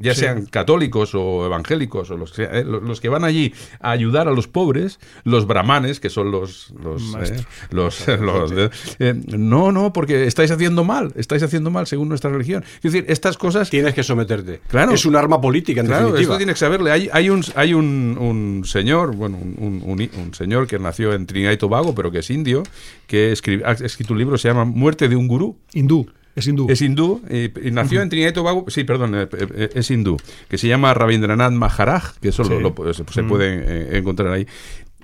ya 0.00 0.16
sean 0.16 0.46
católicos 0.46 1.14
o 1.14 1.46
evangélicos, 1.46 2.10
o 2.10 2.16
los, 2.16 2.36
eh, 2.36 2.64
los, 2.64 3.00
que 3.00 3.08
van 3.08 3.22
allí 3.22 3.54
a 3.78 3.92
ayudar 3.92 4.26
a 4.26 4.32
los 4.32 4.48
pobres, 4.48 4.98
los 5.22 5.46
brahmanes, 5.46 6.00
que 6.00 6.10
son 6.10 6.32
los... 6.32 6.74
los, 7.70 8.08
eh, 8.08 8.70
eh, 8.98 9.14
no, 9.38 9.70
no, 9.70 9.92
porque 9.92 10.26
estáis 10.26 10.50
haciendo 10.50 10.82
mal, 10.82 11.12
estáis 11.14 11.44
haciendo 11.44 11.70
mal 11.70 11.86
según 11.86 12.08
nuestra 12.08 12.32
religión. 12.32 12.64
Es 12.82 12.90
decir, 12.90 13.04
estas 13.06 13.38
cosas... 13.38 13.70
Tienes 13.70 13.94
que 13.94 14.02
someterte. 14.02 14.60
Claro. 14.66 14.90
Es 14.90 15.06
un 15.06 15.14
arma 15.14 15.40
política, 15.40 15.82
en 15.82 15.86
claro, 15.86 16.06
definitiva. 16.06 16.32
Esto 16.32 16.38
tienes 16.38 16.54
que 16.56 16.60
saberle. 16.60 16.90
Hay, 16.90 17.10
hay, 17.12 17.30
un, 17.30 17.44
hay 17.54 17.74
un, 17.74 18.18
un 18.18 18.64
señor, 18.64 19.14
bueno, 19.14 19.38
un, 19.40 20.10
un, 20.16 20.34
señor 20.34 20.66
que 20.66 20.80
nació 20.80 21.12
en 21.12 21.26
Trinidad 21.26 21.52
y 21.52 21.58
Tobago, 21.58 21.94
pero 21.94 22.10
que 22.10 22.18
es 22.18 22.30
indio, 22.30 22.64
que 23.06 23.36
ha 23.64 23.70
escrito 23.70 24.14
un 24.14 24.18
libro, 24.18 24.36
se 24.36 24.48
llama 24.48 24.64
Muerte 24.64 25.08
de 25.08 25.14
un 25.14 25.28
gurú. 25.28 25.56
Hindú. 25.72 26.08
Es 26.34 26.46
hindú. 26.46 26.66
Es 26.70 26.80
hindú. 26.80 27.20
Y, 27.28 27.70
nació 27.70 28.00
en 28.00 28.08
Trinidad 28.08 28.30
y 28.30 28.34
Tobago. 28.34 28.64
Sí, 28.68 28.84
perdón, 28.84 29.14
eh, 29.14 29.28
eh, 29.32 29.70
es 29.74 29.90
hindú. 29.90 30.16
Que 30.48 30.58
se 30.58 30.66
llama 30.68 30.94
Rabindranath 30.94 31.52
Maharaj, 31.52 32.18
que 32.20 32.28
eso 32.28 32.44
se, 32.44 33.22
puede 33.24 33.94
eh, 33.94 33.98
encontrar 33.98 34.32
ahí. 34.32 34.46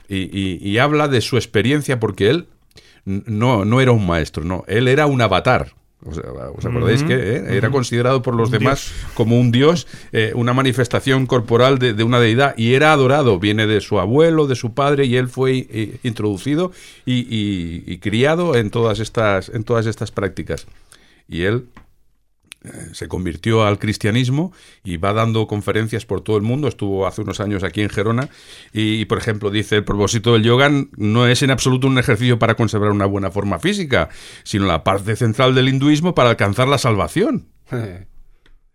Y, 0.09 0.79
habla 0.79 1.09
de 1.09 1.21
su 1.21 1.37
experiencia 1.37 2.01
porque 2.01 2.31
él 2.31 2.47
no, 3.05 3.65
no 3.65 3.81
era 3.81 3.93
un 3.93 4.07
maestro, 4.07 4.45
no. 4.45 4.65
Él 4.69 4.89
era 4.89 5.07
un 5.07 5.21
avatar. 5.21 5.75
¿Os, 6.05 6.17
acordáis 6.65 7.03
que 7.03 7.57
era 7.57 7.71
considerado 7.71 8.23
por 8.23 8.33
los 8.33 8.53
demás 8.53 8.93
como 9.15 9.39
un 9.39 9.51
dios, 9.51 9.89
una 10.35 10.53
manifestación 10.53 11.27
corporal 11.27 11.81
de, 11.81 11.93
de, 11.93 12.05
una 12.05 12.21
deidad 12.21 12.55
y 12.57 12.75
era 12.75 12.93
adorado? 12.93 13.39
Viene 13.41 13.67
de 13.67 13.81
su 13.81 13.99
abuelo, 13.99 14.47
de 14.47 14.55
su 14.55 14.73
padre 14.73 15.07
y 15.07 15.17
él 15.17 15.29
fue 15.29 15.99
introducido 16.05 16.71
y, 17.05 17.27
y, 17.85 17.99
criado 17.99 18.55
en 18.55 18.71
todas 18.71 19.01
estas, 19.01 19.51
en 19.51 19.65
todas 19.65 19.87
estas 19.87 20.13
prácticas 20.13 20.67
y 21.29 21.43
él 21.43 21.69
eh, 22.65 22.71
se 22.93 23.07
convirtió 23.07 23.65
al 23.65 23.79
cristianismo 23.79 24.53
y 24.83 24.97
va 24.97 25.13
dando 25.13 25.47
conferencias 25.47 26.05
por 26.05 26.23
todo 26.23 26.37
el 26.37 26.43
mundo. 26.43 26.67
Estuvo 26.67 27.07
hace 27.07 27.23
unos 27.23 27.39
años 27.39 27.63
aquí 27.63 27.83
en 27.83 27.89
Gerona 27.89 28.29
y, 28.73 29.05
por 29.05 29.19
ejemplo, 29.19 29.51
dice, 29.51 29.77
el 29.77 29.85
propósito 29.85 30.33
del 30.33 30.43
yoga 30.43 30.69
no 30.97 31.29
es 31.29 31.43
en 31.43 31.53
absoluto 31.53 31.87
un 31.87 31.99
ejercicio 31.99 32.39
para 32.39 32.57
conservar 32.57 32.91
una 32.91 33.07
buena 33.07 33.31
forma 33.31 33.61
física, 33.61 34.09
sino 34.43 34.67
la 34.67 34.83
parte 34.83 35.15
central 35.15 35.55
del 35.55 35.69
hinduismo 35.69 36.15
para 36.15 36.31
alcanzar 36.31 36.67
la 36.67 36.79
salvación. 36.79 37.47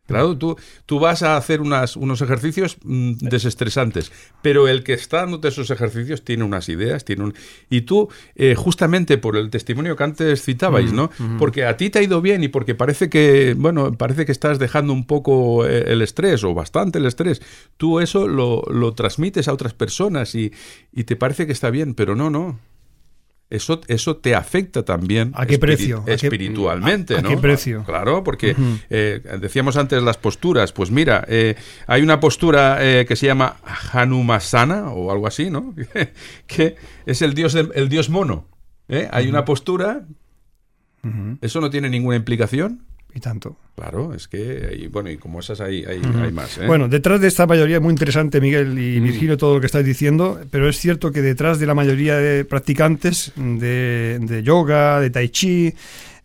Claro, 0.05 0.37
tú, 0.37 0.57
tú 0.85 0.99
vas 0.99 1.23
a 1.23 1.37
hacer 1.37 1.61
unas, 1.61 1.95
unos 1.95 2.21
ejercicios 2.21 2.77
mm, 2.83 3.13
desestresantes, 3.21 4.11
pero 4.41 4.67
el 4.67 4.83
que 4.83 4.91
está 4.91 5.17
dándote 5.17 5.47
esos 5.47 5.71
ejercicios 5.71 6.25
tiene 6.25 6.43
unas 6.43 6.67
ideas, 6.67 7.05
tiene 7.05 7.23
un... 7.23 7.33
Y 7.69 7.81
tú, 7.81 8.09
eh, 8.35 8.53
justamente 8.55 9.17
por 9.17 9.37
el 9.37 9.49
testimonio 9.49 9.95
que 9.95 10.03
antes 10.03 10.43
citabais, 10.43 10.91
¿no? 10.91 11.09
Porque 11.39 11.63
a 11.63 11.77
ti 11.77 11.89
te 11.89 11.99
ha 11.99 12.03
ido 12.03 12.21
bien 12.21 12.43
y 12.43 12.49
porque 12.49 12.75
parece 12.75 13.09
que, 13.09 13.55
bueno, 13.57 13.93
parece 13.93 14.25
que 14.25 14.33
estás 14.33 14.59
dejando 14.59 14.91
un 14.91 15.07
poco 15.07 15.65
eh, 15.65 15.85
el 15.87 16.01
estrés 16.01 16.43
o 16.43 16.53
bastante 16.53 16.99
el 16.99 17.05
estrés, 17.05 17.41
tú 17.77 18.01
eso 18.01 18.27
lo, 18.27 18.61
lo 18.69 18.93
transmites 18.93 19.47
a 19.47 19.53
otras 19.53 19.73
personas 19.73 20.35
y, 20.35 20.51
y 20.91 21.05
te 21.05 21.15
parece 21.15 21.45
que 21.45 21.53
está 21.53 21.69
bien, 21.69 21.93
pero 21.93 22.13
no, 22.13 22.29
no 22.29 22.59
eso, 23.53 23.81
eso 23.87 24.17
te 24.17 24.33
afecta 24.33 24.83
también 24.83 25.31
¿A 25.35 25.45
qué 25.45 25.59
precio? 25.59 26.03
espiritualmente. 26.07 27.15
¿A, 27.15 27.21
qué 27.21 27.37
precio? 27.37 27.83
Claro, 27.85 28.23
porque 28.23 28.55
eh, 28.89 29.21
decíamos 29.39 29.77
antes 29.77 30.01
las 30.01 30.17
posturas. 30.17 30.73
Pues 30.73 30.89
mira, 30.89 31.23
eh, 31.27 31.55
hay 31.85 32.01
una 32.01 32.19
postura 32.19 32.77
eh, 32.81 33.05
que 33.05 33.15
se 33.15 33.27
llama 33.27 33.57
Hanumasana 33.91 34.91
o 34.91 35.11
algo 35.11 35.27
así, 35.27 35.51
¿no? 35.51 35.75
que 36.47 36.75
es 37.05 37.21
el 37.21 37.35
dios, 37.35 37.53
el 37.53 37.89
dios 37.89 38.09
mono. 38.09 38.47
Hay 39.11 39.27
una 39.27 39.45
postura. 39.45 40.05
Eso 41.41 41.61
no 41.61 41.69
tiene 41.69 41.89
ninguna 41.89 42.15
implicación. 42.15 42.85
Y 43.15 43.19
tanto. 43.19 43.55
Claro, 43.75 44.13
es 44.13 44.27
que, 44.27 44.89
bueno, 44.91 45.09
y 45.09 45.17
como 45.17 45.39
esas 45.39 45.61
hay, 45.61 45.83
hay, 45.85 45.99
más. 46.31 46.57
¿eh? 46.57 46.65
Bueno, 46.65 46.87
detrás 46.87 47.21
de 47.21 47.27
esta 47.27 47.45
mayoría, 47.45 47.79
muy 47.79 47.91
interesante, 47.91 48.41
Miguel 48.41 48.77
y 48.79 48.99
mm. 48.99 49.03
Virgilio, 49.03 49.37
todo 49.37 49.55
lo 49.55 49.59
que 49.59 49.67
estáis 49.67 49.85
diciendo, 49.85 50.39
pero 50.49 50.67
es 50.67 50.79
cierto 50.79 51.11
que 51.11 51.21
detrás 51.21 51.59
de 51.59 51.67
la 51.67 51.75
mayoría 51.75 52.17
de 52.17 52.45
practicantes 52.45 53.31
de, 53.35 54.41
yoga, 54.43 54.99
de 54.99 55.09
tai 55.09 55.29
chi, 55.29 55.73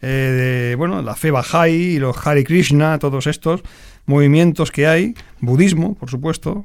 eh, 0.00 0.06
de, 0.06 0.74
bueno, 0.76 1.02
la 1.02 1.14
fe 1.14 1.30
Bahá'í 1.30 1.96
y 1.96 1.98
los 1.98 2.16
Hare 2.26 2.44
Krishna, 2.44 2.98
todos 2.98 3.26
estos 3.26 3.62
movimientos 4.06 4.70
que 4.70 4.86
hay, 4.86 5.14
budismo, 5.40 5.94
por 5.94 6.10
supuesto, 6.10 6.64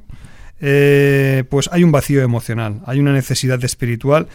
eh, 0.60 1.44
pues 1.50 1.68
hay 1.72 1.84
un 1.84 1.92
vacío 1.92 2.22
emocional, 2.22 2.80
hay 2.86 3.00
una 3.00 3.12
necesidad 3.12 3.62
espiritual 3.64 4.28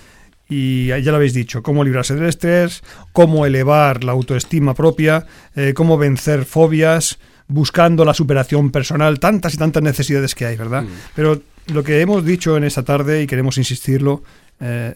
y 0.50 0.88
ya 0.88 1.12
lo 1.12 1.18
habéis 1.18 1.36
dicho, 1.36 1.62
cómo 1.62 1.84
librarse 1.84 2.16
del 2.16 2.26
estrés, 2.26 2.82
cómo 3.14 3.46
elevar 3.46 4.04
la 4.04 4.14
autoestima 4.14 4.74
propia, 4.74 5.28
eh, 5.56 5.74
cómo 5.76 5.98
vencer 5.98 6.46
fobias, 6.46 7.20
buscando 7.48 8.04
la 8.04 8.16
superación 8.16 8.72
personal, 8.72 9.20
tantas 9.20 9.54
y 9.54 9.58
tantas 9.58 9.84
necesidades 9.84 10.34
que 10.34 10.46
hay, 10.48 10.56
¿verdad? 10.56 10.84
Pero 11.16 11.42
lo 11.68 11.84
que 11.84 12.02
hemos 12.02 12.26
dicho 12.26 12.58
en 12.58 12.64
esta 12.64 12.84
tarde 12.84 13.22
y 13.22 13.28
queremos 13.28 13.58
insistirlo, 13.58 14.24
eh, 14.60 14.94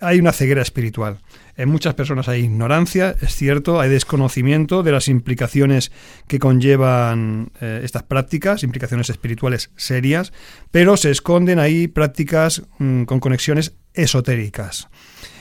hay 0.00 0.18
una 0.18 0.32
ceguera 0.32 0.62
espiritual. 0.62 1.18
En 1.56 1.68
muchas 1.68 1.94
personas 1.94 2.28
hay 2.28 2.42
ignorancia, 2.42 3.16
es 3.20 3.34
cierto, 3.34 3.80
hay 3.80 3.88
desconocimiento 3.88 4.82
de 4.82 4.92
las 4.92 5.08
implicaciones 5.08 5.90
que 6.26 6.38
conllevan 6.38 7.50
eh, 7.60 7.80
estas 7.82 8.04
prácticas, 8.04 8.62
implicaciones 8.62 9.10
espirituales 9.10 9.70
serias, 9.76 10.32
pero 10.70 10.96
se 10.96 11.10
esconden 11.10 11.58
ahí 11.58 11.88
prácticas 11.88 12.62
mm, 12.78 13.04
con 13.04 13.18
conexiones 13.18 13.74
esotéricas. 13.94 14.88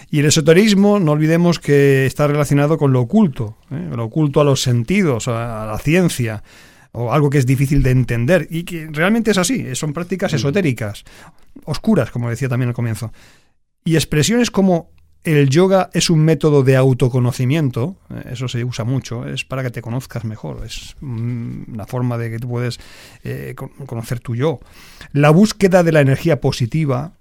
Y 0.09 0.19
el 0.19 0.25
esoterismo, 0.25 0.99
no 0.99 1.11
olvidemos 1.11 1.59
que 1.59 2.05
está 2.05 2.27
relacionado 2.27 2.77
con 2.77 2.93
lo 2.93 3.01
oculto, 3.01 3.57
¿eh? 3.71 3.89
lo 3.93 4.05
oculto 4.05 4.39
a 4.39 4.45
los 4.45 4.61
sentidos, 4.61 5.27
a 5.27 5.65
la 5.65 5.77
ciencia, 5.79 6.43
o 6.93 7.11
algo 7.11 7.29
que 7.29 7.37
es 7.37 7.45
difícil 7.45 7.83
de 7.83 7.91
entender, 7.91 8.47
y 8.49 8.63
que 8.63 8.87
realmente 8.91 9.31
es 9.31 9.37
así, 9.37 9.75
son 9.75 9.93
prácticas 9.93 10.31
mm. 10.31 10.35
esotéricas, 10.37 11.03
oscuras, 11.65 12.09
como 12.09 12.29
decía 12.29 12.47
también 12.47 12.69
al 12.69 12.75
comienzo. 12.75 13.11
Y 13.83 13.95
expresiones 13.95 14.49
como 14.49 14.91
el 15.23 15.49
yoga 15.49 15.89
es 15.93 16.09
un 16.09 16.19
método 16.19 16.63
de 16.63 16.77
autoconocimiento, 16.77 17.97
eh, 18.09 18.29
eso 18.31 18.47
se 18.47 18.63
usa 18.63 18.85
mucho, 18.85 19.27
es 19.27 19.43
para 19.43 19.61
que 19.61 19.71
te 19.71 19.81
conozcas 19.81 20.23
mejor, 20.23 20.65
es 20.65 20.95
una 21.01 21.85
forma 21.85 22.17
de 22.17 22.31
que 22.31 22.39
tú 22.39 22.47
puedes 22.47 22.79
eh, 23.23 23.55
conocer 23.85 24.21
tu 24.21 24.35
yo. 24.35 24.59
La 25.11 25.31
búsqueda 25.31 25.83
de 25.83 25.91
la 25.91 26.01
energía 26.01 26.39
positiva, 26.39 27.16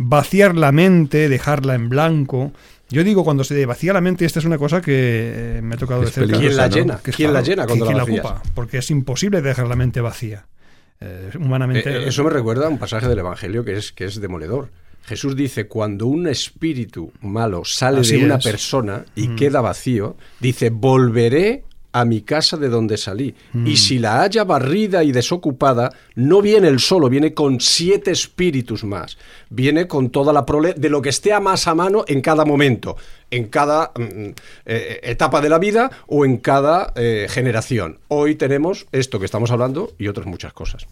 vaciar 0.00 0.56
la 0.56 0.72
mente, 0.72 1.28
dejarla 1.28 1.74
en 1.74 1.88
blanco. 1.88 2.52
Yo 2.88 3.04
digo, 3.04 3.22
cuando 3.22 3.44
se 3.44 3.64
vacía 3.66 3.92
la 3.92 4.00
mente, 4.00 4.24
esta 4.24 4.40
es 4.40 4.44
una 4.44 4.58
cosa 4.58 4.80
que 4.80 5.58
eh, 5.58 5.60
me 5.62 5.76
ha 5.76 5.78
tocado 5.78 6.00
decir. 6.00 6.26
¿Quién 6.26 6.56
la 6.56 6.68
llena? 6.68 6.98
¿Quién 6.98 7.32
la 7.32 7.40
llena 7.40 7.66
cuando 7.66 7.90
la, 7.92 8.02
ocupa? 8.02 8.42
Porque 8.54 8.78
es 8.78 8.90
imposible 8.90 9.40
dejar 9.42 9.68
la 9.68 9.76
mente 9.76 10.00
vacía. 10.00 10.46
humanamente. 11.38 12.08
eso 12.08 12.24
me 12.24 12.30
recuerda 12.30 12.66
a 12.66 12.68
un 12.68 12.78
pasaje 12.78 13.08
del 13.08 13.20
Evangelio 13.20 13.64
que 13.64 13.76
es, 13.76 13.92
que 13.92 14.04
es 14.04 14.20
demoledor 14.20 14.70
Jesús 15.04 15.34
dice, 15.34 15.66
cuando 15.66 16.06
un 16.06 16.28
espíritu 16.28 17.12
malo 17.20 17.64
sale 17.64 18.02
de 18.02 18.24
una 18.24 18.38
persona 18.38 19.04
y 19.16 19.28
mm. 19.28 19.36
queda 19.36 19.60
vacío, 19.60 20.16
dice, 20.38 20.70
volveré 20.70 21.64
a 21.92 22.04
mi 22.04 22.22
casa 22.22 22.56
de 22.56 22.68
donde 22.68 22.96
salí. 22.96 23.34
Mm. 23.52 23.66
Y 23.66 23.76
si 23.76 23.98
la 23.98 24.22
haya 24.22 24.44
barrida 24.44 25.02
y 25.04 25.12
desocupada, 25.12 25.92
no 26.14 26.42
viene 26.42 26.68
él 26.68 26.80
solo, 26.80 27.08
viene 27.08 27.34
con 27.34 27.60
siete 27.60 28.10
espíritus 28.10 28.84
más. 28.84 29.18
Viene 29.48 29.86
con 29.86 30.10
toda 30.10 30.32
la 30.32 30.46
prole 30.46 30.74
de 30.74 30.88
lo 30.88 31.02
que 31.02 31.08
esté 31.08 31.32
a 31.32 31.40
más 31.40 31.66
a 31.66 31.74
mano 31.74 32.04
en 32.06 32.20
cada 32.20 32.44
momento, 32.44 32.96
en 33.30 33.48
cada 33.48 33.92
mm, 33.96 34.30
eh, 34.66 35.00
etapa 35.02 35.40
de 35.40 35.48
la 35.48 35.58
vida 35.58 35.90
o 36.06 36.24
en 36.24 36.38
cada 36.38 36.92
eh, 36.94 37.26
generación. 37.28 37.98
Hoy 38.08 38.36
tenemos 38.36 38.86
esto 38.92 39.18
que 39.18 39.26
estamos 39.26 39.50
hablando 39.50 39.92
y 39.98 40.08
otras 40.08 40.26
muchas 40.26 40.52
cosas. 40.52 40.86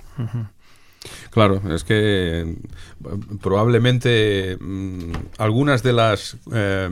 Claro, 1.30 1.62
es 1.74 1.84
que 1.84 2.56
probablemente 3.40 4.56
mm, 4.60 5.12
algunas 5.38 5.82
de 5.82 5.92
las 5.92 6.36
eh, 6.52 6.88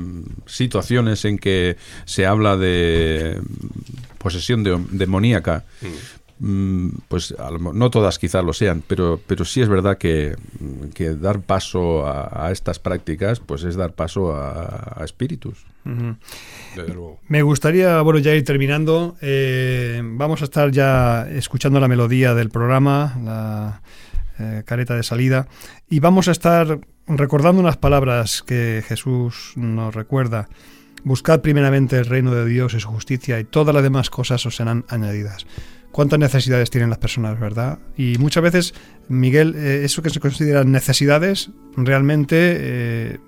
situaciones 0.46 1.24
en 1.24 1.38
que 1.38 1.76
se 2.04 2.26
habla 2.26 2.56
de 2.56 3.40
posesión 4.18 4.64
demoníaca, 4.90 5.64
mm, 5.80 5.86
pues 7.09 7.34
no 7.72 7.91
todas 7.91 8.18
quizás 8.18 8.45
lo 8.45 8.53
sean, 8.53 8.82
pero, 8.87 9.20
pero 9.26 9.45
sí 9.45 9.62
es 9.62 9.68
verdad 9.68 9.97
que, 9.97 10.37
dar 11.18 11.41
paso 11.41 12.07
a, 12.07 12.51
estas 12.53 12.78
prácticas 12.78 13.41
pues 13.41 13.64
es 13.64 13.76
dar 13.76 13.93
paso 13.93 14.34
a, 14.34 15.03
espíritus. 15.05 15.64
Me 17.28 17.43
gustaría, 17.43 18.01
bueno, 18.03 18.18
ya 18.18 18.34
ir 18.34 18.45
terminando. 18.45 19.16
Eh, 19.20 20.03
vamos 20.05 20.43
a 20.43 20.45
estar 20.45 20.70
ya 20.72 21.28
escuchando 21.30 21.80
la 21.80 21.89
melodía 21.89 22.34
del 22.34 22.51
programa, 22.51 23.16
la 23.24 23.82
eh, 24.39 24.62
careta 24.66 24.95
de 24.95 25.03
salida, 25.03 25.49
y 25.89 26.01
vamos 26.01 26.28
a 26.28 26.32
estar 26.32 26.80
recordando 27.07 27.61
unas 27.61 27.76
palabras 27.76 28.43
que 28.43 28.84
Jesús 28.87 29.53
nos 29.57 29.95
recuerda. 29.95 30.49
Buscad 31.05 31.41
primeramente 31.41 31.97
el 31.97 32.07
reino 32.07 32.34
de 32.34 32.45
Dios 32.45 32.74
y 32.74 32.80
su 32.80 32.89
justicia 32.89 33.39
y 33.39 33.45
todas 33.45 33.72
las 33.72 33.84
demás 33.84 34.11
cosas 34.11 34.45
os 34.45 34.57
serán 34.57 34.84
añadidas. 34.89 35.47
¿Cuántas 35.97 36.18
necesidades 36.18 36.68
tienen 36.68 36.90
las 36.90 36.99
personas, 36.99 37.40
verdad? 37.40 37.78
Y 37.97 38.18
muchas 38.18 38.42
veces, 38.42 38.74
Miguel, 39.09 39.55
eh, 39.57 39.80
eso 39.82 40.03
que 40.03 40.11
se 40.11 40.20
consideran 40.20 40.70
necesidades, 40.70 41.49
realmente 41.74 42.36
eh, 42.38 43.18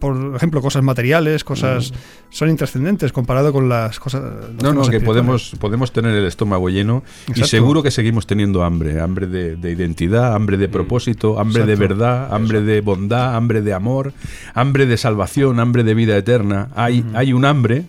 por 0.00 0.34
ejemplo, 0.34 0.62
cosas 0.62 0.82
materiales, 0.82 1.44
cosas 1.44 1.92
son 2.30 2.48
intrascendentes 2.48 3.12
comparado 3.12 3.52
con 3.52 3.68
las 3.68 4.00
cosas. 4.00 4.22
No, 4.62 4.72
no, 4.72 4.88
que 4.88 5.00
podemos, 5.00 5.54
podemos 5.60 5.92
tener 5.92 6.14
el 6.14 6.24
estómago 6.24 6.70
lleno 6.70 7.02
y 7.34 7.44
seguro 7.44 7.82
que 7.82 7.90
seguimos 7.90 8.26
teniendo 8.26 8.64
hambre, 8.64 9.02
hambre 9.02 9.26
de, 9.26 9.70
identidad, 9.70 10.34
hambre 10.34 10.56
de 10.56 10.68
mm. 10.68 10.70
propósito, 10.70 11.38
hambre 11.38 11.66
de 11.66 11.76
verdad, 11.76 12.34
hambre 12.34 12.62
de 12.62 12.80
bondad, 12.80 13.36
hambre 13.36 13.60
de 13.60 13.74
amor, 13.74 14.14
hambre 14.54 14.86
de 14.86 14.96
salvación, 14.96 15.60
hambre 15.60 15.84
de 15.84 15.92
vida 15.92 16.16
eterna. 16.16 16.70
Hay, 16.74 17.04
hay 17.12 17.34
un 17.34 17.44
hambre 17.44 17.84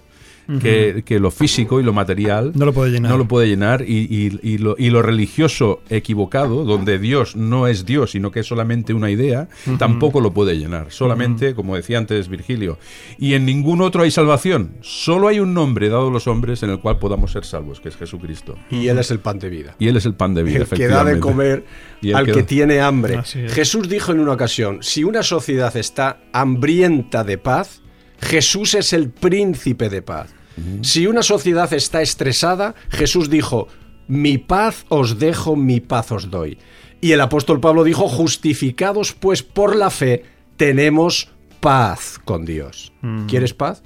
que, 0.57 1.19
lo 1.19 1.31
físico 1.31 1.79
y 1.79 1.83
lo 1.83 1.93
material 1.93 2.53
no 2.55 2.65
lo 2.65 2.73
puede 2.73 2.91
llenar, 2.91 3.11
no 3.11 3.17
lo 3.17 3.27
puede 3.27 3.47
llenar 3.47 3.83
y, 3.87 4.29
lo, 4.57 4.75
y, 4.77 4.89
lo, 4.89 5.01
religioso 5.01 5.81
equivocado, 5.89 6.63
donde 6.63 6.97
Dios 6.97 7.35
no 7.35 7.67
es 7.67 7.85
Dios, 7.85 8.11
sino 8.11 8.31
que 8.31 8.39
es 8.39 8.47
solamente 8.47 8.93
una 8.93 9.11
idea, 9.11 9.47
tampoco 9.77 10.21
lo 10.21 10.31
puede 10.31 10.57
llenar. 10.57 10.91
Solamente, 10.91 11.53
como 11.53 11.75
decía 11.75 11.97
antes 11.97 12.29
Virgilio, 12.29 12.79
y 13.17 13.33
en 13.33 13.45
ningún 13.45 13.81
otro 13.81 14.03
hay 14.03 14.11
salvación. 14.11 14.71
Solo 14.81 15.27
hay 15.27 15.39
un 15.39 15.53
nombre 15.53 15.89
dado 15.89 16.07
a 16.07 16.11
los 16.11 16.27
hombres 16.27 16.63
en 16.63 16.71
el 16.71 16.79
cual 16.79 16.97
podamos 16.97 17.31
ser 17.31 17.45
salvos, 17.45 17.79
que 17.79 17.89
es 17.89 17.97
Jesucristo. 17.97 18.55
Y 18.69 18.87
Él 18.87 18.97
es 18.97 19.11
el 19.11 19.19
pan 19.19 19.39
de 19.39 19.49
vida. 19.49 19.75
Y 19.77 19.87
Él 19.87 19.97
es 19.97 20.05
el 20.05 20.15
pan 20.15 20.33
de 20.33 20.43
vida, 20.43 20.59
el 20.59 20.67
que 20.67 20.87
da 20.87 21.03
de 21.03 21.19
comer 21.19 21.65
al 22.13 22.25
que, 22.25 22.43
tiene 22.43 22.79
hambre. 22.79 23.21
Jesús 23.23 23.87
dijo 23.89 24.11
en 24.11 24.19
una 24.19 24.33
ocasión, 24.33 24.79
si 24.81 25.03
una 25.03 25.21
sociedad 25.21 25.75
está 25.77 26.19
hambrienta 26.33 27.23
de 27.23 27.37
paz, 27.37 27.81
Jesús 28.21 28.73
es 28.73 28.93
el 28.93 29.09
príncipe 29.09 29.89
de 29.89 30.01
paz. 30.01 30.33
Si 30.81 31.07
una 31.07 31.23
sociedad 31.23 31.71
está 31.73 32.01
estresada, 32.01 32.75
Jesús 32.89 33.29
dijo, 33.29 33.67
mi 34.07 34.37
paz 34.37 34.85
os 34.89 35.19
dejo, 35.19 35.55
mi 35.55 35.79
paz 35.79 36.11
os 36.11 36.29
doy. 36.29 36.57
Y 37.01 37.11
el 37.13 37.21
apóstol 37.21 37.59
Pablo 37.59 37.83
dijo, 37.83 38.07
justificados 38.07 39.13
pues 39.13 39.43
por 39.43 39.75
la 39.75 39.89
fe, 39.89 40.23
tenemos 40.57 41.29
paz 41.59 42.19
con 42.23 42.45
Dios. 42.45 42.91
¿Quieres 43.27 43.53
paz? 43.53 43.83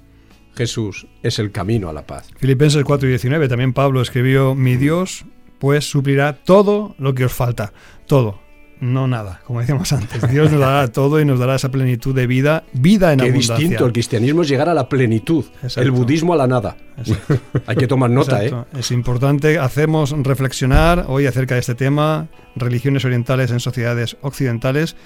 Jesús 0.55 1.07
es 1.21 1.39
el 1.39 1.51
camino 1.51 1.89
a 1.89 1.93
la 1.93 2.05
paz. 2.05 2.29
Filipenses 2.37 2.83
4 2.83 3.07
y 3.07 3.11
19, 3.11 3.47
también 3.47 3.73
Pablo 3.73 4.01
escribió, 4.01 4.55
mi 4.55 4.77
Dios 4.77 5.25
pues 5.59 5.89
suplirá 5.89 6.43
todo 6.43 6.95
lo 6.97 7.13
que 7.13 7.25
os 7.25 7.33
falta, 7.33 7.73
todo 8.05 8.42
no 8.83 9.07
nada, 9.07 9.39
como 9.45 9.61
decíamos 9.61 9.91
antes. 9.93 10.29
Dios 10.29 10.51
nos 10.51 10.59
dará 10.59 10.87
todo 10.89 11.19
y 11.21 11.25
nos 11.25 11.39
dará 11.39 11.55
esa 11.55 11.69
plenitud 11.69 12.13
de 12.13 12.27
vida, 12.27 12.63
vida 12.73 13.13
en 13.13 13.19
Qué 13.19 13.31
distinto, 13.31 13.85
el 13.85 13.93
cristianismo 13.93 14.41
es 14.41 14.49
llegar 14.49 14.67
a 14.67 14.73
la 14.73 14.89
plenitud, 14.89 15.45
el 15.77 15.91
budismo 15.91 16.33
a 16.33 16.37
la 16.37 16.47
nada. 16.47 16.75
Hay 17.65 17.77
que 17.77 17.87
tomar 17.87 18.09
nota, 18.09 18.43
¿eh? 18.45 18.53
Es 18.77 18.91
importante, 18.91 19.57
hacemos 19.57 20.11
reflexionar 20.11 21.05
hoy 21.07 21.27
acerca 21.27 21.55
de 21.55 21.61
este 21.61 21.75
tema, 21.75 22.27
religiones 22.55 23.05
orientales 23.05 23.51
en 23.51 23.61
sociedades 23.61 24.17
occidentales. 24.21 24.97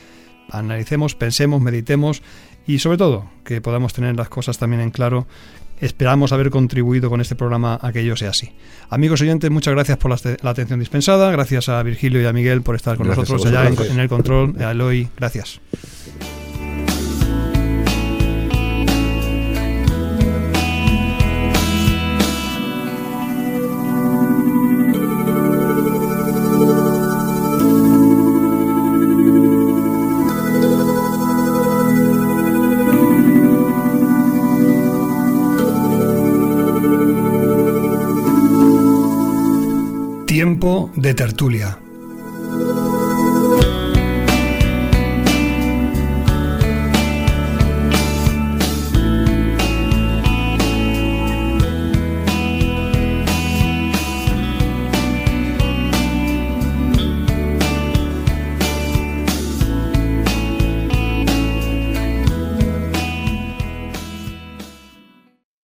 Analicemos, 0.50 1.14
pensemos, 1.14 1.62
meditemos 1.62 2.24
y 2.66 2.80
sobre 2.80 2.98
todo 2.98 3.30
que 3.44 3.62
podamos 3.62 3.94
tener 3.94 4.16
las 4.16 4.30
cosas 4.30 4.58
también 4.58 4.82
en 4.82 4.90
claro 4.90 5.28
Esperamos 5.80 6.32
haber 6.32 6.50
contribuido 6.50 7.10
con 7.10 7.22
este 7.22 7.36
programa 7.36 7.80
a 7.82 7.92
que 7.92 8.02
ello 8.02 8.16
sea 8.16 8.32
así. 8.32 8.52
Amigos 8.90 9.22
oyentes, 9.22 9.52
muchas 9.52 9.74
gracias 9.74 9.98
por 9.98 10.12
la, 10.12 10.50
atención 10.50 10.80
dispensada. 10.80 11.32
Gracias 11.32 11.70
a 11.70 11.82
Virgilio 11.84 12.22
y 12.22 12.26
a 12.26 12.34
Miguel 12.34 12.62
por 12.62 12.76
estar 12.76 12.98
con 12.98 13.08
nosotros 13.08 13.46
allá 13.46 13.68
en, 13.68 14.00
el 14.00 14.10
control. 14.10 14.56
A 14.62 14.72
Eloy, 14.72 15.08
gracias. 15.16 15.62
De 40.96 41.16
tertulia. 41.16 41.87